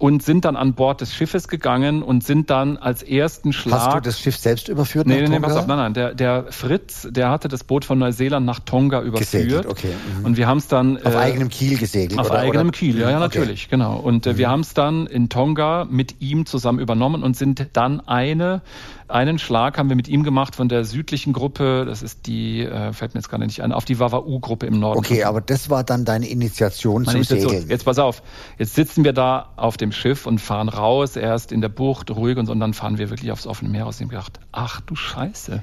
und 0.00 0.22
sind 0.22 0.46
dann 0.46 0.56
an 0.56 0.72
Bord 0.72 1.02
des 1.02 1.14
Schiffes 1.14 1.46
gegangen 1.46 2.02
und 2.02 2.24
sind 2.24 2.48
dann 2.48 2.78
als 2.78 3.02
ersten 3.02 3.52
Schlag. 3.52 3.80
Hast 3.80 3.96
du 3.96 4.00
das 4.00 4.18
Schiff 4.18 4.36
selbst 4.38 4.70
überführt? 4.70 5.06
Nee, 5.06 5.20
nee, 5.20 5.28
nee, 5.28 5.40
pass 5.40 5.54
auf, 5.54 5.66
nein, 5.66 5.76
nein. 5.76 5.94
Der, 5.94 6.14
der 6.14 6.46
Fritz, 6.48 7.06
der 7.10 7.30
hatte 7.30 7.48
das 7.48 7.64
Boot 7.64 7.84
von 7.84 7.98
Neuseeland 7.98 8.46
nach 8.46 8.60
Tonga 8.60 9.02
überführt. 9.02 9.30
Gesegelt, 9.30 9.66
okay. 9.66 9.92
Mhm. 10.18 10.24
Und 10.24 10.36
wir 10.38 10.46
haben 10.46 10.56
es 10.56 10.68
dann. 10.68 10.96
Auf 11.04 11.14
äh, 11.14 11.18
eigenem 11.18 11.50
Kiel 11.50 11.76
gesegelt. 11.76 12.18
Auf 12.18 12.30
oder, 12.30 12.38
eigenem 12.38 12.68
oder? 12.68 12.78
Kiel, 12.78 12.98
ja, 12.98 13.10
ja, 13.10 13.18
natürlich, 13.18 13.64
okay. 13.66 13.72
genau. 13.72 13.98
Und 13.98 14.26
äh, 14.26 14.32
mhm. 14.32 14.38
wir 14.38 14.48
haben 14.48 14.60
es 14.60 14.72
dann 14.72 15.06
in 15.06 15.28
Tonga 15.28 15.86
mit 15.90 16.22
ihm 16.22 16.46
zusammen 16.46 16.78
übernommen 16.78 17.22
und 17.22 17.36
sind 17.36 17.66
dann 17.74 18.00
eine 18.00 18.62
einen 19.10 19.38
Schlag 19.38 19.78
haben 19.78 19.88
wir 19.88 19.96
mit 19.96 20.08
ihm 20.08 20.22
gemacht 20.22 20.56
von 20.56 20.68
der 20.68 20.84
südlichen 20.84 21.32
Gruppe, 21.32 21.84
das 21.86 22.02
ist 22.02 22.26
die, 22.26 22.62
äh, 22.62 22.92
fällt 22.92 23.14
mir 23.14 23.20
jetzt 23.20 23.28
gerade 23.28 23.44
nicht 23.44 23.62
ein, 23.62 23.72
auf 23.72 23.84
die 23.84 23.98
Wawau-Gruppe 23.98 24.66
im 24.66 24.78
Norden. 24.78 24.98
Okay, 24.98 25.24
aber 25.24 25.40
das 25.40 25.70
war 25.70 25.84
dann 25.84 26.04
deine 26.04 26.28
Initiation 26.28 27.02
Meine 27.02 27.06
zum 27.06 27.16
Initiation. 27.16 27.50
Segeln. 27.50 27.70
Jetzt 27.70 27.84
pass 27.84 27.98
auf, 27.98 28.22
jetzt 28.58 28.74
sitzen 28.74 29.04
wir 29.04 29.12
da 29.12 29.50
auf 29.56 29.76
dem 29.76 29.92
Schiff 29.92 30.26
und 30.26 30.40
fahren 30.40 30.68
raus, 30.68 31.16
erst 31.16 31.52
in 31.52 31.60
der 31.60 31.68
Bucht, 31.68 32.10
ruhig 32.10 32.38
und, 32.38 32.48
und 32.48 32.60
dann 32.60 32.74
fahren 32.74 32.98
wir 32.98 33.10
wirklich 33.10 33.32
aufs 33.32 33.46
offene 33.46 33.70
Meer 33.70 33.86
aus. 33.86 34.00
Und 34.00 34.06
ich 34.06 34.10
gedacht, 34.10 34.40
ach 34.52 34.80
du 34.80 34.94
Scheiße. 34.94 35.62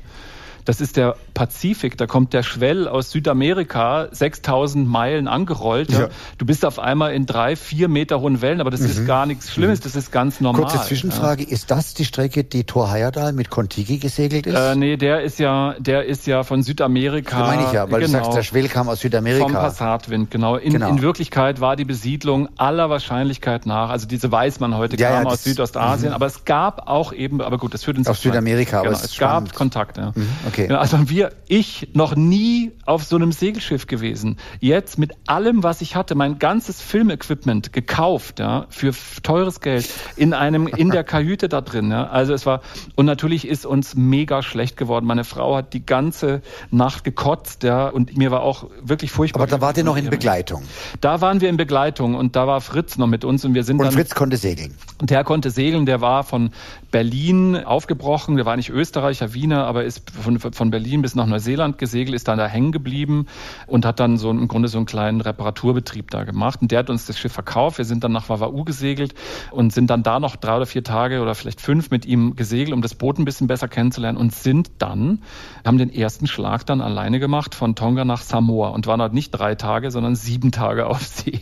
Das 0.68 0.82
ist 0.82 0.98
der 0.98 1.16
Pazifik, 1.34 1.98
da 1.98 2.08
kommt 2.08 2.34
der 2.34 2.44
Schwell 2.44 2.90
aus 2.90 3.10
Südamerika 3.10 4.10
6000 4.12 4.86
Meilen 4.86 5.30
angerollt. 5.30 5.94
Ja. 5.94 6.10
Du 6.38 6.46
bist 6.46 6.66
auf 6.66 6.78
einmal 6.78 7.14
in 7.14 7.26
drei, 7.26 7.56
vier 7.56 7.88
Meter 7.88 8.20
hohen 8.20 8.42
Wellen, 8.42 8.60
aber 8.60 8.70
das 8.70 8.82
mhm. 8.82 8.88
ist 8.88 9.08
gar 9.08 9.26
nichts 9.26 9.50
Schlimmes, 9.50 9.80
das 9.80 9.96
ist 9.96 10.12
ganz 10.12 10.42
normal. 10.42 10.64
Kurze 10.64 10.86
Zwischenfrage, 10.86 11.44
ja. 11.44 11.52
ist 11.52 11.72
das 11.72 11.94
die 11.94 12.04
Strecke, 12.04 12.44
die 12.44 12.66
Thor 12.66 12.92
Heyerdahl 12.92 13.32
mit 13.32 13.50
Kontiki 13.50 13.98
gesegelt 13.98 14.46
ist? 14.46 14.56
Äh, 14.56 14.76
nee, 14.76 14.98
der 14.98 15.22
ist 15.22 15.40
ja, 15.40 15.76
der 15.80 16.04
ist 16.04 16.28
ja 16.28 16.44
von 16.44 16.62
Südamerika. 16.64 17.40
Das 17.40 17.48
meine 17.48 17.64
ich 17.68 17.72
ja, 17.72 17.90
weil 17.90 18.02
genau, 18.02 18.18
du 18.18 18.26
sagst, 18.26 18.38
der 18.38 18.44
Schwell 18.44 18.68
kam 18.68 18.90
aus 18.90 19.00
Südamerika. 19.00 19.46
Vom 19.46 19.54
Passatwind, 19.54 20.32
genau. 20.32 20.58
In, 20.58 20.74
genau. 20.74 20.90
in 20.90 21.02
Wirklichkeit 21.02 21.62
war 21.62 21.78
die 21.78 21.86
Besiedlung 21.86 22.50
aller 22.58 22.90
Wahrscheinlichkeit 22.90 23.68
nach, 23.68 23.90
also 23.90 24.06
diese 24.06 24.30
weiß 24.34 24.60
man 24.60 24.76
heute, 24.76 24.98
ja, 24.98 25.12
kam 25.12 25.28
aus 25.28 25.46
Südostasien, 25.46 26.10
mhm. 26.10 26.16
aber 26.16 26.26
es 26.26 26.44
gab 26.44 26.90
auch 26.90 27.14
eben, 27.14 27.40
aber 27.40 27.58
gut, 27.58 27.74
das 27.74 27.86
führt 27.86 27.98
uns 27.98 28.10
aus 28.10 28.22
Südamerika, 28.22 28.82
genau, 28.82 28.92
aber 28.92 29.02
es, 29.02 29.12
es 29.12 29.18
gab 29.18 29.54
Kontakte. 29.54 30.12
Mhm. 30.14 30.28
Okay. 30.46 30.57
Also 30.70 31.10
wir, 31.10 31.32
ich 31.48 31.90
noch 31.94 32.16
nie 32.16 32.72
auf 32.86 33.04
so 33.04 33.16
einem 33.16 33.32
Segelschiff 33.32 33.88
gewesen. 33.88 34.38
Jetzt 34.60 34.98
mit 34.98 35.14
allem, 35.28 35.64
was 35.64 35.82
ich 35.82 35.96
hatte, 35.96 36.16
mein 36.16 36.40
ganzes 36.40 36.82
Filmequipment 36.82 37.74
gekauft, 37.74 38.40
ja, 38.40 38.66
für 38.70 38.94
teures 39.24 39.62
Geld 39.62 39.88
in 40.16 40.34
einem, 40.34 40.68
in 40.68 40.90
der 40.90 41.04
Kajüte 41.04 41.50
da 41.50 41.62
drin, 41.62 41.92
ja. 41.92 42.08
Also 42.08 42.34
es 42.34 42.46
war, 42.46 42.62
und 42.96 43.06
natürlich 43.06 43.48
ist 43.48 43.66
uns 43.66 43.96
mega 43.96 44.42
schlecht 44.42 44.78
geworden. 44.78 45.06
Meine 45.06 45.24
Frau 45.24 45.56
hat 45.56 45.74
die 45.74 45.86
ganze 45.86 46.42
Nacht 46.72 47.04
gekotzt, 47.04 47.64
ja, 47.64 47.88
und 47.88 48.18
mir 48.18 48.32
war 48.32 48.42
auch 48.42 48.70
wirklich 48.82 49.12
furchtbar. 49.12 49.44
Aber 49.44 49.52
da 49.52 49.62
wart 49.62 49.78
ihr 49.78 49.84
noch 49.84 49.98
in 49.98 50.10
Begleitung? 50.10 50.64
Da 51.02 51.22
waren 51.22 51.42
wir 51.42 51.50
in 51.50 51.58
Begleitung 51.58 52.16
und 52.16 52.36
da 52.36 52.48
war 52.48 52.62
Fritz 52.62 52.98
noch 52.98 53.08
mit 53.08 53.24
uns 53.24 53.46
und 53.46 53.54
wir 53.54 53.64
sind 53.64 53.76
und 53.76 53.86
dann. 53.86 53.88
Und 53.90 53.94
Fritz 53.94 54.16
konnte 54.16 54.38
segeln? 54.38 54.76
Der 55.02 55.24
konnte 55.24 55.52
segeln, 55.52 55.86
der 55.86 56.02
war 56.02 56.24
von 56.24 56.52
Berlin 56.92 57.56
aufgebrochen, 57.66 58.38
der 58.38 58.46
war 58.46 58.56
nicht 58.56 58.70
Österreicher, 58.70 59.34
Wiener, 59.34 59.66
aber 59.66 59.84
ist 59.84 60.10
von, 60.10 60.40
von 60.40 60.72
Berlin 60.72 61.02
bis 61.02 61.16
nach 61.16 61.26
Neuseeland 61.26 61.78
gesegelt, 61.78 62.16
ist 62.16 62.28
dann 62.28 62.38
da 62.38 62.48
hängen 62.48 62.72
geblieben 62.72 63.28
und 63.68 63.86
hat 63.86 64.00
dann 64.00 64.18
so 64.18 64.30
im 64.32 64.48
Grunde 64.48 64.70
so 64.70 64.78
einen 64.78 64.86
kleinen 64.86 65.20
Reparaturbetrieb 65.20 66.10
da 66.12 66.24
gemacht. 66.24 66.62
Und 66.62 66.72
der 66.72 66.80
hat 66.80 66.90
uns 66.90 67.06
das 67.06 67.20
Schiff 67.20 67.34
verkauft. 67.34 67.78
Wir 67.78 67.86
sind 67.86 68.04
dann 68.04 68.14
nach 68.14 68.30
Wawau 68.30 68.64
gesegelt 68.64 69.14
und 69.52 69.74
sind 69.74 69.90
dann 69.90 70.04
da 70.04 70.20
noch 70.20 70.38
drei 70.38 70.56
oder 70.56 70.66
vier 70.66 70.84
Tage 70.84 71.22
oder 71.22 71.36
vielleicht 71.36 71.60
fünf 71.60 71.92
mit 71.92 72.06
ihm 72.06 72.36
gesegelt, 72.38 72.74
um 72.74 72.82
das 72.82 72.96
Boot 72.96 73.20
ein 73.20 73.26
bisschen 73.26 73.48
besser 73.48 73.68
kennenzulernen 73.68 74.18
und 74.18 74.34
sind 74.34 74.72
dann, 74.78 75.22
haben 75.66 75.78
den 75.78 75.94
ersten 75.94 76.26
Schlag 76.28 76.66
dann 76.66 76.80
alleine 76.80 77.20
gemacht 77.20 77.54
von 77.54 77.76
Tonga 77.76 78.06
nach 78.06 78.22
Samoa 78.22 78.70
und 78.70 78.88
waren 78.88 79.00
dort 79.00 79.14
nicht 79.14 79.32
drei 79.32 79.56
Tage, 79.56 79.92
sondern 79.92 80.16
sieben 80.16 80.52
Tage 80.52 80.86
auf 80.88 81.02
See. 81.04 81.42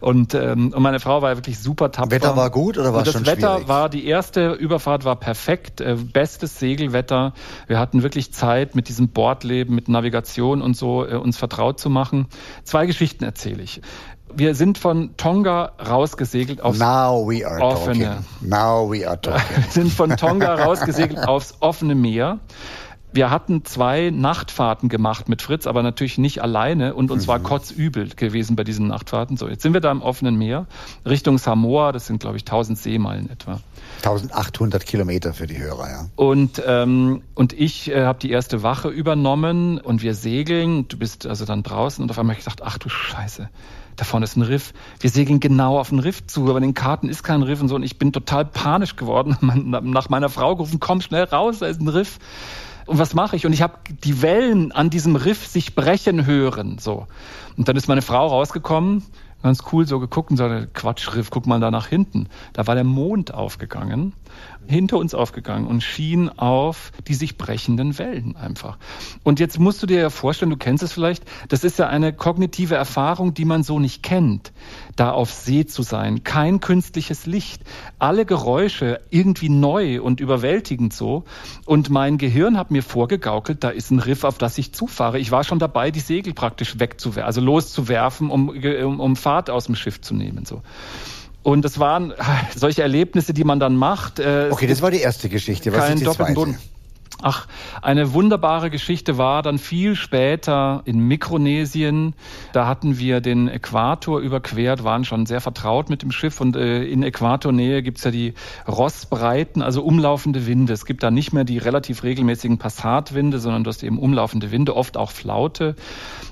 Und, 0.00 0.34
ähm, 0.34 0.72
und 0.74 0.82
meine 0.82 1.00
Frau 1.00 1.20
war 1.20 1.36
wirklich 1.36 1.58
super 1.58 1.92
tapfer. 1.92 2.10
Wetter 2.12 2.36
war 2.36 2.50
gut 2.50 2.78
oder 2.78 2.94
war 2.94 3.04
schon 3.04 3.24
Das 3.24 3.26
Wetter 3.26 3.54
schwierig? 3.56 3.68
war, 3.68 3.88
die 3.90 4.06
erste 4.06 4.52
Überfahrt 4.52 4.85
war 4.86 5.16
perfekt, 5.16 5.80
äh, 5.80 5.96
bestes 5.96 6.58
Segelwetter. 6.58 7.32
Wir 7.66 7.78
hatten 7.78 8.02
wirklich 8.02 8.32
Zeit 8.32 8.74
mit 8.74 8.88
diesem 8.88 9.08
Bordleben, 9.08 9.74
mit 9.74 9.88
Navigation 9.88 10.62
und 10.62 10.76
so 10.76 11.06
äh, 11.06 11.14
uns 11.14 11.36
vertraut 11.36 11.80
zu 11.80 11.90
machen. 11.90 12.26
Zwei 12.64 12.86
Geschichten 12.86 13.24
erzähle 13.24 13.62
ich. 13.62 13.82
Wir 14.34 14.54
sind 14.54 14.76
von 14.76 15.16
Tonga 15.16 15.72
rausgesegelt 15.84 16.60
aufs 16.60 16.78
Now 16.78 17.28
we 17.28 17.46
are 17.46 17.60
offene. 17.60 18.04
Talking. 18.04 18.48
Now 18.48 18.90
we 18.90 19.08
are 19.08 19.20
talking. 19.20 19.62
sind 19.70 19.92
von 19.92 20.16
Tonga 20.16 20.54
rausgesegelt 20.54 21.18
aufs 21.28 21.54
offene 21.60 21.94
Meer 21.94 22.40
Wir 23.16 23.30
hatten 23.30 23.64
zwei 23.64 24.10
Nachtfahrten 24.10 24.90
gemacht 24.90 25.28
mit 25.28 25.40
Fritz, 25.40 25.66
aber 25.66 25.82
natürlich 25.82 26.18
nicht 26.18 26.42
alleine 26.42 26.94
und 26.94 27.10
uns 27.10 27.24
mhm. 27.24 27.28
war 27.28 27.38
kotzübel 27.40 28.10
gewesen 28.14 28.56
bei 28.56 28.62
diesen 28.62 28.88
Nachtfahrten. 28.88 29.38
So, 29.38 29.48
jetzt 29.48 29.62
sind 29.62 29.72
wir 29.72 29.80
da 29.80 29.90
im 29.90 30.02
offenen 30.02 30.36
Meer 30.36 30.66
Richtung 31.06 31.38
Samoa, 31.38 31.92
das 31.92 32.06
sind 32.06 32.20
glaube 32.20 32.36
ich 32.36 32.42
1000 32.42 32.78
Seemeilen 32.78 33.30
etwa. 33.30 33.60
1800 34.02 34.84
Kilometer 34.84 35.32
für 35.32 35.46
die 35.46 35.56
Hörer, 35.58 35.88
ja. 35.88 36.06
Und, 36.14 36.62
ähm, 36.66 37.22
und 37.34 37.54
ich 37.54 37.90
äh, 37.90 38.04
habe 38.04 38.18
die 38.18 38.30
erste 38.30 38.62
Wache 38.62 38.88
übernommen 38.88 39.78
und 39.78 40.02
wir 40.02 40.14
segeln. 40.14 40.86
Du 40.88 40.98
bist 40.98 41.26
also 41.26 41.46
dann 41.46 41.62
draußen 41.62 42.02
und 42.02 42.10
auf 42.10 42.18
einmal 42.18 42.34
habe 42.34 42.40
ich 42.40 42.44
gedacht, 42.44 42.62
ach 42.64 42.76
du 42.76 42.90
Scheiße, 42.90 43.48
da 43.96 44.04
vorne 44.04 44.24
ist 44.24 44.36
ein 44.36 44.42
Riff. 44.42 44.74
Wir 45.00 45.08
segeln 45.08 45.40
genau 45.40 45.78
auf 45.78 45.88
den 45.88 46.00
Riff 46.00 46.26
zu, 46.26 46.42
aber 46.42 46.58
in 46.58 46.64
den 46.64 46.74
Karten 46.74 47.08
ist 47.08 47.22
kein 47.22 47.42
Riff 47.42 47.62
und 47.62 47.68
so. 47.68 47.76
Und 47.76 47.82
ich 47.82 47.98
bin 47.98 48.12
total 48.12 48.44
panisch 48.44 48.96
geworden, 48.96 49.38
nach 49.82 50.10
meiner 50.10 50.28
Frau 50.28 50.54
gerufen, 50.54 50.80
komm 50.80 51.00
schnell 51.00 51.24
raus, 51.24 51.60
da 51.60 51.66
ist 51.66 51.80
ein 51.80 51.88
Riff. 51.88 52.18
Und 52.86 52.98
was 52.98 53.14
mache 53.14 53.36
ich? 53.36 53.44
Und 53.46 53.52
ich 53.52 53.62
habe 53.62 53.78
die 54.04 54.22
Wellen 54.22 54.72
an 54.72 54.90
diesem 54.90 55.16
Riff 55.16 55.46
sich 55.46 55.74
brechen 55.74 56.24
hören. 56.24 56.78
So. 56.78 57.06
Und 57.56 57.68
dann 57.68 57.76
ist 57.76 57.88
meine 57.88 58.02
Frau 58.02 58.26
rausgekommen, 58.28 59.02
ganz 59.42 59.64
cool 59.72 59.86
so 59.86 59.98
geguckt 59.98 60.30
und 60.30 60.36
sagte, 60.36 60.68
Quatsch, 60.72 61.14
Riff, 61.14 61.30
guck 61.30 61.46
mal 61.46 61.60
da 61.60 61.70
nach 61.70 61.88
hinten. 61.88 62.28
Da 62.52 62.66
war 62.66 62.74
der 62.74 62.84
Mond 62.84 63.34
aufgegangen 63.34 64.12
hinter 64.68 64.98
uns 64.98 65.14
aufgegangen 65.14 65.66
und 65.66 65.82
schien 65.82 66.28
auf 66.28 66.92
die 67.06 67.14
sich 67.14 67.38
brechenden 67.38 67.98
Wellen 67.98 68.36
einfach. 68.36 68.78
Und 69.22 69.40
jetzt 69.40 69.58
musst 69.58 69.82
du 69.82 69.86
dir 69.86 70.00
ja 70.00 70.10
vorstellen, 70.10 70.50
du 70.50 70.56
kennst 70.56 70.82
es 70.82 70.92
vielleicht, 70.92 71.24
das 71.48 71.64
ist 71.64 71.78
ja 71.78 71.88
eine 71.88 72.12
kognitive 72.12 72.74
Erfahrung, 72.74 73.34
die 73.34 73.44
man 73.44 73.62
so 73.62 73.78
nicht 73.78 74.02
kennt, 74.02 74.52
da 74.96 75.10
auf 75.10 75.32
See 75.32 75.66
zu 75.66 75.82
sein. 75.82 76.24
Kein 76.24 76.60
künstliches 76.60 77.26
Licht, 77.26 77.62
alle 77.98 78.26
Geräusche 78.26 79.00
irgendwie 79.10 79.48
neu 79.48 80.00
und 80.02 80.20
überwältigend 80.20 80.92
so. 80.92 81.24
Und 81.64 81.90
mein 81.90 82.18
Gehirn 82.18 82.58
hat 82.58 82.70
mir 82.70 82.82
vorgegaukelt, 82.82 83.62
da 83.62 83.70
ist 83.70 83.90
ein 83.90 84.00
Riff, 84.00 84.24
auf 84.24 84.38
das 84.38 84.58
ich 84.58 84.72
zufahre. 84.72 85.18
Ich 85.18 85.30
war 85.30 85.44
schon 85.44 85.58
dabei, 85.58 85.90
die 85.90 86.00
Segel 86.00 86.34
praktisch 86.34 86.78
wegzuwerfen, 86.78 87.26
also 87.26 87.40
loszuwerfen, 87.40 88.30
um, 88.30 88.48
um, 88.48 89.00
um 89.00 89.16
Fahrt 89.16 89.50
aus 89.50 89.66
dem 89.66 89.76
Schiff 89.76 90.00
zu 90.00 90.14
nehmen. 90.14 90.44
So. 90.44 90.62
Und 91.46 91.64
das 91.64 91.78
waren 91.78 92.12
solche 92.56 92.82
Erlebnisse, 92.82 93.32
die 93.32 93.44
man 93.44 93.60
dann 93.60 93.76
macht. 93.76 94.18
Äh, 94.18 94.48
okay, 94.50 94.66
das 94.66 94.82
war 94.82 94.90
die 94.90 94.98
erste 94.98 95.28
Geschichte. 95.28 95.72
Was 95.72 95.90
ist 95.90 96.00
die 96.00 96.04
zweite? 96.04 96.32
Boden. 96.34 96.58
Ach, 97.22 97.46
eine 97.80 98.12
wunderbare 98.12 98.68
Geschichte 98.68 99.16
war 99.16 99.42
dann 99.42 99.58
viel 99.58 99.96
später 99.96 100.82
in 100.84 100.98
Mikronesien. 100.98 102.14
Da 102.52 102.66
hatten 102.66 102.98
wir 102.98 103.22
den 103.22 103.48
Äquator 103.48 104.20
überquert, 104.20 104.84
waren 104.84 105.06
schon 105.06 105.24
sehr 105.24 105.40
vertraut 105.40 105.88
mit 105.88 106.02
dem 106.02 106.12
Schiff 106.12 106.42
und 106.42 106.56
äh, 106.56 106.84
in 106.84 107.02
Äquatornähe 107.02 107.82
gibt's 107.82 108.04
ja 108.04 108.10
die 108.10 108.34
Rossbreiten, 108.68 109.62
also 109.62 109.82
umlaufende 109.82 110.46
Winde. 110.46 110.74
Es 110.74 110.84
gibt 110.84 111.02
da 111.02 111.10
nicht 111.10 111.32
mehr 111.32 111.44
die 111.44 111.56
relativ 111.56 112.02
regelmäßigen 112.02 112.58
Passatwinde, 112.58 113.38
sondern 113.38 113.64
du 113.64 113.68
hast 113.68 113.82
eben 113.82 113.98
umlaufende 113.98 114.50
Winde, 114.50 114.76
oft 114.76 114.98
auch 114.98 115.10
Flaute. 115.10 115.74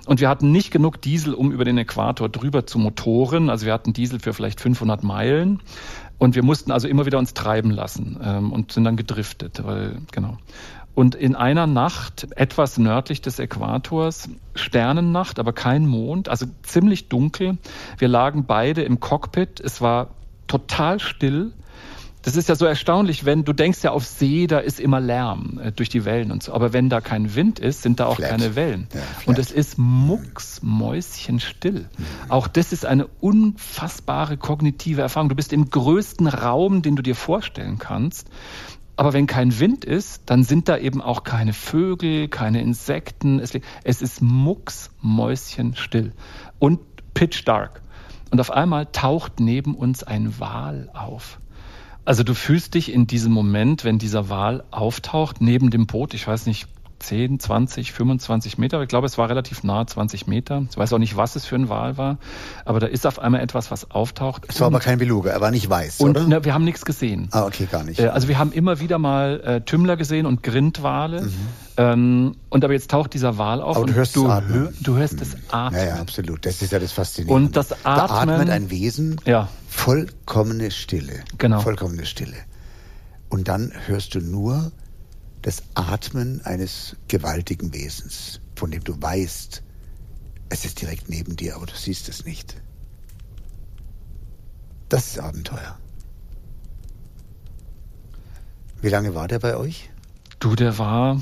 Und 0.04 0.20
wir 0.20 0.28
hatten 0.28 0.52
nicht 0.52 0.70
genug 0.70 1.00
Diesel, 1.00 1.32
um 1.32 1.50
über 1.50 1.64
den 1.64 1.78
Äquator 1.78 2.28
drüber 2.28 2.66
zu 2.66 2.78
motoren. 2.78 3.48
Also 3.48 3.64
wir 3.64 3.72
hatten 3.72 3.94
Diesel 3.94 4.20
für 4.20 4.34
vielleicht 4.34 4.60
500 4.60 5.02
Meilen. 5.02 5.60
Und 6.24 6.34
wir 6.34 6.42
mussten 6.42 6.72
also 6.72 6.88
immer 6.88 7.04
wieder 7.04 7.18
uns 7.18 7.34
treiben 7.34 7.70
lassen 7.70 8.18
ähm, 8.24 8.50
und 8.50 8.72
sind 8.72 8.84
dann 8.84 8.96
gedriftet, 8.96 9.60
weil, 9.62 9.98
genau. 10.10 10.38
Und 10.94 11.14
in 11.14 11.34
einer 11.34 11.66
Nacht, 11.66 12.28
etwas 12.36 12.78
nördlich 12.78 13.20
des 13.20 13.38
Äquators, 13.38 14.30
Sternennacht, 14.54 15.38
aber 15.38 15.52
kein 15.52 15.86
Mond, 15.86 16.30
also 16.30 16.46
ziemlich 16.62 17.08
dunkel. 17.08 17.58
Wir 17.98 18.08
lagen 18.08 18.46
beide 18.46 18.82
im 18.82 19.00
Cockpit. 19.00 19.60
Es 19.60 19.82
war 19.82 20.10
total 20.46 20.98
still. 20.98 21.52
Das 22.24 22.36
ist 22.36 22.48
ja 22.48 22.54
so 22.54 22.64
erstaunlich, 22.64 23.26
wenn 23.26 23.44
du 23.44 23.52
denkst 23.52 23.82
ja 23.82 23.90
auf 23.90 24.06
See, 24.06 24.46
da 24.46 24.58
ist 24.58 24.80
immer 24.80 25.00
Lärm 25.00 25.60
äh, 25.62 25.72
durch 25.72 25.90
die 25.90 26.06
Wellen 26.06 26.32
und 26.32 26.42
so. 26.42 26.54
Aber 26.54 26.72
wenn 26.72 26.88
da 26.88 27.02
kein 27.02 27.34
Wind 27.34 27.58
ist, 27.58 27.82
sind 27.82 28.00
da 28.00 28.06
auch 28.06 28.16
flat. 28.16 28.30
keine 28.30 28.56
Wellen. 28.56 28.88
Ja, 28.94 29.00
und 29.26 29.38
es 29.38 29.50
ist 29.50 29.76
mucksmäuschenstill. 29.78 31.80
Mhm. 31.80 32.30
Auch 32.30 32.48
das 32.48 32.72
ist 32.72 32.86
eine 32.86 33.06
unfassbare 33.20 34.38
kognitive 34.38 35.02
Erfahrung. 35.02 35.28
Du 35.28 35.34
bist 35.34 35.52
im 35.52 35.68
größten 35.68 36.26
Raum, 36.26 36.80
den 36.80 36.96
du 36.96 37.02
dir 37.02 37.14
vorstellen 37.14 37.78
kannst. 37.78 38.30
Aber 38.96 39.12
wenn 39.12 39.26
kein 39.26 39.58
Wind 39.58 39.84
ist, 39.84 40.22
dann 40.26 40.44
sind 40.44 40.68
da 40.68 40.78
eben 40.78 41.02
auch 41.02 41.24
keine 41.24 41.52
Vögel, 41.52 42.28
keine 42.28 42.62
Insekten. 42.62 43.40
Es, 43.40 43.50
es 43.82 44.02
ist 44.02 44.22
mucksmäuschenstill 44.22 46.12
und 46.58 46.80
pitch 47.12 47.46
dark. 47.46 47.82
Und 48.30 48.40
auf 48.40 48.50
einmal 48.50 48.86
taucht 48.86 49.40
neben 49.40 49.74
uns 49.74 50.04
ein 50.04 50.40
Wal 50.40 50.88
auf. 50.94 51.38
Also 52.04 52.22
du 52.22 52.34
fühlst 52.34 52.74
dich 52.74 52.92
in 52.92 53.06
diesem 53.06 53.32
Moment, 53.32 53.84
wenn 53.84 53.98
dieser 53.98 54.28
Wal 54.28 54.64
auftaucht, 54.70 55.40
neben 55.40 55.70
dem 55.70 55.86
Boot, 55.86 56.14
ich 56.14 56.26
weiß 56.26 56.46
nicht, 56.46 56.68
10, 57.04 57.38
20, 57.38 57.92
25 57.92 58.58
Meter. 58.58 58.80
Ich 58.82 58.88
glaube, 58.88 59.06
es 59.06 59.18
war 59.18 59.28
relativ 59.28 59.62
nah, 59.62 59.86
20 59.86 60.26
Meter. 60.26 60.64
Ich 60.70 60.76
weiß 60.76 60.92
auch 60.92 60.98
nicht, 60.98 61.16
was 61.16 61.36
es 61.36 61.44
für 61.44 61.56
ein 61.56 61.68
Wal 61.68 61.98
war, 61.98 62.18
aber 62.64 62.80
da 62.80 62.86
ist 62.86 63.06
auf 63.06 63.18
einmal 63.18 63.42
etwas, 63.42 63.70
was 63.70 63.90
auftaucht. 63.90 64.46
Es 64.48 64.60
war 64.60 64.68
aber 64.68 64.80
kein 64.80 64.98
Beluga, 64.98 65.30
er 65.30 65.40
war 65.40 65.50
nicht 65.50 65.68
weiß, 65.68 66.00
und, 66.00 66.10
oder? 66.10 66.26
Ne, 66.26 66.44
wir 66.44 66.54
haben 66.54 66.64
nichts 66.64 66.84
gesehen. 66.84 67.28
Ah, 67.32 67.44
okay, 67.44 67.68
gar 67.70 67.84
nicht. 67.84 68.00
Äh, 68.00 68.08
also 68.08 68.28
wir 68.28 68.38
haben 68.38 68.52
immer 68.52 68.80
wieder 68.80 68.98
mal 68.98 69.40
äh, 69.40 69.60
Tümmler 69.60 69.96
gesehen 69.96 70.24
und 70.24 70.42
Grindwale. 70.42 71.22
Mhm. 71.22 71.32
Ähm, 71.76 72.36
und 72.48 72.64
aber 72.64 72.72
jetzt 72.72 72.90
taucht 72.90 73.12
dieser 73.14 73.36
Wal 73.36 73.60
auf 73.60 73.76
aber 73.76 73.86
du 73.86 73.94
hörst 73.94 74.14
du, 74.16 74.28
hör, 74.28 74.72
du 74.80 74.96
hörst 74.96 75.20
es 75.20 75.36
atmen. 75.50 75.80
Ja, 75.80 75.86
ja, 75.86 75.94
absolut. 75.96 76.46
Das 76.46 76.62
ist 76.62 76.72
ja 76.72 76.78
das 76.78 76.92
Faszinierende. 76.92 77.46
Und 77.46 77.56
das 77.56 77.72
Atmen. 77.84 78.28
Da 78.28 78.32
atmet 78.36 78.50
ein 78.50 78.70
Wesen 78.70 79.20
ja. 79.24 79.48
Vollkommene 79.74 80.70
Stille. 80.70 81.24
Genau. 81.36 81.60
Vollkommene 81.60 82.06
Stille. 82.06 82.36
Und 83.28 83.48
dann 83.48 83.72
hörst 83.86 84.14
du 84.14 84.20
nur 84.20 84.72
das 85.42 85.62
Atmen 85.74 86.40
eines 86.44 86.96
gewaltigen 87.08 87.74
Wesens, 87.74 88.40
von 88.54 88.70
dem 88.70 88.82
du 88.84 88.94
weißt, 89.00 89.62
es 90.48 90.64
ist 90.64 90.80
direkt 90.80 91.10
neben 91.10 91.36
dir, 91.36 91.56
aber 91.56 91.66
du 91.66 91.74
siehst 91.74 92.08
es 92.08 92.24
nicht. 92.24 92.62
Das 94.88 95.08
ist 95.08 95.18
Abenteuer. 95.18 95.76
Wie 98.80 98.88
lange 98.88 99.14
war 99.14 99.28
der 99.28 99.40
bei 99.40 99.56
euch? 99.56 99.90
Du, 100.38 100.54
der 100.54 100.78
war, 100.78 101.20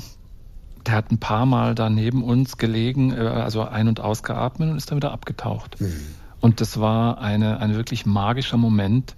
der 0.85 0.93
hat 0.93 1.11
ein 1.11 1.19
paar 1.19 1.45
Mal 1.45 1.75
da 1.75 1.89
neben 1.89 2.23
uns 2.23 2.57
gelegen, 2.57 3.11
äh, 3.11 3.19
also 3.19 3.63
ein- 3.63 3.87
und 3.87 3.99
ausgeatmet 3.99 4.69
und 4.69 4.77
ist 4.77 4.91
dann 4.91 4.97
wieder 4.97 5.11
abgetaucht. 5.11 5.81
Mhm. 5.81 6.22
Und 6.43 6.59
das 6.59 6.77
war 6.77 7.21
eine, 7.21 7.61
ein 7.61 7.73
wirklich 7.73 8.05
magischer 8.05 8.57
Moment, 8.57 9.15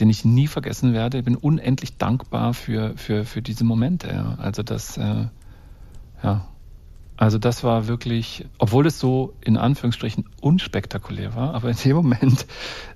den 0.00 0.10
ich 0.10 0.24
nie 0.24 0.48
vergessen 0.48 0.94
werde. 0.94 1.18
Ich 1.18 1.24
bin 1.24 1.36
unendlich 1.36 1.96
dankbar 1.96 2.54
für, 2.54 2.94
für, 2.96 3.24
für 3.24 3.40
diese 3.40 3.62
Momente. 3.62 4.36
Also 4.38 4.64
das, 4.64 4.96
äh, 4.96 5.26
ja, 6.24 6.48
also 7.16 7.38
das 7.38 7.62
war 7.62 7.86
wirklich, 7.86 8.46
obwohl 8.58 8.84
es 8.88 8.98
so 8.98 9.34
in 9.44 9.56
Anführungsstrichen 9.56 10.24
unspektakulär 10.40 11.36
war, 11.36 11.54
aber 11.54 11.70
in 11.70 11.76
dem 11.76 11.94
Moment, 11.94 12.46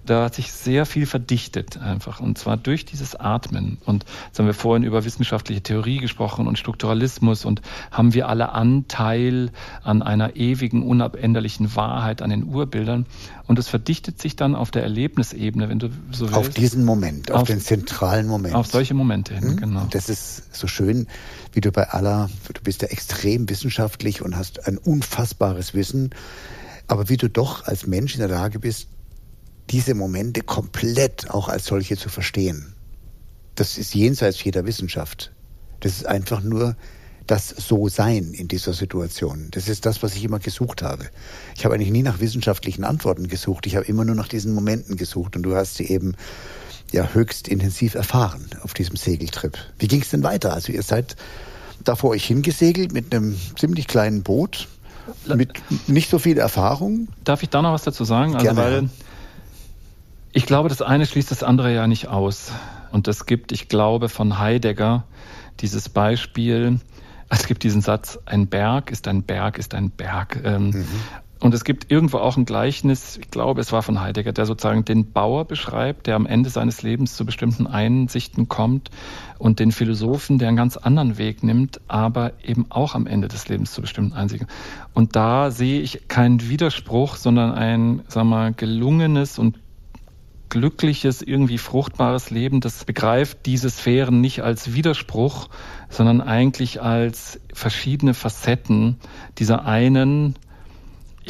da 0.06 0.24
hat 0.24 0.34
sich 0.34 0.52
sehr 0.52 0.86
viel 0.86 1.06
verdichtet 1.06 1.78
einfach. 1.78 2.20
Und 2.20 2.38
zwar 2.38 2.56
durch 2.56 2.84
dieses 2.84 3.14
Atmen. 3.14 3.78
Und 3.84 4.04
jetzt 4.26 4.38
haben 4.38 4.46
wir 4.46 4.54
vorhin 4.54 4.82
über 4.82 5.04
wissenschaftliche 5.04 5.62
Theorie 5.62 5.98
gesprochen 5.98 6.46
und 6.46 6.58
Strukturalismus 6.58 7.44
und 7.44 7.62
haben 7.90 8.14
wir 8.14 8.28
alle 8.28 8.52
Anteil 8.52 9.50
an 9.82 10.02
einer 10.02 10.36
ewigen, 10.36 10.82
unabänderlichen 10.82 11.76
Wahrheit, 11.76 12.22
an 12.22 12.30
den 12.30 12.44
Urbildern. 12.44 13.06
Und 13.46 13.58
es 13.58 13.68
verdichtet 13.68 14.20
sich 14.20 14.36
dann 14.36 14.54
auf 14.54 14.70
der 14.70 14.82
Erlebnisebene, 14.82 15.68
wenn 15.68 15.78
du 15.78 15.88
so 16.10 16.26
willst. 16.26 16.34
Auf 16.36 16.48
diesen 16.50 16.84
Moment, 16.84 17.30
auf, 17.30 17.42
auf 17.42 17.48
den 17.48 17.60
zentralen 17.60 18.26
Moment. 18.26 18.54
Auf 18.54 18.66
solche 18.66 18.94
Momente 18.94 19.34
hin, 19.34 19.42
hm? 19.42 19.56
genau. 19.56 19.86
Das 19.90 20.08
ist 20.08 20.54
so 20.54 20.66
schön 20.66 21.06
wie 21.52 21.60
du 21.60 21.72
bei 21.72 21.88
aller, 21.88 22.30
du 22.52 22.60
bist 22.62 22.82
ja 22.82 22.88
extrem 22.88 23.48
wissenschaftlich 23.48 24.22
und 24.22 24.36
hast 24.36 24.66
ein 24.66 24.78
unfassbares 24.78 25.74
Wissen, 25.74 26.10
aber 26.86 27.08
wie 27.08 27.16
du 27.16 27.28
doch 27.28 27.66
als 27.66 27.86
Mensch 27.86 28.14
in 28.14 28.20
der 28.20 28.28
Lage 28.28 28.58
bist, 28.58 28.88
diese 29.70 29.94
Momente 29.94 30.42
komplett 30.42 31.30
auch 31.30 31.48
als 31.48 31.66
solche 31.66 31.96
zu 31.96 32.08
verstehen. 32.08 32.74
Das 33.54 33.78
ist 33.78 33.94
jenseits 33.94 34.42
jeder 34.42 34.64
Wissenschaft. 34.66 35.32
Das 35.80 35.92
ist 35.92 36.06
einfach 36.06 36.42
nur 36.42 36.76
das 37.26 37.48
So-Sein 37.48 38.32
in 38.32 38.48
dieser 38.48 38.72
Situation. 38.72 39.48
Das 39.52 39.68
ist 39.68 39.86
das, 39.86 40.02
was 40.02 40.16
ich 40.16 40.24
immer 40.24 40.40
gesucht 40.40 40.82
habe. 40.82 41.06
Ich 41.56 41.64
habe 41.64 41.74
eigentlich 41.74 41.92
nie 41.92 42.02
nach 42.02 42.18
wissenschaftlichen 42.18 42.82
Antworten 42.82 43.28
gesucht. 43.28 43.66
Ich 43.66 43.76
habe 43.76 43.86
immer 43.86 44.04
nur 44.04 44.16
nach 44.16 44.28
diesen 44.28 44.52
Momenten 44.52 44.96
gesucht 44.96 45.36
und 45.36 45.44
du 45.44 45.54
hast 45.54 45.76
sie 45.76 45.86
eben 45.86 46.16
ja 46.90 47.10
höchst 47.12 47.46
intensiv 47.46 47.94
erfahren 47.94 48.50
auf 48.62 48.74
diesem 48.74 48.96
Segeltrip. 48.96 49.56
Wie 49.78 49.86
ging 49.86 50.02
es 50.02 50.10
denn 50.10 50.24
weiter? 50.24 50.52
Also 50.52 50.72
ihr 50.72 50.82
seid 50.82 51.14
da 51.84 51.94
vor 51.94 52.10
euch 52.10 52.24
hingesegelt 52.24 52.92
mit 52.92 53.14
einem 53.14 53.38
ziemlich 53.56 53.86
kleinen 53.86 54.24
Boot, 54.24 54.66
mit 55.26 55.52
nicht 55.86 56.10
so 56.10 56.18
viel 56.18 56.38
Erfahrung. 56.38 57.08
Darf 57.22 57.44
ich 57.44 57.48
da 57.48 57.62
noch 57.62 57.72
was 57.72 57.84
dazu 57.84 58.04
sagen? 58.04 58.34
Also 58.34 58.44
Gerne. 58.44 58.60
weil 58.60 58.90
ich 60.32 60.46
glaube, 60.46 60.68
das 60.68 60.82
eine 60.82 61.06
schließt 61.06 61.30
das 61.30 61.42
andere 61.42 61.74
ja 61.74 61.86
nicht 61.86 62.08
aus. 62.08 62.52
Und 62.92 63.08
es 63.08 63.26
gibt, 63.26 63.52
ich 63.52 63.68
glaube, 63.68 64.08
von 64.08 64.38
Heidegger 64.38 65.04
dieses 65.60 65.88
Beispiel, 65.88 66.80
es 67.28 67.46
gibt 67.46 67.62
diesen 67.62 67.80
Satz, 67.80 68.18
ein 68.26 68.48
Berg 68.48 68.90
ist 68.90 69.06
ein 69.08 69.22
Berg 69.22 69.58
ist 69.58 69.74
ein 69.74 69.90
Berg. 69.90 70.40
Ähm, 70.44 70.70
mhm. 70.70 70.86
Und 71.42 71.54
es 71.54 71.64
gibt 71.64 71.90
irgendwo 71.90 72.18
auch 72.18 72.36
ein 72.36 72.44
Gleichnis, 72.44 73.16
ich 73.16 73.30
glaube, 73.30 73.62
es 73.62 73.72
war 73.72 73.82
von 73.82 73.98
Heidegger, 73.98 74.32
der 74.32 74.44
sozusagen 74.44 74.84
den 74.84 75.10
Bauer 75.10 75.46
beschreibt, 75.46 76.06
der 76.06 76.16
am 76.16 76.26
Ende 76.26 76.50
seines 76.50 76.82
Lebens 76.82 77.16
zu 77.16 77.24
bestimmten 77.24 77.66
Einsichten 77.66 78.48
kommt 78.48 78.90
und 79.38 79.58
den 79.58 79.72
Philosophen, 79.72 80.38
der 80.38 80.48
einen 80.48 80.58
ganz 80.58 80.76
anderen 80.76 81.16
Weg 81.16 81.42
nimmt, 81.42 81.80
aber 81.88 82.32
eben 82.44 82.66
auch 82.68 82.94
am 82.94 83.06
Ende 83.06 83.28
des 83.28 83.48
Lebens 83.48 83.72
zu 83.72 83.80
bestimmten 83.80 84.12
Einsichten. 84.12 84.48
Und 84.92 85.16
da 85.16 85.50
sehe 85.50 85.80
ich 85.80 86.08
keinen 86.08 86.46
Widerspruch, 86.46 87.16
sondern 87.16 87.52
ein, 87.52 88.02
sagen 88.08 88.28
wir 88.28 88.36
mal, 88.36 88.52
gelungenes 88.52 89.38
und 89.38 89.58
glückliches, 90.50 91.22
irgendwie 91.22 91.58
fruchtbares 91.58 92.30
Leben, 92.30 92.60
das 92.60 92.84
begreift 92.84 93.46
diese 93.46 93.70
Sphären 93.70 94.20
nicht 94.20 94.42
als 94.42 94.74
Widerspruch, 94.74 95.48
sondern 95.88 96.20
eigentlich 96.20 96.82
als 96.82 97.40
verschiedene 97.54 98.14
Facetten 98.14 98.98
dieser 99.38 99.64
einen 99.64 100.36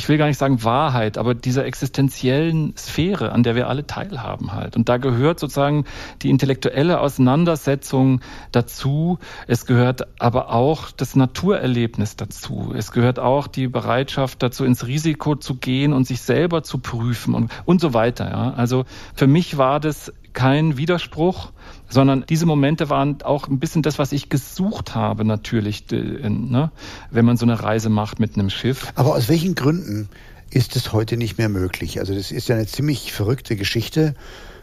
ich 0.00 0.08
will 0.08 0.16
gar 0.16 0.28
nicht 0.28 0.38
sagen 0.38 0.64
Wahrheit, 0.64 1.18
aber 1.18 1.34
dieser 1.34 1.66
existenziellen 1.66 2.74
Sphäre, 2.74 3.32
an 3.32 3.42
der 3.42 3.54
wir 3.54 3.68
alle 3.68 3.86
teilhaben 3.86 4.54
halt. 4.54 4.74
Und 4.74 4.88
da 4.88 4.96
gehört 4.96 5.38
sozusagen 5.38 5.84
die 6.22 6.30
intellektuelle 6.30 7.00
Auseinandersetzung 7.00 8.22
dazu. 8.50 9.18
Es 9.46 9.66
gehört 9.66 10.08
aber 10.18 10.54
auch 10.54 10.90
das 10.90 11.16
Naturerlebnis 11.16 12.16
dazu. 12.16 12.72
Es 12.74 12.92
gehört 12.92 13.18
auch 13.18 13.46
die 13.46 13.68
Bereitschaft 13.68 14.42
dazu, 14.42 14.64
ins 14.64 14.86
Risiko 14.86 15.36
zu 15.36 15.56
gehen 15.56 15.92
und 15.92 16.06
sich 16.06 16.22
selber 16.22 16.62
zu 16.62 16.78
prüfen 16.78 17.34
und, 17.34 17.52
und 17.66 17.82
so 17.82 17.92
weiter. 17.92 18.30
Ja. 18.30 18.54
Also 18.54 18.86
für 19.14 19.26
mich 19.26 19.58
war 19.58 19.80
das 19.80 20.14
kein 20.32 20.78
Widerspruch, 20.78 21.52
sondern 21.90 22.24
diese 22.28 22.46
Momente 22.46 22.88
waren 22.88 23.20
auch 23.22 23.48
ein 23.48 23.58
bisschen 23.58 23.82
das, 23.82 23.98
was 23.98 24.12
ich 24.12 24.28
gesucht 24.28 24.94
habe 24.94 25.24
natürlich, 25.24 25.84
ne? 25.90 26.70
wenn 27.10 27.24
man 27.24 27.36
so 27.36 27.44
eine 27.44 27.62
Reise 27.62 27.90
macht 27.90 28.20
mit 28.20 28.36
einem 28.36 28.48
Schiff. 28.48 28.92
Aber 28.94 29.14
aus 29.14 29.28
welchen 29.28 29.54
Gründen 29.54 30.08
ist 30.50 30.76
es 30.76 30.92
heute 30.92 31.16
nicht 31.16 31.36
mehr 31.36 31.48
möglich? 31.48 31.98
Also 31.98 32.14
das 32.14 32.30
ist 32.30 32.48
ja 32.48 32.56
eine 32.56 32.66
ziemlich 32.66 33.12
verrückte 33.12 33.56
Geschichte, 33.56 34.14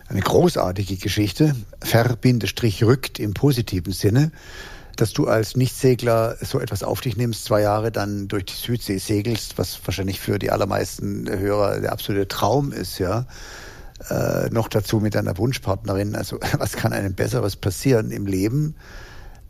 eine 0.07 0.21
großartige 0.21 0.95
Geschichte, 0.95 1.55
Verbindestrich 1.81 2.83
rückt 2.83 3.19
im 3.19 3.33
positiven 3.33 3.93
Sinne 3.93 4.31
dass 4.95 5.13
du 5.13 5.27
als 5.27 5.55
Nichtsegler 5.55 6.37
so 6.41 6.59
etwas 6.59 6.81
auf 6.81 7.01
dich 7.01 7.17
nimmst, 7.17 7.45
zwei 7.45 7.61
Jahre 7.61 7.91
dann 7.91 8.27
durch 8.27 8.45
die 8.45 8.55
Südsee 8.55 8.97
segelst, 8.97 9.59
was 9.59 9.79
wahrscheinlich 9.85 10.19
für 10.19 10.39
die 10.39 10.49
allermeisten 10.49 11.29
Hörer 11.29 11.79
der 11.79 11.91
absolute 11.91 12.27
Traum 12.27 12.71
ist, 12.71 12.97
ja 12.97 13.27
äh, 14.09 14.49
noch 14.49 14.67
dazu 14.67 14.99
mit 14.99 15.15
einer 15.15 15.37
Wunschpartnerin. 15.37 16.15
Also 16.15 16.39
was 16.57 16.73
kann 16.73 16.93
einem 16.93 17.13
Besseres 17.13 17.55
passieren 17.55 18.11
im 18.11 18.25
Leben? 18.25 18.75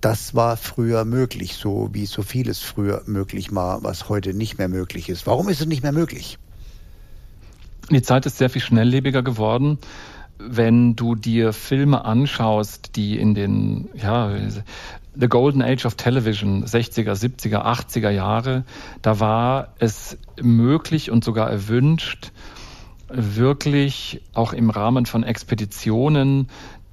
Das 0.01 0.35
war 0.35 0.57
früher 0.57 1.05
möglich, 1.05 1.55
so 1.55 1.89
wie 1.91 2.05
so 2.05 2.21
vieles 2.21 2.59
früher 2.59 3.01
möglich 3.07 3.53
war, 3.55 3.83
was 3.83 4.09
heute 4.09 4.33
nicht 4.33 4.57
mehr 4.57 4.67
möglich 4.67 5.09
ist. 5.09 5.25
Warum 5.25 5.49
ist 5.49 5.59
es 5.59 5.65
nicht 5.65 5.81
mehr 5.81 5.91
möglich? 5.91 6.37
Die 7.89 8.01
Zeit 8.01 8.25
ist 8.25 8.37
sehr 8.37 8.49
viel 8.49 8.61
schnelllebiger 8.61 9.23
geworden. 9.23 9.79
Wenn 10.37 10.95
du 10.95 11.15
dir 11.15 11.51
Filme 11.51 12.05
anschaust, 12.05 12.95
die 12.95 13.17
in 13.17 13.33
den, 13.33 13.89
ja, 13.95 14.31
The 15.19 15.27
Golden 15.27 15.63
Age 15.63 15.85
of 15.85 15.95
Television, 15.95 16.63
60er, 16.63 17.13
70er, 17.13 17.65
80er 17.65 18.11
Jahre, 18.11 18.65
da 19.01 19.19
war 19.19 19.73
es 19.79 20.17
möglich 20.39 21.09
und 21.09 21.23
sogar 21.23 21.49
erwünscht, 21.49 22.31
wirklich 23.09 24.21
auch 24.33 24.53
im 24.53 24.69
Rahmen 24.69 25.05
von 25.05 25.23
Expeditionen 25.23 26.49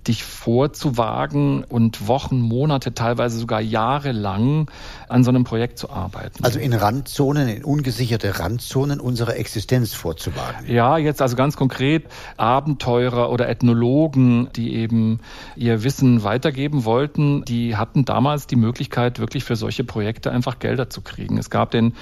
dich 0.09 0.25
vorzuwagen 0.25 1.65
und 1.65 2.07
Wochen, 2.07 2.41
Monate, 2.41 2.95
teilweise 2.95 3.39
sogar 3.39 3.61
Jahre 3.61 4.13
lang 4.13 4.71
an 5.09 5.25
so 5.25 5.31
einem 5.31 5.45
Projekt 5.45 5.79
zu 5.79 5.91
arbeiten. 5.91 6.45
Also 6.45 6.59
in 6.59 6.73
Randzonen, 6.73 7.49
in 7.49 7.65
ungesicherte 7.65 8.39
Randzonen 8.39 9.01
unserer 9.01 9.37
Existenz 9.37 9.95
vorzuwagen. 9.95 10.71
Ja, 10.71 10.99
jetzt 10.99 11.23
also 11.23 11.37
ganz 11.37 11.57
konkret 11.57 12.05
Abenteurer 12.37 13.31
oder 13.31 13.49
Ethnologen, 13.49 14.49
die 14.55 14.75
eben 14.75 15.21
ihr 15.57 15.83
Wissen 15.83 16.23
weitergeben 16.25 16.85
wollten, 16.85 17.45
die 17.45 17.77
hatten 17.77 18.05
damals 18.05 18.47
die 18.47 18.57
Möglichkeit, 18.57 19.19
wirklich 19.19 19.45
für 19.45 19.57
solche 19.57 19.85
Projekte 19.85 20.31
einfach 20.31 20.59
Gelder 20.59 20.91
zu 20.91 21.01
kriegen. 21.01 21.39
Es 21.39 21.51
gab 21.51 21.71
den. 21.71 21.95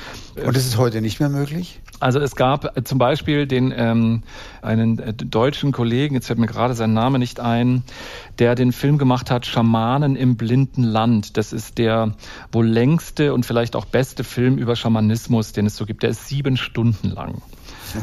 Und 0.45 0.57
das 0.57 0.67
ist 0.67 0.79
heute 0.79 1.01
nicht 1.01 1.21
mehr 1.21 1.29
möglich? 1.29 1.81
Also 2.01 2.19
es 2.19 2.35
gab 2.35 2.73
zum 2.85 2.99
Beispiel 2.99 3.47
den 3.47 3.73
ähm, 3.77 4.23
einen 4.63 4.99
äh, 4.99 5.13
deutschen 5.13 5.73
Kollegen, 5.73 6.15
jetzt 6.15 6.27
fällt 6.27 6.39
mir 6.39 6.47
gerade 6.47 6.75
sein 6.75 6.93
Name 6.93 7.19
nicht 7.19 7.41
ein, 7.41 7.83
der 8.39 8.55
den 8.55 8.73
Film 8.73 8.99
gemacht 8.99 9.31
hat 9.31 9.47
Schamanen 9.47 10.17
im 10.17 10.37
blinden 10.37 10.83
Land. 10.83 11.37
Das 11.37 11.53
ist 11.53 11.79
der 11.79 12.15
wohl 12.51 12.67
längste 12.67 13.35
und 13.35 13.45
vielleicht 13.45 13.77
auch 13.77 13.85
beste 13.85 14.25
Film 14.25 14.59
über 14.59 14.77
Schamanismus, 14.77 15.53
den 15.53 15.67
es 15.67 15.77
so 15.77 15.87
gibt. 15.87 16.03
Der 16.03 16.11
ist 16.11 16.29
sieben 16.29 16.57
Stunden 16.57 17.11
lang. 17.11 17.43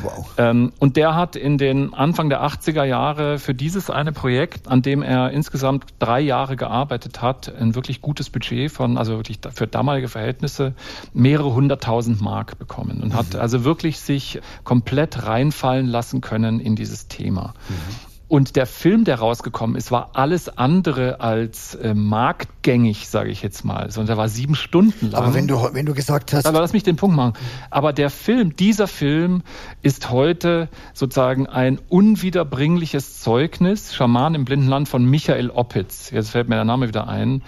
Wow. 0.02 0.30
Ähm, 0.38 0.72
und 0.80 0.98
der 0.98 1.16
hat 1.16 1.36
in 1.36 1.58
den 1.58 1.94
Anfang 1.94 2.30
der 2.30 2.44
80er 2.44 2.84
Jahre 2.84 3.40
für 3.40 3.54
dieses 3.54 3.90
eine 3.90 4.12
Projekt, 4.12 4.68
an 4.68 4.82
dem 4.82 5.02
er 5.02 5.32
insgesamt 5.32 5.86
drei 6.00 6.20
Jahre 6.20 6.56
gearbeitet 6.56 7.22
hat, 7.22 7.54
ein 7.56 7.76
wirklich 7.76 8.02
gutes 8.02 8.30
Budget 8.30 8.72
von, 8.72 8.98
also 8.98 9.18
wirklich 9.18 9.40
für 9.52 9.68
damalige 9.68 10.08
Verhältnisse, 10.08 10.74
mehrere 11.14 11.54
hunderttausend 11.54 12.22
Mark 12.22 12.58
bekommen 12.60 13.02
und 13.02 13.10
mhm. 13.10 13.18
hat 13.18 13.36
also 13.36 13.64
wirklich 13.64 14.00
sich 14.00 14.40
komplett 14.64 15.26
reinfallen 15.26 15.88
lassen 15.88 16.22
können 16.22 16.60
in 16.60 16.76
dieses 16.76 17.08
Thema. 17.08 17.54
Mhm. 17.70 18.09
Und 18.30 18.56
der 18.56 18.68
Film, 18.68 19.06
der 19.06 19.18
rausgekommen 19.18 19.76
ist, 19.76 19.92
war 19.92 20.12
alles 20.14 20.50
andere 20.50 21.20
als 21.20 21.74
äh, 21.74 21.96
marktgängig, 21.96 23.10
sage 23.10 23.32
ich 23.32 23.42
jetzt 23.42 23.66
mal. 23.66 23.90
Sondern 23.90 24.06
der 24.06 24.18
war 24.18 24.30
sieben 24.30 24.54
Stunden 24.54 25.10
lang. 25.10 25.24
Aber 25.24 25.34
wenn 25.34 25.48
du, 25.48 25.56
wenn 25.74 25.88
du 25.88 25.96
gesagt 25.96 26.32
hast. 26.32 26.46
Aber 26.46 26.62
lass 26.62 26.72
mich 26.72 26.84
den 26.84 26.96
Punkt 26.96 27.16
machen. 27.16 27.34
Aber 27.72 27.92
der 27.92 28.12
Film, 28.12 28.56
dieser 28.56 28.88
Film 28.88 29.42
ist 29.82 30.12
heute 30.12 30.70
sozusagen 30.94 31.48
ein 31.48 31.80
unwiederbringliches 31.90 33.20
Zeugnis, 33.20 33.96
Schaman 33.96 34.36
im 34.36 34.46
blinden 34.46 34.68
Land 34.68 34.88
von 34.88 35.04
Michael 35.04 35.50
Oppitz, 35.50 36.12
jetzt 36.12 36.30
fällt 36.30 36.50
mir 36.50 36.56
der 36.56 36.66
Name 36.66 36.88
wieder 36.88 37.08
ein, 37.08 37.42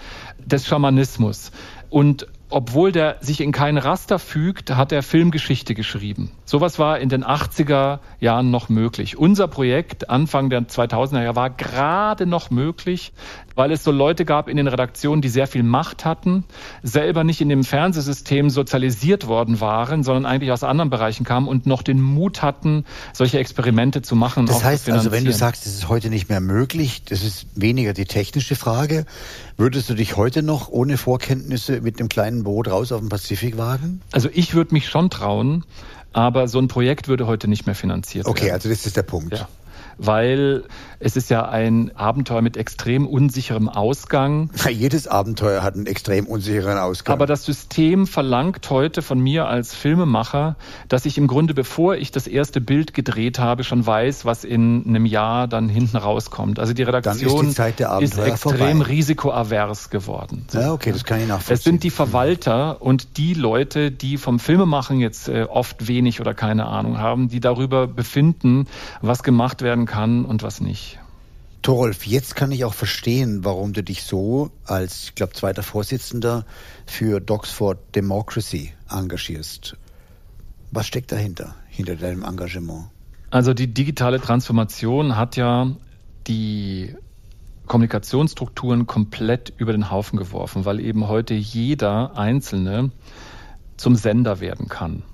des 0.44 0.66
Schamanismus. 0.66 1.52
Und 1.90 2.26
obwohl 2.52 2.92
der 2.92 3.16
sich 3.20 3.40
in 3.40 3.52
kein 3.52 3.78
Raster 3.78 4.18
fügt, 4.18 4.70
hat 4.70 4.92
er 4.92 5.02
Filmgeschichte 5.02 5.74
geschrieben. 5.74 6.30
Sowas 6.44 6.78
war 6.78 6.98
in 6.98 7.08
den 7.08 7.24
80er 7.24 8.00
Jahren 8.20 8.50
noch 8.50 8.68
möglich. 8.68 9.16
Unser 9.16 9.48
Projekt 9.48 10.10
Anfang 10.10 10.50
der 10.50 10.60
2000er 10.62 11.22
Jahre 11.22 11.36
war 11.36 11.50
gerade 11.50 12.26
noch 12.26 12.50
möglich, 12.50 13.12
weil 13.54 13.72
es 13.72 13.84
so 13.84 13.90
Leute 13.90 14.24
gab 14.24 14.48
in 14.48 14.56
den 14.56 14.68
Redaktionen, 14.68 15.22
die 15.22 15.28
sehr 15.28 15.46
viel 15.46 15.62
Macht 15.62 16.04
hatten, 16.04 16.44
selber 16.82 17.24
nicht 17.24 17.40
in 17.40 17.48
dem 17.48 17.64
Fernsehsystem 17.64 18.50
sozialisiert 18.50 19.26
worden 19.26 19.60
waren, 19.60 20.02
sondern 20.02 20.26
eigentlich 20.26 20.52
aus 20.52 20.64
anderen 20.64 20.90
Bereichen 20.90 21.24
kamen 21.24 21.48
und 21.48 21.66
noch 21.66 21.82
den 21.82 22.00
Mut 22.00 22.42
hatten, 22.42 22.84
solche 23.12 23.38
Experimente 23.38 24.02
zu 24.02 24.16
machen. 24.16 24.46
Das 24.46 24.64
heißt 24.64 24.90
also, 24.90 25.10
wenn 25.10 25.24
du 25.24 25.32
sagst, 25.32 25.66
es 25.66 25.74
ist 25.74 25.88
heute 25.88 26.10
nicht 26.10 26.28
mehr 26.28 26.40
möglich, 26.40 27.04
das 27.04 27.22
ist 27.22 27.46
weniger 27.54 27.92
die 27.92 28.04
technische 28.04 28.56
Frage, 28.56 29.06
würdest 29.56 29.90
du 29.90 29.94
dich 29.94 30.16
heute 30.16 30.42
noch 30.42 30.68
ohne 30.68 30.96
Vorkenntnisse 30.96 31.80
mit 31.80 31.98
einem 31.98 32.08
kleinen 32.08 32.44
Boot 32.44 32.68
raus 32.68 32.92
auf 32.92 33.00
den 33.00 33.08
Pazifik 33.08 33.58
wagen? 33.58 34.00
Also 34.12 34.28
ich 34.32 34.54
würde 34.54 34.74
mich 34.74 34.88
schon 34.88 35.10
trauen, 35.10 35.64
aber 36.12 36.48
so 36.48 36.58
ein 36.58 36.68
Projekt 36.68 37.08
würde 37.08 37.26
heute 37.26 37.48
nicht 37.48 37.66
mehr 37.66 37.74
finanziert 37.74 38.26
okay, 38.26 38.42
werden. 38.42 38.46
Okay, 38.46 38.54
also 38.54 38.68
das 38.68 38.86
ist 38.86 38.96
der 38.96 39.02
Punkt. 39.02 39.38
Ja 39.38 39.48
weil 40.06 40.64
es 40.98 41.16
ist 41.16 41.30
ja 41.30 41.48
ein 41.48 41.96
Abenteuer 41.96 42.42
mit 42.42 42.56
extrem 42.56 43.06
unsicherem 43.06 43.68
Ausgang. 43.68 44.50
Ja, 44.64 44.70
jedes 44.70 45.06
Abenteuer 45.06 45.62
hat 45.62 45.74
einen 45.74 45.86
extrem 45.86 46.26
unsicheren 46.26 46.78
Ausgang. 46.78 47.14
Aber 47.14 47.26
das 47.26 47.44
System 47.44 48.06
verlangt 48.06 48.68
heute 48.70 49.02
von 49.02 49.20
mir 49.20 49.46
als 49.46 49.74
Filmemacher, 49.74 50.56
dass 50.88 51.06
ich 51.06 51.18
im 51.18 51.26
Grunde, 51.26 51.54
bevor 51.54 51.96
ich 51.96 52.10
das 52.10 52.26
erste 52.26 52.60
Bild 52.60 52.94
gedreht 52.94 53.38
habe, 53.38 53.64
schon 53.64 53.84
weiß, 53.84 54.24
was 54.24 54.44
in 54.44 54.84
einem 54.86 55.06
Jahr 55.06 55.46
dann 55.48 55.68
hinten 55.68 55.96
rauskommt. 55.96 56.58
Also 56.58 56.72
die 56.72 56.82
Redaktion 56.82 57.48
ist, 57.48 57.58
die 57.58 58.04
ist, 58.04 58.18
extrem 58.18 58.36
vorbei. 58.36 58.72
risikoavers 58.72 59.90
geworden. 59.90 60.46
Ja, 60.52 60.72
okay, 60.72 60.92
das 60.92 61.04
kann 61.04 61.20
ich 61.20 61.28
nachvollziehen. 61.28 61.54
Es 61.54 61.64
sind 61.64 61.84
die 61.84 61.90
Verwalter 61.90 62.82
und 62.82 63.16
die 63.16 63.34
Leute, 63.34 63.90
die 63.90 64.16
vom 64.18 64.38
Filmemachen 64.38 64.98
jetzt 64.98 65.28
äh, 65.28 65.46
oft 65.48 65.86
wenig 65.86 66.20
oder 66.20 66.34
keine 66.34 66.66
Ahnung 66.66 66.98
haben, 66.98 67.28
die 67.28 67.40
darüber 67.40 67.86
befinden, 67.86 68.66
was 69.00 69.22
gemacht 69.22 69.62
werden 69.62 69.86
kann 69.86 69.91
und 69.92 70.42
was 70.42 70.60
nicht. 70.60 70.98
Torolf, 71.62 72.06
jetzt 72.06 72.34
kann 72.34 72.50
ich 72.50 72.64
auch 72.64 72.74
verstehen, 72.74 73.44
warum 73.44 73.72
du 73.72 73.84
dich 73.84 74.02
so 74.02 74.50
als, 74.64 75.04
ich 75.04 75.14
glaube, 75.14 75.34
zweiter 75.34 75.62
Vorsitzender 75.62 76.44
für 76.86 77.20
Docs 77.20 77.50
for 77.50 77.76
Democracy 77.94 78.72
engagierst. 78.90 79.76
Was 80.72 80.86
steckt 80.86 81.12
dahinter, 81.12 81.54
hinter 81.68 81.94
deinem 81.94 82.24
Engagement? 82.24 82.86
Also 83.30 83.54
die 83.54 83.72
digitale 83.72 84.20
Transformation 84.20 85.16
hat 85.16 85.36
ja 85.36 85.70
die 86.26 86.96
Kommunikationsstrukturen 87.66 88.86
komplett 88.86 89.52
über 89.56 89.72
den 89.72 89.90
Haufen 89.90 90.18
geworfen, 90.18 90.64
weil 90.64 90.80
eben 90.80 91.06
heute 91.06 91.34
jeder 91.34 92.16
Einzelne 92.16 92.90
zum 93.76 93.94
Sender 93.94 94.40
werden 94.40 94.68
kann. 94.68 95.04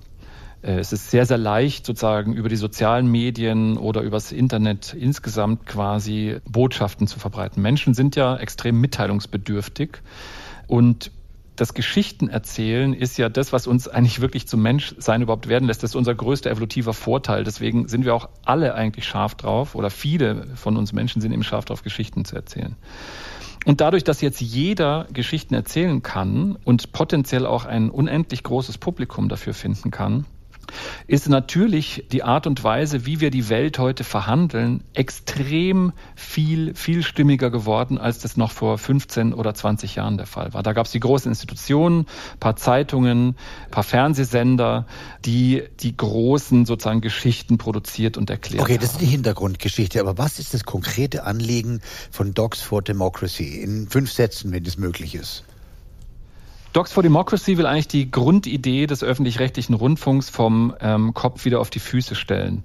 Äh, 0.63 0.79
es 0.79 0.93
ist 0.93 1.11
sehr, 1.11 1.27
sehr 1.27 1.39
leicht, 1.39 1.87
sozusagen 1.87 2.35
über 2.35 2.49
die 2.49 2.57
sozialen 2.57 3.07
Medien 3.11 3.77
oder 3.77 4.03
übers 4.03 4.33
Internet 4.33 4.95
insgesamt 4.95 5.67
quasi 5.67 6.39
Botschaften 6.49 7.07
zu 7.07 7.19
verbreiten. 7.19 7.63
Menschen 7.63 7.95
sind 7.95 8.17
ja 8.17 8.37
extrem 8.37 8.81
mitteilungsbedürftig 8.81 9.99
und 10.67 11.11
das 11.57 11.75
Geschichtenerzählen 11.75 12.95
ist 12.95 13.19
ja 13.19 13.29
das, 13.29 13.53
was 13.53 13.67
uns 13.67 13.89
eigentlich 13.89 14.21
wirklich 14.21 14.47
zum 14.47 14.63
Menschsein 14.63 15.23
überhaupt 15.23 15.49
werden 15.49 15.65
lässt. 15.67 15.83
Das 15.83 15.91
ist 15.91 15.97
unser 15.97 16.15
größter 16.15 16.51
evolutiver 16.51 16.95
Vorteil. 16.95 17.43
Deswegen 17.43 17.89
sind 17.89 18.05
wir 18.05 18.15
auch 18.15 18.29
alle 18.45 18.75
eigentlich 18.75 19.05
scharf 19.05 19.35
drauf 19.35 19.75
oder 19.75 19.91
viele 19.91 20.47
von 20.55 20.77
uns 20.77 20.93
Menschen 20.93 21.21
sind 21.21 21.33
eben 21.33 21.43
scharf 21.43 21.65
drauf, 21.65 21.83
Geschichten 21.83 22.25
zu 22.25 22.37
erzählen. 22.37 22.77
Und 23.67 23.81
dadurch, 23.81 24.05
dass 24.05 24.21
jetzt 24.21 24.41
jeder 24.41 25.09
Geschichten 25.13 25.53
erzählen 25.53 26.01
kann 26.01 26.57
und 26.65 26.93
potenziell 26.93 27.45
auch 27.45 27.65
ein 27.65 27.91
unendlich 27.91 28.45
großes 28.45 28.79
Publikum 28.79 29.29
dafür 29.29 29.53
finden 29.53 29.91
kann, 29.91 30.27
ist 31.07 31.29
natürlich 31.29 32.05
die 32.13 32.23
Art 32.23 32.47
und 32.47 32.63
Weise, 32.65 33.07
wie 33.07 33.21
wir 33.21 33.31
die 33.31 33.49
Welt 33.49 33.79
heute 33.79 34.05
verhandeln, 34.05 34.85
extrem 34.95 35.93
viel, 36.15 36.75
vielstimmiger 36.75 37.51
geworden, 37.51 37.99
als 37.99 38.19
das 38.19 38.37
noch 38.37 38.53
vor 38.53 38.79
15 38.79 39.35
oder 39.35 39.55
20 39.55 39.97
Jahren 39.97 40.17
der 40.17 40.27
Fall 40.27 40.55
war. 40.55 40.63
Da 40.63 40.73
gab 40.73 40.87
es 40.87 40.93
die 40.93 41.01
großen 41.01 41.31
Institutionen, 41.31 42.07
paar 42.41 42.57
Zeitungen, 42.57 43.37
paar 43.71 43.85
Fernsehsender, 43.85 44.87
die 45.25 45.65
die 45.81 45.97
großen 45.97 46.67
sozusagen 46.67 47.01
Geschichten 47.01 47.59
produziert 47.59 48.17
und 48.17 48.31
erklärt 48.31 48.63
Okay, 48.63 48.79
das 48.79 48.93
ist 48.93 49.01
die 49.01 49.07
Hintergrundgeschichte. 49.07 50.01
Aber 50.01 50.19
was 50.19 50.39
ist 50.39 50.55
das 50.55 50.65
konkrete 50.65 51.25
Anliegen 51.25 51.81
von 52.11 52.35
Docs 52.35 52.61
for 52.61 52.83
Democracy? 52.83 53.61
In 53.61 53.89
fünf 53.89 54.13
Sätzen, 54.13 54.53
wenn 54.53 54.65
das 54.65 54.77
möglich 54.77 55.15
ist. 55.15 55.45
Docs 56.79 56.93
for 56.93 57.03
Democracy 57.03 57.59
will 57.59 57.67
eigentlich 57.67 57.89
die 57.89 58.09
Grundidee 58.09 58.87
des 58.87 59.03
öffentlich-rechtlichen 59.03 59.75
Rundfunks 59.75 60.31
vom 60.31 60.77
ähm, 60.81 61.13
Kopf 61.13 61.45
wieder 61.45 61.59
auf 61.59 61.71
die 61.71 61.81
Füße 61.81 62.15
stellen. 62.15 62.63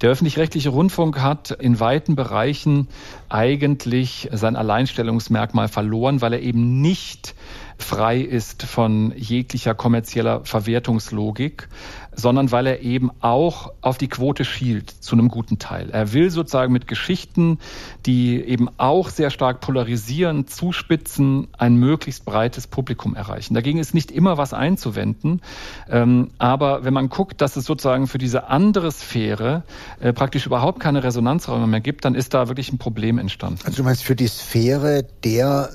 Der 0.00 0.10
öffentlich-rechtliche 0.10 0.68
Rundfunk 0.68 1.20
hat 1.20 1.50
in 1.50 1.80
weiten 1.80 2.14
Bereichen 2.14 2.86
eigentlich 3.28 4.28
sein 4.30 4.54
Alleinstellungsmerkmal 4.54 5.66
verloren, 5.66 6.20
weil 6.20 6.34
er 6.34 6.42
eben 6.42 6.80
nicht 6.80 7.34
frei 7.76 8.20
ist 8.20 8.62
von 8.62 9.12
jeglicher 9.16 9.74
kommerzieller 9.74 10.44
Verwertungslogik, 10.44 11.68
sondern 12.16 12.50
weil 12.50 12.66
er 12.66 12.80
eben 12.80 13.10
auch 13.20 13.72
auf 13.82 13.98
die 13.98 14.08
Quote 14.08 14.44
schielt, 14.44 14.90
zu 14.90 15.14
einem 15.14 15.28
guten 15.28 15.58
Teil. 15.58 15.90
Er 15.90 16.12
will 16.12 16.30
sozusagen 16.30 16.72
mit 16.72 16.88
Geschichten, 16.88 17.58
die 18.06 18.40
eben 18.42 18.68
auch 18.78 19.10
sehr 19.10 19.30
stark 19.30 19.60
polarisieren, 19.60 20.48
zuspitzen, 20.48 21.48
ein 21.56 21.76
möglichst 21.76 22.24
breites 22.24 22.66
Publikum 22.66 23.14
erreichen. 23.14 23.54
Dagegen 23.54 23.78
ist 23.78 23.94
nicht 23.94 24.10
immer 24.10 24.38
was 24.38 24.52
einzuwenden, 24.52 25.42
ähm, 25.88 26.30
aber 26.38 26.84
wenn 26.84 26.94
man 26.94 27.08
guckt, 27.08 27.40
dass 27.40 27.56
es 27.56 27.66
sozusagen 27.66 28.06
für 28.06 28.18
diese 28.18 28.48
andere 28.48 28.90
Sphäre 28.90 29.62
äh, 30.00 30.12
praktisch 30.12 30.46
überhaupt 30.46 30.80
keine 30.80 31.04
Resonanzräume 31.04 31.66
mehr 31.66 31.80
gibt, 31.80 32.04
dann 32.04 32.14
ist 32.14 32.34
da 32.34 32.48
wirklich 32.48 32.72
ein 32.72 32.78
Problem 32.78 33.18
entstanden. 33.18 33.60
Also 33.64 33.78
du 33.78 33.82
meinst 33.82 34.02
für 34.02 34.16
die 34.16 34.28
Sphäre 34.28 35.06
der 35.22 35.70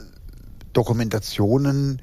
Dokumentationen, 0.73 2.01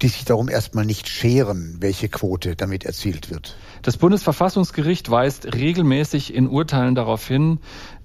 die 0.00 0.08
sich 0.08 0.24
darum 0.24 0.48
erstmal 0.48 0.84
nicht 0.84 1.08
scheren, 1.08 1.76
welche 1.80 2.08
Quote 2.08 2.56
damit 2.56 2.84
erzielt 2.84 3.30
wird. 3.30 3.56
Das 3.82 3.96
Bundesverfassungsgericht 3.96 5.10
weist 5.10 5.54
regelmäßig 5.54 6.34
in 6.34 6.48
Urteilen 6.48 6.94
darauf 6.94 7.26
hin, 7.26 7.58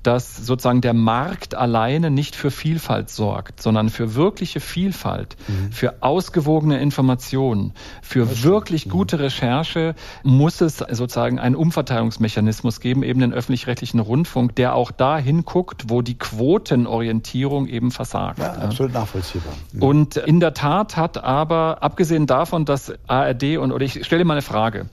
dass 0.04 0.38
sozusagen 0.38 0.82
der 0.82 0.93
Markt 0.93 1.56
alleine 1.56 2.10
nicht 2.12 2.36
für 2.36 2.52
Vielfalt 2.52 3.10
sorgt, 3.10 3.62
sondern 3.62 3.89
für 3.89 4.16
wirkliche 4.16 4.60
Vielfalt, 4.60 5.36
mhm. 5.48 5.72
für 5.72 6.02
ausgewogene 6.02 6.80
Informationen, 6.80 7.74
für 8.02 8.43
wirklich 8.43 8.86
mhm. 8.86 8.91
gute 8.91 9.20
Recherche 9.20 9.95
muss 10.24 10.62
es 10.62 10.78
sozusagen 10.78 11.39
einen 11.39 11.56
Umverteilungsmechanismus 11.56 12.80
geben, 12.80 13.04
eben 13.04 13.20
den 13.20 13.34
öffentlich-rechtlichen 13.34 14.00
Rundfunk, 14.00 14.56
der 14.56 14.76
auch 14.76 14.91
dahin 14.91 15.45
guckt, 15.45 15.89
wo 15.89 16.02
die 16.02 16.18
Quotenorientierung 16.18 17.68
eben 17.68 17.91
versagt. 17.91 18.39
Ja, 18.39 18.54
absolut 18.54 18.93
nachvollziehbar. 18.93 19.54
Mhm. 19.74 19.84
Und 19.84 20.18
in 20.18 20.39
der 20.39 20.54
Tat 20.54 20.98
hat 20.98 21.24
aber, 21.24 21.84
abgesehen 21.84 22.28
davon, 22.28 22.66
dass 22.66 22.93
ARD 23.08 23.58
und, 23.58 23.72
oder 23.72 23.84
ich 23.84 24.06
stelle 24.06 24.26
mal 24.26 24.34
eine 24.34 24.41
Frage, 24.41 24.88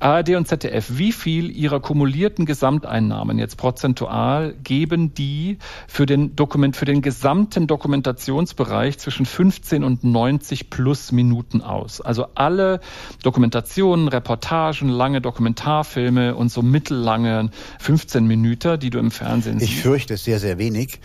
ARD 0.00 0.36
und 0.36 0.46
ZDF, 0.46 0.98
wie 0.98 1.12
viel 1.12 1.50
ihrer 1.50 1.80
kumulierten 1.80 2.46
Gesamteinnahmen 2.46 3.38
jetzt 3.38 3.56
prozentual 3.56 4.54
geben 4.62 5.14
die 5.14 5.58
für 5.88 6.06
den 6.06 6.36
Dokument, 6.36 6.76
für 6.76 6.84
den 6.84 7.02
gesamten 7.02 7.66
Dokumentationsbereich 7.66 8.98
zwischen 8.98 9.26
15 9.26 9.82
und 9.82 10.04
90 10.04 10.70
plus 10.70 11.10
Minuten 11.12 11.62
aus? 11.62 12.00
Also 12.00 12.26
alle 12.34 12.80
Dokumentationen, 13.22 14.08
Reportagen, 14.08 14.88
lange 14.88 15.20
Dokumentarfilme 15.20 16.36
und 16.36 16.50
so 16.50 16.62
mittellange 16.62 17.50
15 17.80 18.26
Minuten, 18.26 18.78
die 18.78 18.90
du 18.90 18.98
im 18.98 19.10
Fernsehen 19.10 19.58
siehst. 19.58 19.72
Ich 19.72 19.80
fürchte 19.80 20.16
sehr, 20.16 20.38
sehr 20.38 20.58
wenig. 20.58 21.00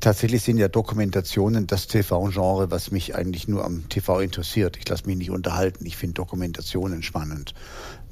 Tatsächlich 0.00 0.42
sind 0.42 0.58
ja 0.58 0.68
Dokumentationen 0.68 1.66
das 1.66 1.86
TV-Genre, 1.86 2.70
was 2.70 2.90
mich 2.90 3.14
eigentlich 3.14 3.48
nur 3.48 3.64
am 3.64 3.88
TV 3.88 4.20
interessiert. 4.20 4.76
Ich 4.76 4.88
lasse 4.88 5.06
mich 5.06 5.16
nicht 5.16 5.30
unterhalten. 5.30 5.86
Ich 5.86 5.96
finde 5.96 6.14
Dokumentationen 6.14 7.02
spannend. 7.02 7.54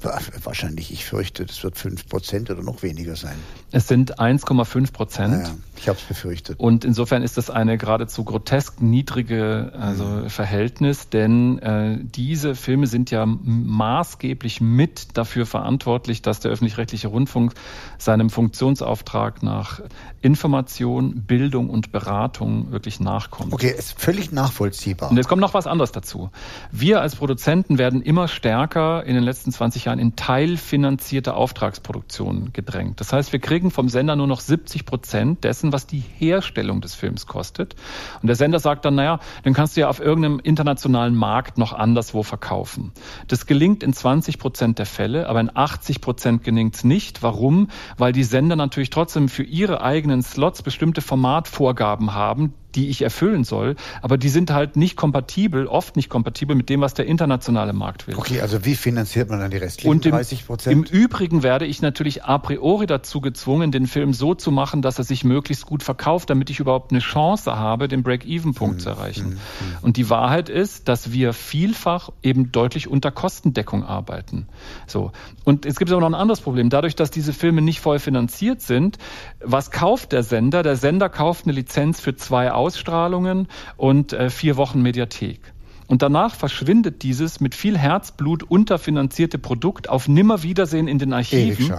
Wahrscheinlich, 0.03 0.91
ich 0.91 1.05
fürchte, 1.05 1.45
das 1.45 1.63
wird 1.63 1.75
5% 1.75 2.51
oder 2.51 2.61
noch 2.63 2.83
weniger 2.83 3.15
sein. 3.15 3.35
Es 3.71 3.87
sind 3.87 4.19
1,5 4.19 4.91
Prozent. 4.91 5.33
Naja, 5.33 5.55
ich 5.77 5.89
habe 5.89 5.97
es 5.97 6.05
befürchtet. 6.05 6.59
Und 6.59 6.85
insofern 6.85 7.23
ist 7.23 7.37
das 7.37 7.49
eine 7.49 7.77
geradezu 7.77 8.23
grotesk 8.23 8.81
niedrige 8.81 9.73
also 9.77 10.05
mhm. 10.05 10.29
Verhältnis, 10.29 11.09
denn 11.09 11.59
äh, 11.59 11.99
diese 12.01 12.55
Filme 12.55 12.87
sind 12.87 13.11
ja 13.11 13.25
maßgeblich 13.25 14.61
mit 14.61 15.17
dafür 15.17 15.45
verantwortlich, 15.45 16.21
dass 16.21 16.39
der 16.39 16.51
öffentlich-rechtliche 16.51 17.07
Rundfunk 17.07 17.53
seinem 17.97 18.29
Funktionsauftrag 18.29 19.43
nach 19.43 19.81
Information, 20.21 21.23
Bildung 21.23 21.69
und 21.69 21.91
Beratung 21.91 22.71
wirklich 22.71 22.99
nachkommt. 22.99 23.53
Okay, 23.53 23.73
ist 23.77 23.99
völlig 23.99 24.31
nachvollziehbar. 24.31 25.11
Und 25.11 25.17
jetzt 25.17 25.27
kommt 25.27 25.41
noch 25.41 25.53
was 25.53 25.67
anderes 25.67 25.91
dazu. 25.91 26.29
Wir 26.71 27.01
als 27.01 27.15
Produzenten 27.15 27.77
werden 27.77 28.01
immer 28.01 28.27
stärker 28.27 29.03
in 29.03 29.15
den 29.15 29.23
letzten 29.23 29.51
20 29.51 29.85
Jahren 29.85 29.92
Jahren 29.93 29.99
in 29.99 30.15
teilfinanzierte 30.15 31.35
Auftragsproduktionen 31.35 32.51
gedrängt. 32.51 32.99
Das 32.99 33.13
heißt, 33.13 33.31
wir 33.31 33.39
kriegen 33.39 33.71
vom 33.71 33.89
Sender 33.89 34.15
nur 34.15 34.27
noch 34.27 34.39
70 34.39 34.85
Prozent 34.85 35.43
dessen, 35.43 35.71
was 35.71 35.87
die 35.87 36.03
Herstellung 36.17 36.81
des 36.81 36.95
Films 36.95 37.27
kostet. 37.27 37.75
Und 38.21 38.27
der 38.27 38.35
Sender 38.35 38.59
sagt 38.59 38.85
dann, 38.85 38.95
naja, 38.95 39.19
dann 39.43 39.53
kannst 39.53 39.77
du 39.77 39.81
ja 39.81 39.89
auf 39.89 39.99
irgendeinem 39.99 40.39
internationalen 40.39 41.15
Markt 41.15 41.57
noch 41.57 41.73
anderswo 41.73 42.23
verkaufen. 42.23 42.91
Das 43.27 43.45
gelingt 43.45 43.83
in 43.83 43.93
20 43.93 44.39
Prozent 44.39 44.79
der 44.79 44.85
Fälle, 44.85 45.29
aber 45.29 45.39
in 45.39 45.51
80 45.53 46.01
Prozent 46.01 46.43
gelingt 46.43 46.75
es 46.75 46.83
nicht. 46.83 47.21
Warum? 47.21 47.67
Weil 47.97 48.13
die 48.13 48.23
Sender 48.23 48.55
natürlich 48.55 48.89
trotzdem 48.89 49.29
für 49.29 49.43
ihre 49.43 49.81
eigenen 49.81 50.23
Slots 50.23 50.63
bestimmte 50.63 51.01
Formatvorgaben 51.01 52.13
haben, 52.13 52.53
die 52.75 52.89
ich 52.89 53.01
erfüllen 53.01 53.43
soll, 53.43 53.75
aber 54.01 54.17
die 54.17 54.29
sind 54.29 54.51
halt 54.51 54.75
nicht 54.75 54.95
kompatibel, 54.95 55.67
oft 55.67 55.95
nicht 55.95 56.09
kompatibel 56.09 56.55
mit 56.55 56.69
dem, 56.69 56.81
was 56.81 56.93
der 56.93 57.05
internationale 57.05 57.73
Markt 57.73 58.07
will. 58.07 58.15
Okay, 58.15 58.41
also 58.41 58.65
wie 58.65 58.75
finanziert 58.75 59.29
man 59.29 59.39
dann 59.39 59.51
die 59.51 59.57
restlichen 59.57 59.89
Und 59.89 60.05
im, 60.05 60.11
30 60.11 60.47
Prozent? 60.47 60.73
Im 60.73 60.83
Übrigen 60.83 61.43
werde 61.43 61.65
ich 61.65 61.81
natürlich 61.81 62.23
a 62.23 62.37
priori 62.37 62.85
dazu 62.85 63.21
gezwungen, 63.21 63.71
den 63.71 63.87
Film 63.87 64.13
so 64.13 64.35
zu 64.35 64.51
machen, 64.51 64.81
dass 64.81 64.97
er 64.97 65.03
sich 65.03 65.23
möglichst 65.23 65.65
gut 65.65 65.83
verkauft, 65.83 66.29
damit 66.29 66.49
ich 66.49 66.59
überhaupt 66.59 66.91
eine 66.91 66.99
Chance 66.99 67.55
habe, 67.55 67.87
den 67.87 68.03
Break-Even-Punkt 68.03 68.75
hm, 68.75 68.79
zu 68.79 68.89
erreichen. 68.89 69.25
Hm, 69.25 69.31
hm. 69.31 69.39
Und 69.81 69.97
die 69.97 70.09
Wahrheit 70.09 70.49
ist, 70.49 70.87
dass 70.87 71.11
wir 71.11 71.33
vielfach 71.33 72.09
eben 72.21 72.51
deutlich 72.51 72.87
unter 72.87 73.11
Kostendeckung 73.11 73.83
arbeiten. 73.83 74.47
So. 74.87 75.11
Und 75.43 75.65
es 75.65 75.77
gibt 75.77 75.91
aber 75.91 76.01
noch 76.01 76.07
ein 76.07 76.15
anderes 76.15 76.41
Problem. 76.41 76.69
Dadurch, 76.69 76.95
dass 76.95 77.11
diese 77.11 77.33
Filme 77.33 77.61
nicht 77.61 77.79
voll 77.79 77.99
finanziert 77.99 78.61
sind, 78.61 78.97
was 79.43 79.71
kauft 79.71 80.11
der 80.11 80.23
Sender? 80.23 80.63
Der 80.63 80.75
Sender 80.75 81.09
kauft 81.09 81.45
eine 81.45 81.53
Lizenz 81.53 81.99
für 81.99 82.15
zwei 82.15 82.51
Ausstrahlungen 82.63 83.49
und 83.75 84.13
äh, 84.13 84.29
vier 84.29 84.55
Wochen 84.55 84.81
Mediathek. 84.81 85.41
Und 85.87 86.01
danach 86.01 86.35
verschwindet 86.35 87.03
dieses 87.03 87.39
mit 87.39 87.55
viel 87.55 87.77
Herzblut 87.77 88.43
unterfinanzierte 88.43 89.37
Produkt 89.37 89.89
auf 89.89 90.07
Nimmerwiedersehen 90.07 90.87
in 90.87 90.97
den 90.97 91.13
Archiven, 91.13 91.73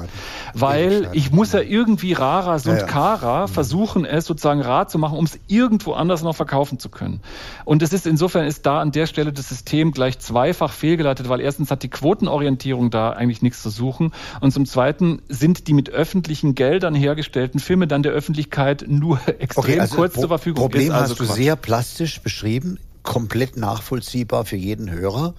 weil 0.53 1.09
ich 1.13 1.33
muss 1.33 1.53
ja 1.53 1.61
irgendwie 1.61 2.13
Rara 2.13 2.55
und 2.55 2.67
ja, 2.67 2.87
Kara 2.87 3.41
ja. 3.41 3.47
versuchen, 3.47 4.05
es 4.05 4.27
sozusagen 4.27 4.61
rar 4.61 4.89
zu 4.89 4.99
machen, 4.99 5.19
um 5.19 5.25
es 5.25 5.39
irgendwo 5.49 5.93
anders 5.93 6.23
noch 6.23 6.37
verkaufen 6.37 6.79
zu 6.79 6.89
können. 6.89 7.21
Und 7.65 7.83
es 7.83 7.93
ist 7.93 8.07
insofern 8.07 8.47
ist 8.47 8.67
da 8.67 8.81
an 8.81 8.93
der 8.93 9.07
Stelle 9.07 9.33
das 9.33 9.49
System 9.49 9.93
gleich 9.93 10.19
zweifach 10.19 10.73
fehlgeleitet, 10.73 11.29
weil 11.29 11.41
erstens 11.41 11.71
hat 11.71 11.83
die 11.83 11.89
Quotenorientierung 11.89 12.91
da 12.91 13.11
eigentlich 13.11 13.43
nichts 13.43 13.63
zu 13.63 13.71
suchen 13.71 14.13
und 14.41 14.53
zum 14.53 14.67
Zweiten 14.67 15.23
sind 15.29 15.67
die 15.67 15.73
mit 15.73 15.91
öffentlichen 15.91 16.55
Geldern 16.55 16.95
hergestellten 16.95 17.61
Filme 17.61 17.87
dann 17.87 18.03
der 18.03 18.13
Öffentlichkeit 18.13 18.85
nur 18.87 19.21
extrem 19.39 19.65
okay, 19.65 19.81
also 19.81 19.97
kurz 19.97 20.15
zur 20.15 20.29
Verfügung. 20.29 20.63
Problem 20.63 20.89
ist 20.89 20.91
also 20.93 21.13
hast 21.13 21.21
du 21.21 21.25
Quatsch. 21.25 21.37
sehr 21.37 21.57
plastisch 21.57 22.21
beschrieben 22.21 22.79
komplett 23.05 23.57
nachvollziehbar 23.57 24.45
für 24.45 24.57
jeden 24.57 24.91
Hörer. 24.91 25.35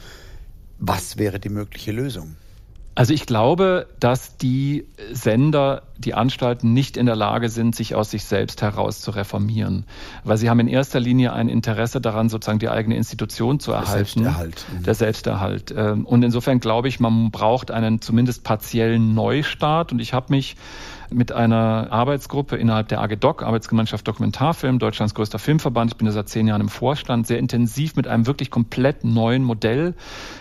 Was 0.80 1.18
wäre 1.18 1.39
die 1.41 1.49
mögliche 1.49 1.91
Lösung? 1.91 2.38
Also 2.97 3.13
ich 3.13 3.26
glaube, 3.26 3.88
dass 3.99 4.38
die 4.38 4.88
Sender, 5.11 5.84
die 5.97 6.13
Anstalten 6.13 6.72
nicht 6.72 6.95
in 6.95 7.05
der 7.05 7.18
Lage 7.18 7.49
sind, 7.49 7.76
sich 7.76 7.93
aus 7.93 8.09
sich 8.09 8.24
selbst 8.24 8.61
heraus 8.61 9.01
zu 9.01 9.11
reformieren. 9.11 9.86
Weil 10.24 10.38
sie 10.38 10.49
haben 10.49 10.61
in 10.61 10.70
erster 10.70 11.01
Linie 11.01 11.34
ein 11.34 11.49
Interesse 11.49 11.99
daran, 11.99 12.30
sozusagen 12.30 12.59
die 12.59 12.70
eigene 12.70 12.95
Institution 12.95 13.59
zu 13.59 13.74
erhalten. 13.74 14.24
Der 14.24 14.32
Selbsterhalt. 14.32 14.66
Mhm. 14.72 14.84
Der 14.84 14.93
Selbsterhalt. 14.95 15.76
Ähm, 15.76 16.05
und 16.05 16.24
insofern 16.24 16.61
glaube 16.61 16.88
ich, 16.88 17.01
man 17.01 17.32
braucht 17.32 17.70
einen 17.70 17.99
zumindest 17.99 18.45
partiellen 18.45 19.13
Neustart. 19.13 19.91
Und 19.91 19.99
ich 19.99 20.13
habe 20.13 20.28
mich 20.30 20.55
mit 21.12 21.32
einer 21.32 21.88
Arbeitsgruppe 21.91 22.56
innerhalb 22.56 22.88
der 22.88 23.01
AGDOC, 23.01 23.43
Arbeitsgemeinschaft 23.43 24.08
Dokumentarfilm, 24.08 24.80
Deutschlands 24.80 25.14
größter 25.16 25.39
Filmverband. 25.39 25.91
Ich 25.91 25.97
bin 25.97 26.06
da 26.06 26.12
seit 26.12 26.30
zehn 26.30 26.47
Jahren 26.47 26.62
im 26.62 26.70
Vorstand, 26.70 27.28
sehr 27.28 27.39
intensiv 27.39 27.95
mit 27.95 28.08
einem 28.08 28.28
wirklich 28.28 28.51
komplett 28.51 29.03
neuen 29.03 29.43
Modell 29.43 29.95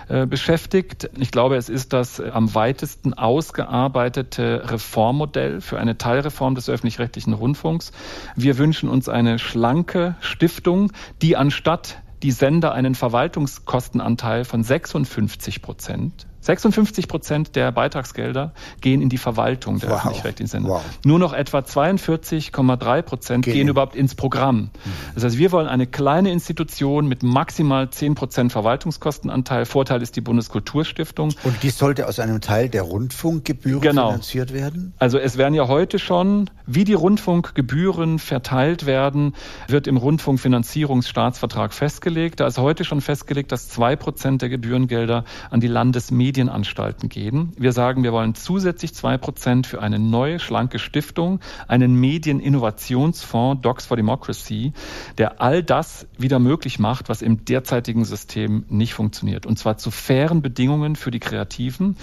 äh, 0.09 0.27
beschäftigt. 0.27 1.11
Ich 1.19 1.31
glaube, 1.31 1.57
es 1.57 1.69
ist 1.69 1.93
das 1.93 2.21
am 2.21 2.55
weitesten 2.55 3.15
ausgearbeitete 3.15 4.71
Reformmodell 4.71 5.61
für 5.61 5.79
eine 5.79 5.99
Teilreform 5.99 6.55
des 6.55 6.69
öffentlich-rechtlichen 6.69 7.33
Rundfunks. 7.33 7.93
Wir 8.37 8.59
wünschen 8.59 8.89
uns 8.89 9.09
eine 9.09 9.39
schlanke 9.39 10.17
Stiftung, 10.21 10.93
die 11.23 11.37
anstatt 11.37 11.99
die 12.23 12.31
Sender 12.31 12.73
einen 12.73 12.95
Verwaltungskostenanteil 12.95 14.45
von 14.45 14.63
56 14.63 15.61
Prozent 15.61 16.27
56 16.45 17.09
Prozent 17.09 17.57
der 17.57 17.73
Beitragsgelder 17.73 18.53
gehen 18.83 19.01
in 19.01 19.09
die 19.09 19.17
Verwaltung 19.17 19.79
der 19.79 19.89
wow. 19.89 19.97
öffentlich-rechtlichen 19.99 20.51
Sender. 20.51 20.69
Wow. 20.69 20.83
Nur 21.03 21.19
noch 21.19 21.33
etwa 21.33 21.61
42,3 21.61 23.03
Prozent 23.03 23.45
gehen, 23.47 23.55
gehen 23.55 23.69
überhaupt 23.69 23.97
ins 23.97 24.15
Programm. 24.15 24.57
Mhm. 24.57 24.71
Das 25.15 25.25
heißt, 25.25 25.39
wir 25.39 25.53
wollen 25.53 25.69
eine 25.69 25.87
kleine 25.87 26.31
Institution 26.31 27.09
mit 27.09 27.23
maximal 27.23 27.89
10 27.89 28.15
Prozent 28.15 28.53
Verwaltungskostenanteil. 28.53 29.65
Vorteil 29.65 30.03
ist 30.03 30.17
die 30.17 30.21
Bundeskulturstiftung. 30.21 31.33
Und 31.45 31.63
die 31.63 31.71
sollte 31.71 32.07
aus 32.07 32.19
einem 32.19 32.43
Teil 32.43 32.69
der 32.69 32.83
Rundfunkgebühren 32.83 33.81
genau. 33.81 34.11
finanziert 34.11 34.53
werden? 34.53 34.93
Also 34.99 35.19
es 35.19 35.39
werden 35.39 35.55
ja 35.55 35.67
heute 35.67 35.99
schon, 35.99 36.51
wie 36.67 36.85
die 36.85 36.93
Rundfunkgebühren 36.93 38.19
verteilt 38.19 38.85
werden, 38.85 39.35
wird 39.67 39.87
im 39.87 39.97
Rundfunkfinanzierungsstaatsvertrag 39.97 41.73
festgelegt. 41.73 42.41
Da 42.41 42.47
ist 42.47 42.59
heute 42.59 42.85
schon 42.85 43.01
festgelegt, 43.01 43.51
dass 43.51 43.71
zwei 43.71 43.97
Prozent 43.97 44.43
der 44.43 44.51
Gebührengelder 44.51 45.25
an 45.51 45.61
die 45.61 45.69
Landesmedien 45.69 46.34
Medienanstalten 46.35 47.09
geben. 47.09 47.53
Wir 47.57 47.71
sagen, 47.71 48.03
wir 48.03 48.13
wollen 48.13 48.35
zusätzlich 48.35 48.93
zwei 48.93 49.19
Prozent 49.19 49.69
für 49.69 49.81
eine 49.81 50.01
neue, 50.01 50.41
schlanke 50.41 50.81
Stiftung, 50.81 51.39
einen 51.69 51.95
Medieninnovationsfonds, 51.95 53.63
Docs 53.63 53.87
for 53.87 53.97
Democracy, 53.97 54.73
der 55.17 55.41
all 55.41 55.63
das 55.63 56.09
wieder 56.19 56.41
möglich 56.41 56.81
macht, 56.81 57.09
was 57.09 57.23
im 57.23 57.45
derzeitigen 57.45 58.05
System 58.05 58.65
nicht 58.69 58.95
funktioniert. 58.95 59.47
Und 59.47 59.61
zwar 59.61 59.79
zu 59.79 59.93
fairen 59.93 60.43
Bedingungen 60.43 60.97
für 60.97 61.13
die 61.13 61.21
Kreativen, 61.21 61.97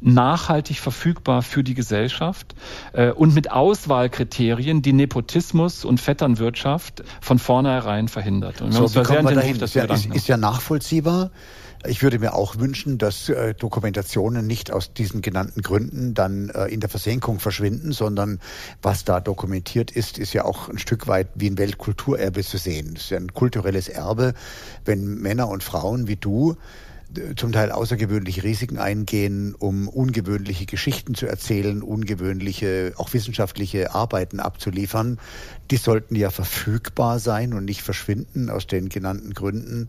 nachhaltig 0.00 0.78
verfügbar 0.78 1.42
für 1.42 1.64
die 1.64 1.74
Gesellschaft 1.74 2.54
äh, 2.92 3.10
und 3.10 3.34
mit 3.34 3.50
Auswahlkriterien, 3.50 4.82
die 4.82 4.92
Nepotismus 4.92 5.84
und 5.84 6.00
Vetternwirtschaft 6.00 7.02
von 7.20 7.40
vornherein 7.40 8.06
verhindert. 8.06 8.62
Und 8.62 8.72
so, 8.72 8.94
wie 8.94 9.02
kommen 9.02 9.28
wir 9.28 9.34
dahin? 9.34 9.56
Ist 9.60 9.74
ja, 9.74 9.84
ist, 9.84 10.06
ist 10.06 10.28
ja 10.28 10.36
nachvollziehbar. 10.36 11.30
Ich 11.84 12.02
würde 12.02 12.20
mir 12.20 12.34
auch 12.34 12.58
wünschen, 12.58 12.96
dass 12.98 13.28
äh, 13.28 13.54
Dokumentationen 13.54 14.46
nicht 14.46 14.70
aus 14.70 14.92
diesen 14.94 15.20
genannten 15.20 15.62
Gründen 15.62 16.14
dann 16.14 16.48
äh, 16.50 16.66
in 16.66 16.78
der 16.78 16.88
Versenkung 16.88 17.40
verschwinden, 17.40 17.90
sondern 17.90 18.38
was 18.82 19.04
da 19.04 19.18
dokumentiert 19.18 19.90
ist, 19.90 20.16
ist 20.16 20.32
ja 20.32 20.44
auch 20.44 20.68
ein 20.68 20.78
Stück 20.78 21.08
weit 21.08 21.28
wie 21.34 21.50
ein 21.50 21.58
Weltkulturerbe 21.58 22.44
zu 22.44 22.56
sehen. 22.56 22.94
Es 22.94 23.04
ist 23.04 23.10
ja 23.10 23.16
ein 23.16 23.34
kulturelles 23.34 23.88
Erbe, 23.88 24.34
wenn 24.84 25.16
Männer 25.16 25.48
und 25.48 25.64
Frauen 25.64 26.06
wie 26.06 26.14
du 26.14 26.56
äh, 27.16 27.34
zum 27.34 27.50
Teil 27.50 27.72
außergewöhnliche 27.72 28.44
Risiken 28.44 28.78
eingehen, 28.78 29.56
um 29.58 29.88
ungewöhnliche 29.88 30.66
Geschichten 30.66 31.16
zu 31.16 31.26
erzählen, 31.26 31.82
ungewöhnliche, 31.82 32.92
auch 32.96 33.12
wissenschaftliche 33.12 33.92
Arbeiten 33.92 34.38
abzuliefern. 34.38 35.18
Die 35.72 35.78
sollten 35.78 36.14
ja 36.14 36.30
verfügbar 36.30 37.18
sein 37.18 37.52
und 37.52 37.64
nicht 37.64 37.82
verschwinden 37.82 38.50
aus 38.50 38.68
den 38.68 38.88
genannten 38.88 39.34
Gründen. 39.34 39.88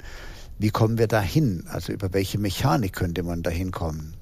Wie 0.59 0.69
kommen 0.69 0.97
wir 0.97 1.07
dahin? 1.07 1.65
Also 1.67 1.93
über 1.93 2.13
welche 2.13 2.37
Mechanik 2.37 2.93
könnte 2.93 3.23
man 3.23 3.43
dahin 3.43 3.71
kommen? 3.71 4.13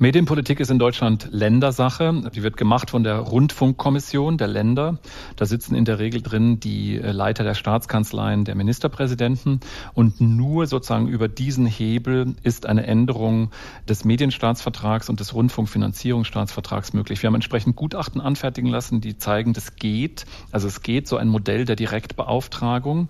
Medienpolitik 0.00 0.60
ist 0.60 0.70
in 0.70 0.78
Deutschland 0.78 1.28
Ländersache. 1.32 2.30
Die 2.32 2.44
wird 2.44 2.56
gemacht 2.56 2.90
von 2.90 3.02
der 3.02 3.16
Rundfunkkommission 3.16 4.38
der 4.38 4.46
Länder. 4.46 4.98
Da 5.34 5.44
sitzen 5.44 5.74
in 5.74 5.84
der 5.84 5.98
Regel 5.98 6.22
drin 6.22 6.60
die 6.60 6.98
äh, 6.98 7.10
Leiter 7.10 7.42
der 7.42 7.54
Staatskanzleien, 7.54 8.44
der 8.44 8.54
Ministerpräsidenten. 8.54 9.58
Und 9.94 10.20
nur 10.20 10.68
sozusagen 10.68 11.08
über 11.08 11.26
diesen 11.26 11.66
Hebel 11.66 12.36
ist 12.44 12.66
eine 12.66 12.86
Änderung 12.86 13.50
des 13.88 14.04
Medienstaatsvertrags 14.04 15.08
und 15.08 15.18
des 15.18 15.34
Rundfunkfinanzierungsstaatsvertrags 15.34 16.92
möglich. 16.92 17.22
Wir 17.22 17.26
haben 17.26 17.34
entsprechend 17.34 17.74
Gutachten 17.74 18.20
anfertigen 18.20 18.68
lassen, 18.68 19.00
die 19.00 19.18
zeigen, 19.18 19.52
das 19.52 19.74
geht. 19.76 20.26
Also 20.52 20.68
es 20.68 20.82
geht 20.82 21.08
so 21.08 21.16
ein 21.16 21.26
Modell 21.26 21.64
der 21.64 21.74
Direktbeauftragung. 21.74 23.08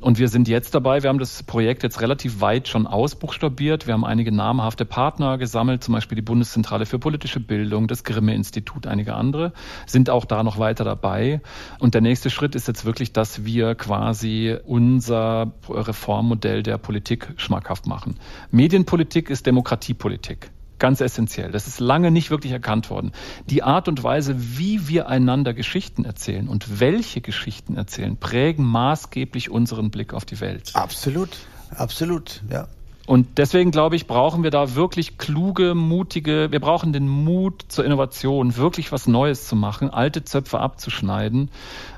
Und 0.00 0.18
wir 0.18 0.28
sind 0.28 0.48
jetzt 0.48 0.74
dabei, 0.74 1.02
wir 1.02 1.08
haben 1.08 1.18
das 1.18 1.42
Projekt 1.42 1.82
jetzt 1.82 2.00
relativ 2.00 2.40
weit 2.40 2.68
schon 2.68 2.86
ausbuchstabiert. 2.86 3.86
Wir 3.86 3.94
haben 3.94 4.04
einige 4.04 4.32
namhafte 4.32 4.84
Partner 4.84 5.38
gesammelt, 5.38 5.82
zum 5.82 5.94
Beispiel 5.94 6.16
die 6.16 6.22
Bundeszentrale 6.22 6.86
für 6.86 6.98
politische 6.98 7.40
Bildung, 7.40 7.88
das 7.88 8.04
Grimme-Institut, 8.04 8.86
einige 8.86 9.14
andere, 9.14 9.52
sind 9.86 10.10
auch 10.10 10.24
da 10.24 10.42
noch 10.42 10.58
weiter 10.58 10.84
dabei. 10.84 11.40
Und 11.78 11.94
der 11.94 12.00
nächste 12.00 12.30
Schritt 12.30 12.54
ist 12.54 12.68
jetzt 12.68 12.84
wirklich, 12.84 13.12
dass 13.12 13.44
wir 13.44 13.74
quasi 13.74 14.56
unser 14.64 15.52
Reformmodell 15.68 16.62
der 16.62 16.78
Politik 16.78 17.32
schmackhaft 17.36 17.86
machen. 17.86 18.18
Medienpolitik 18.50 19.30
ist 19.30 19.46
Demokratiepolitik. 19.46 20.50
Ganz 20.78 21.00
essentiell. 21.00 21.50
Das 21.50 21.66
ist 21.66 21.80
lange 21.80 22.10
nicht 22.10 22.30
wirklich 22.30 22.52
erkannt 22.52 22.90
worden. 22.90 23.12
Die 23.46 23.62
Art 23.62 23.88
und 23.88 24.02
Weise, 24.02 24.36
wie 24.58 24.88
wir 24.88 25.08
einander 25.08 25.54
Geschichten 25.54 26.04
erzählen 26.04 26.48
und 26.48 26.80
welche 26.80 27.20
Geschichten 27.20 27.76
erzählen, 27.76 28.16
prägen 28.16 28.64
maßgeblich 28.64 29.50
unseren 29.50 29.90
Blick 29.90 30.12
auf 30.12 30.24
die 30.24 30.40
Welt. 30.40 30.72
Absolut, 30.74 31.30
absolut, 31.70 32.42
ja. 32.50 32.68
Und 33.06 33.38
deswegen 33.38 33.70
glaube 33.70 33.94
ich, 33.94 34.08
brauchen 34.08 34.42
wir 34.42 34.50
da 34.50 34.74
wirklich 34.74 35.16
kluge, 35.16 35.74
mutige, 35.76 36.50
wir 36.50 36.58
brauchen 36.58 36.92
den 36.92 37.08
Mut 37.08 37.64
zur 37.68 37.84
Innovation, 37.84 38.56
wirklich 38.56 38.90
was 38.90 39.06
Neues 39.06 39.46
zu 39.46 39.54
machen, 39.54 39.90
alte 39.90 40.24
Zöpfe 40.24 40.58
abzuschneiden. 40.58 41.50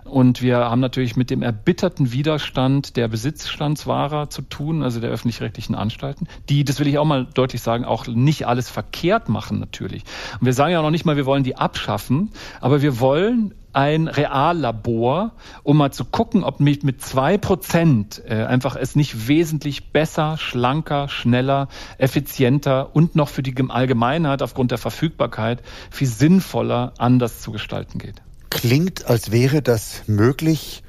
Und 0.09 0.43
wir 0.43 0.59
haben 0.59 0.81
natürlich 0.81 1.17
mit 1.17 1.31
dem 1.31 1.43
erbitterten 1.43 2.13
Widerstand 2.13 2.97
der 2.97 3.09
Besitzstandswahrer 3.09 4.31
zu 4.31 4.43
tun, 4.43 4.83
also 4.83 5.01
der 5.01 5.11
öffentlich-rechtlichen 5.11 5.75
Anstalten, 5.75 6.27
die, 6.49 6.65
das 6.65 6.81
will 6.81 6.89
ich 6.89 6.99
auch 6.99 7.05
mal 7.05 7.27
deutlich 7.27 7.61
sagen, 7.61 7.85
auch 7.85 8.07
nicht 8.07 8.47
alles 8.47 8.71
verkehrt 8.71 9.29
machen 9.29 9.59
natürlich. 9.59 10.05
Und 10.41 10.47
wir 10.47 10.53
sagen 10.55 10.73
ja 10.73 10.83
noch 10.83 10.91
nicht 10.91 11.05
mal, 11.05 11.17
wir 11.17 11.27
wollen 11.27 11.45
die 11.45 11.57
abschaffen, 11.57 12.31
aber 12.61 12.81
wir 12.83 13.01
wollen 13.01 13.55
ein 13.73 14.09
Reallabor, 14.09 15.33
um 15.63 15.77
mal 15.77 15.93
zu 15.93 16.05
gucken, 16.05 16.43
ob 16.43 16.59
mit, 16.59 16.85
mit 16.85 17.03
zwei 17.03 17.37
Prozent 17.37 18.23
äh, 18.27 18.45
einfach 18.45 18.77
es 18.77 18.97
nicht 18.97 19.29
wesentlich 19.29 19.93
besser, 19.93 20.37
schlanker, 20.39 21.09
schneller, 21.09 21.69
effizienter 21.99 22.97
und 22.97 23.15
noch 23.15 23.29
für 23.29 23.43
die 23.43 23.55
Allgemeinheit 23.69 24.43
aufgrund 24.43 24.71
der 24.71 24.79
Verfügbarkeit 24.79 25.63
viel 25.91 26.09
sinnvoller 26.09 26.95
anders 26.99 27.41
zu 27.41 27.53
gestalten 27.53 27.99
geht. 27.99 28.23
Klingt, 28.51 29.07
als 29.07 29.31
wäre 29.31 29.63
das 29.63 30.03
möglich, 30.07 30.83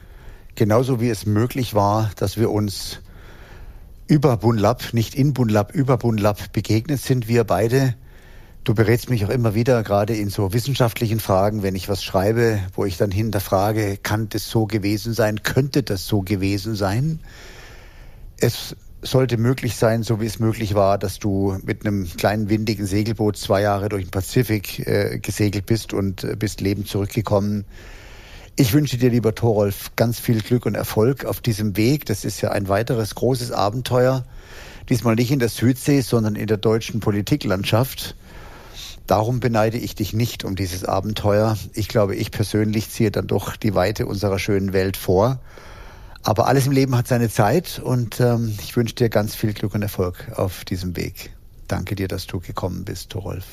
genauso 0.56 1.02
wie 1.02 1.10
es 1.10 1.26
möglich 1.26 1.74
war, 1.74 2.12
dass 2.16 2.38
wir 2.38 2.52
uns 2.52 3.00
über 4.08 4.38
Bunlab, 4.38 4.94
nicht 4.94 5.16
in 5.16 5.34
Bunlab, 5.34 5.74
über 5.74 5.98
Bunlab 5.98 6.52
begegnet 6.54 7.02
sind, 7.02 7.28
wir 7.28 7.44
beide 7.44 7.96
Du 8.70 8.76
berätst 8.76 9.10
mich 9.10 9.26
auch 9.26 9.30
immer 9.30 9.56
wieder, 9.56 9.82
gerade 9.84 10.16
in 10.16 10.30
so 10.30 10.54
wissenschaftlichen 10.54 11.20
Fragen, 11.20 11.64
wenn 11.64 11.76
ich 11.76 11.90
was 11.90 12.04
schreibe, 12.04 12.60
wo 12.74 12.86
ich 12.86 12.98
dann 12.98 13.10
hinterfrage, 13.10 13.98
kann 13.98 14.30
das 14.30 14.50
so 14.50 14.66
gewesen 14.66 15.14
sein? 15.14 15.42
Könnte 15.44 15.82
das 15.82 16.06
so 16.06 16.22
gewesen 16.22 16.76
sein? 16.76 17.20
Es 18.38 18.76
sollte 19.02 19.38
möglich 19.38 19.76
sein, 19.76 20.04
so 20.04 20.20
wie 20.20 20.26
es 20.26 20.40
möglich 20.40 20.76
war, 20.76 20.98
dass 20.98 21.20
du 21.20 21.58
mit 21.64 21.86
einem 21.86 22.10
kleinen 22.18 22.50
windigen 22.50 22.86
Segelboot 22.86 23.38
zwei 23.38 23.62
Jahre 23.62 23.90
durch 23.90 24.04
den 24.04 24.12
Pazifik 24.12 24.86
äh, 24.88 25.20
gesegelt 25.20 25.66
bist 25.66 25.94
und 25.94 26.24
äh, 26.24 26.36
bist 26.36 26.62
lebend 26.62 26.88
zurückgekommen. 26.88 27.66
Ich 28.56 28.74
wünsche 28.74 28.98
dir, 28.98 29.10
lieber 29.10 29.34
Thorolf, 29.34 29.92
ganz 29.96 30.20
viel 30.20 30.42
Glück 30.42 30.66
und 30.66 30.76
Erfolg 30.76 31.24
auf 31.24 31.40
diesem 31.40 31.78
Weg. 31.78 32.06
Das 32.06 32.26
ist 32.26 32.42
ja 32.42 32.52
ein 32.52 32.68
weiteres 32.68 33.16
großes 33.16 33.54
Abenteuer. 33.54 34.26
Diesmal 34.90 35.16
nicht 35.16 35.32
in 35.32 35.40
der 35.40 35.50
Südsee, 35.50 36.02
sondern 36.02 36.36
in 36.36 36.48
der 36.48 36.58
deutschen 36.58 37.00
Politiklandschaft. 37.00 38.16
Darum 39.08 39.40
beneide 39.40 39.78
ich 39.78 39.96
dich 39.96 40.14
nicht 40.14 40.44
um 40.44 40.56
dieses 40.56 40.84
Abenteuer. 40.84 41.58
Ich 41.74 41.88
glaube, 41.88 42.16
ich 42.16 42.32
persönlich 42.32 42.90
ziehe 42.90 43.12
dann 43.12 43.28
doch 43.28 43.56
die 43.56 43.76
Weite 43.76 44.06
unserer 44.06 44.40
schönen 44.40 44.74
Welt 44.74 44.98
vor. 44.98 45.40
Aber 46.24 46.48
alles 46.48 46.68
im 46.68 46.74
Leben 46.74 46.96
hat 46.96 47.08
seine 47.08 47.30
Zeit 47.30 47.80
und 47.84 48.20
ähm, 48.20 48.56
ich 48.62 48.76
wünsche 48.76 48.96
dir 48.96 49.10
ganz 49.10 49.36
viel 49.36 49.54
Glück 49.54 49.74
und 49.74 49.82
Erfolg 49.82 50.32
auf 50.36 50.66
diesem 50.66 50.96
Weg. 50.96 51.32
Danke 51.68 51.96
dir, 51.96 52.08
dass 52.08 52.28
du 52.28 52.40
gekommen 52.40 52.84
bist, 52.84 53.12
Thorolf. 53.12 53.46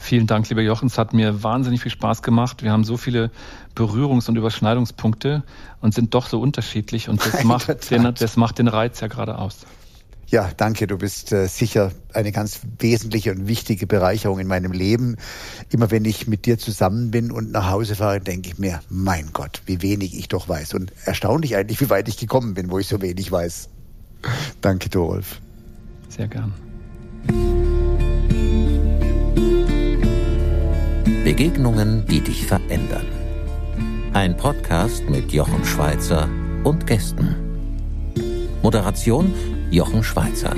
Vielen 0.00 0.26
Dank, 0.26 0.48
lieber 0.48 0.62
Jochen. 0.62 0.86
Es 0.86 0.96
hat 0.96 1.12
mir 1.12 1.42
wahnsinnig 1.42 1.82
viel 1.82 1.90
Spaß 1.90 2.22
gemacht. 2.22 2.62
Wir 2.62 2.70
haben 2.70 2.84
so 2.84 2.96
viele 2.96 3.30
Berührungs- 3.74 4.28
und 4.28 4.36
Überschneidungspunkte 4.36 5.42
und 5.80 5.92
sind 5.92 6.14
doch 6.14 6.28
so 6.28 6.40
unterschiedlich 6.40 7.08
und 7.08 7.24
das, 7.24 7.44
macht 7.44 7.90
den, 7.90 8.14
das 8.14 8.36
macht 8.36 8.58
den 8.58 8.68
Reiz 8.68 9.00
ja 9.00 9.08
gerade 9.08 9.38
aus. 9.38 9.66
Ja, 10.30 10.50
danke. 10.54 10.86
Du 10.86 10.98
bist 10.98 11.32
äh, 11.32 11.46
sicher 11.46 11.90
eine 12.12 12.32
ganz 12.32 12.60
wesentliche 12.78 13.32
und 13.32 13.48
wichtige 13.48 13.86
Bereicherung 13.86 14.38
in 14.38 14.46
meinem 14.46 14.72
Leben. 14.72 15.16
Immer 15.70 15.90
wenn 15.90 16.04
ich 16.04 16.26
mit 16.26 16.44
dir 16.44 16.58
zusammen 16.58 17.10
bin 17.10 17.30
und 17.30 17.50
nach 17.50 17.70
Hause 17.70 17.96
fahre, 17.96 18.20
denke 18.20 18.50
ich 18.50 18.58
mir, 18.58 18.80
mein 18.90 19.30
Gott, 19.32 19.62
wie 19.64 19.80
wenig 19.80 20.18
ich 20.18 20.28
doch 20.28 20.46
weiß. 20.46 20.74
Und 20.74 20.92
erstaunlich 21.06 21.56
eigentlich, 21.56 21.80
wie 21.80 21.88
weit 21.88 22.08
ich 22.08 22.18
gekommen 22.18 22.52
bin, 22.52 22.70
wo 22.70 22.78
ich 22.78 22.88
so 22.88 23.00
wenig 23.00 23.32
weiß. 23.32 23.70
Danke, 24.60 24.90
Dorolf. 24.90 25.40
Sehr 26.10 26.28
gern. 26.28 26.52
Begegnungen, 31.24 32.04
die 32.06 32.20
dich 32.20 32.46
verändern. 32.46 33.06
Ein 34.12 34.36
Podcast 34.36 35.08
mit 35.08 35.32
Jochen 35.32 35.64
Schweizer 35.64 36.28
und 36.64 36.86
Gästen. 36.86 37.34
Moderation 38.62 39.32
Jochen 39.70 40.02
Schweizer. 40.02 40.56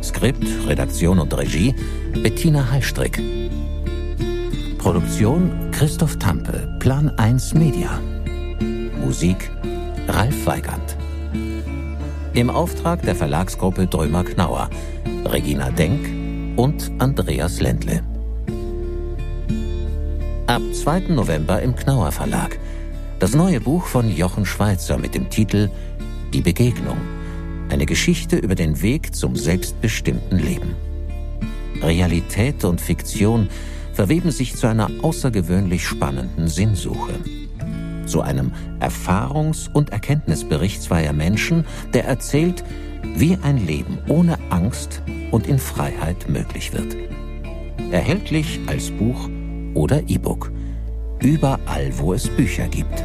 Skript, 0.00 0.46
Redaktion 0.68 1.18
und 1.18 1.36
Regie 1.36 1.74
Bettina 2.22 2.70
Hallstrick. 2.70 3.20
Produktion 4.78 5.50
Christoph 5.72 6.16
Tampe, 6.18 6.76
Plan 6.78 7.08
1 7.18 7.54
Media. 7.54 8.00
Musik 9.00 9.50
Ralf 10.06 10.46
Weigand. 10.46 10.96
Im 12.34 12.50
Auftrag 12.50 13.02
der 13.02 13.16
Verlagsgruppe 13.16 13.88
Drömer 13.88 14.22
Knauer, 14.22 14.70
Regina 15.24 15.70
Denk 15.70 16.08
und 16.56 16.92
Andreas 16.98 17.60
Ländle. 17.60 18.02
Ab 20.46 20.62
2. 20.72 21.00
November 21.08 21.60
im 21.62 21.74
Knauer 21.74 22.12
Verlag. 22.12 22.58
Das 23.18 23.34
neue 23.34 23.60
Buch 23.60 23.86
von 23.86 24.08
Jochen 24.08 24.46
Schweizer 24.46 24.98
mit 24.98 25.16
dem 25.16 25.30
Titel 25.30 25.68
Die 26.32 26.42
Begegnung. 26.42 26.98
Eine 27.74 27.86
Geschichte 27.86 28.36
über 28.36 28.54
den 28.54 28.82
Weg 28.82 29.16
zum 29.16 29.34
selbstbestimmten 29.34 30.38
Leben. 30.38 30.76
Realität 31.82 32.64
und 32.64 32.80
Fiktion 32.80 33.48
verweben 33.92 34.30
sich 34.30 34.54
zu 34.54 34.68
einer 34.68 34.88
außergewöhnlich 35.02 35.84
spannenden 35.84 36.46
Sinnsuche. 36.46 37.14
Zu 38.06 38.20
einem 38.20 38.52
Erfahrungs- 38.78 39.68
und 39.72 39.90
Erkenntnisbericht 39.90 40.84
zweier 40.84 41.12
Menschen, 41.12 41.66
der 41.92 42.04
erzählt, 42.04 42.62
wie 43.16 43.36
ein 43.42 43.66
Leben 43.66 43.98
ohne 44.06 44.38
Angst 44.50 45.02
und 45.32 45.48
in 45.48 45.58
Freiheit 45.58 46.28
möglich 46.28 46.72
wird. 46.72 46.96
Erhältlich 47.90 48.60
als 48.68 48.92
Buch 48.92 49.28
oder 49.74 50.08
E-Book. 50.08 50.52
Überall, 51.20 51.90
wo 51.98 52.12
es 52.12 52.28
Bücher 52.28 52.68
gibt. 52.68 53.04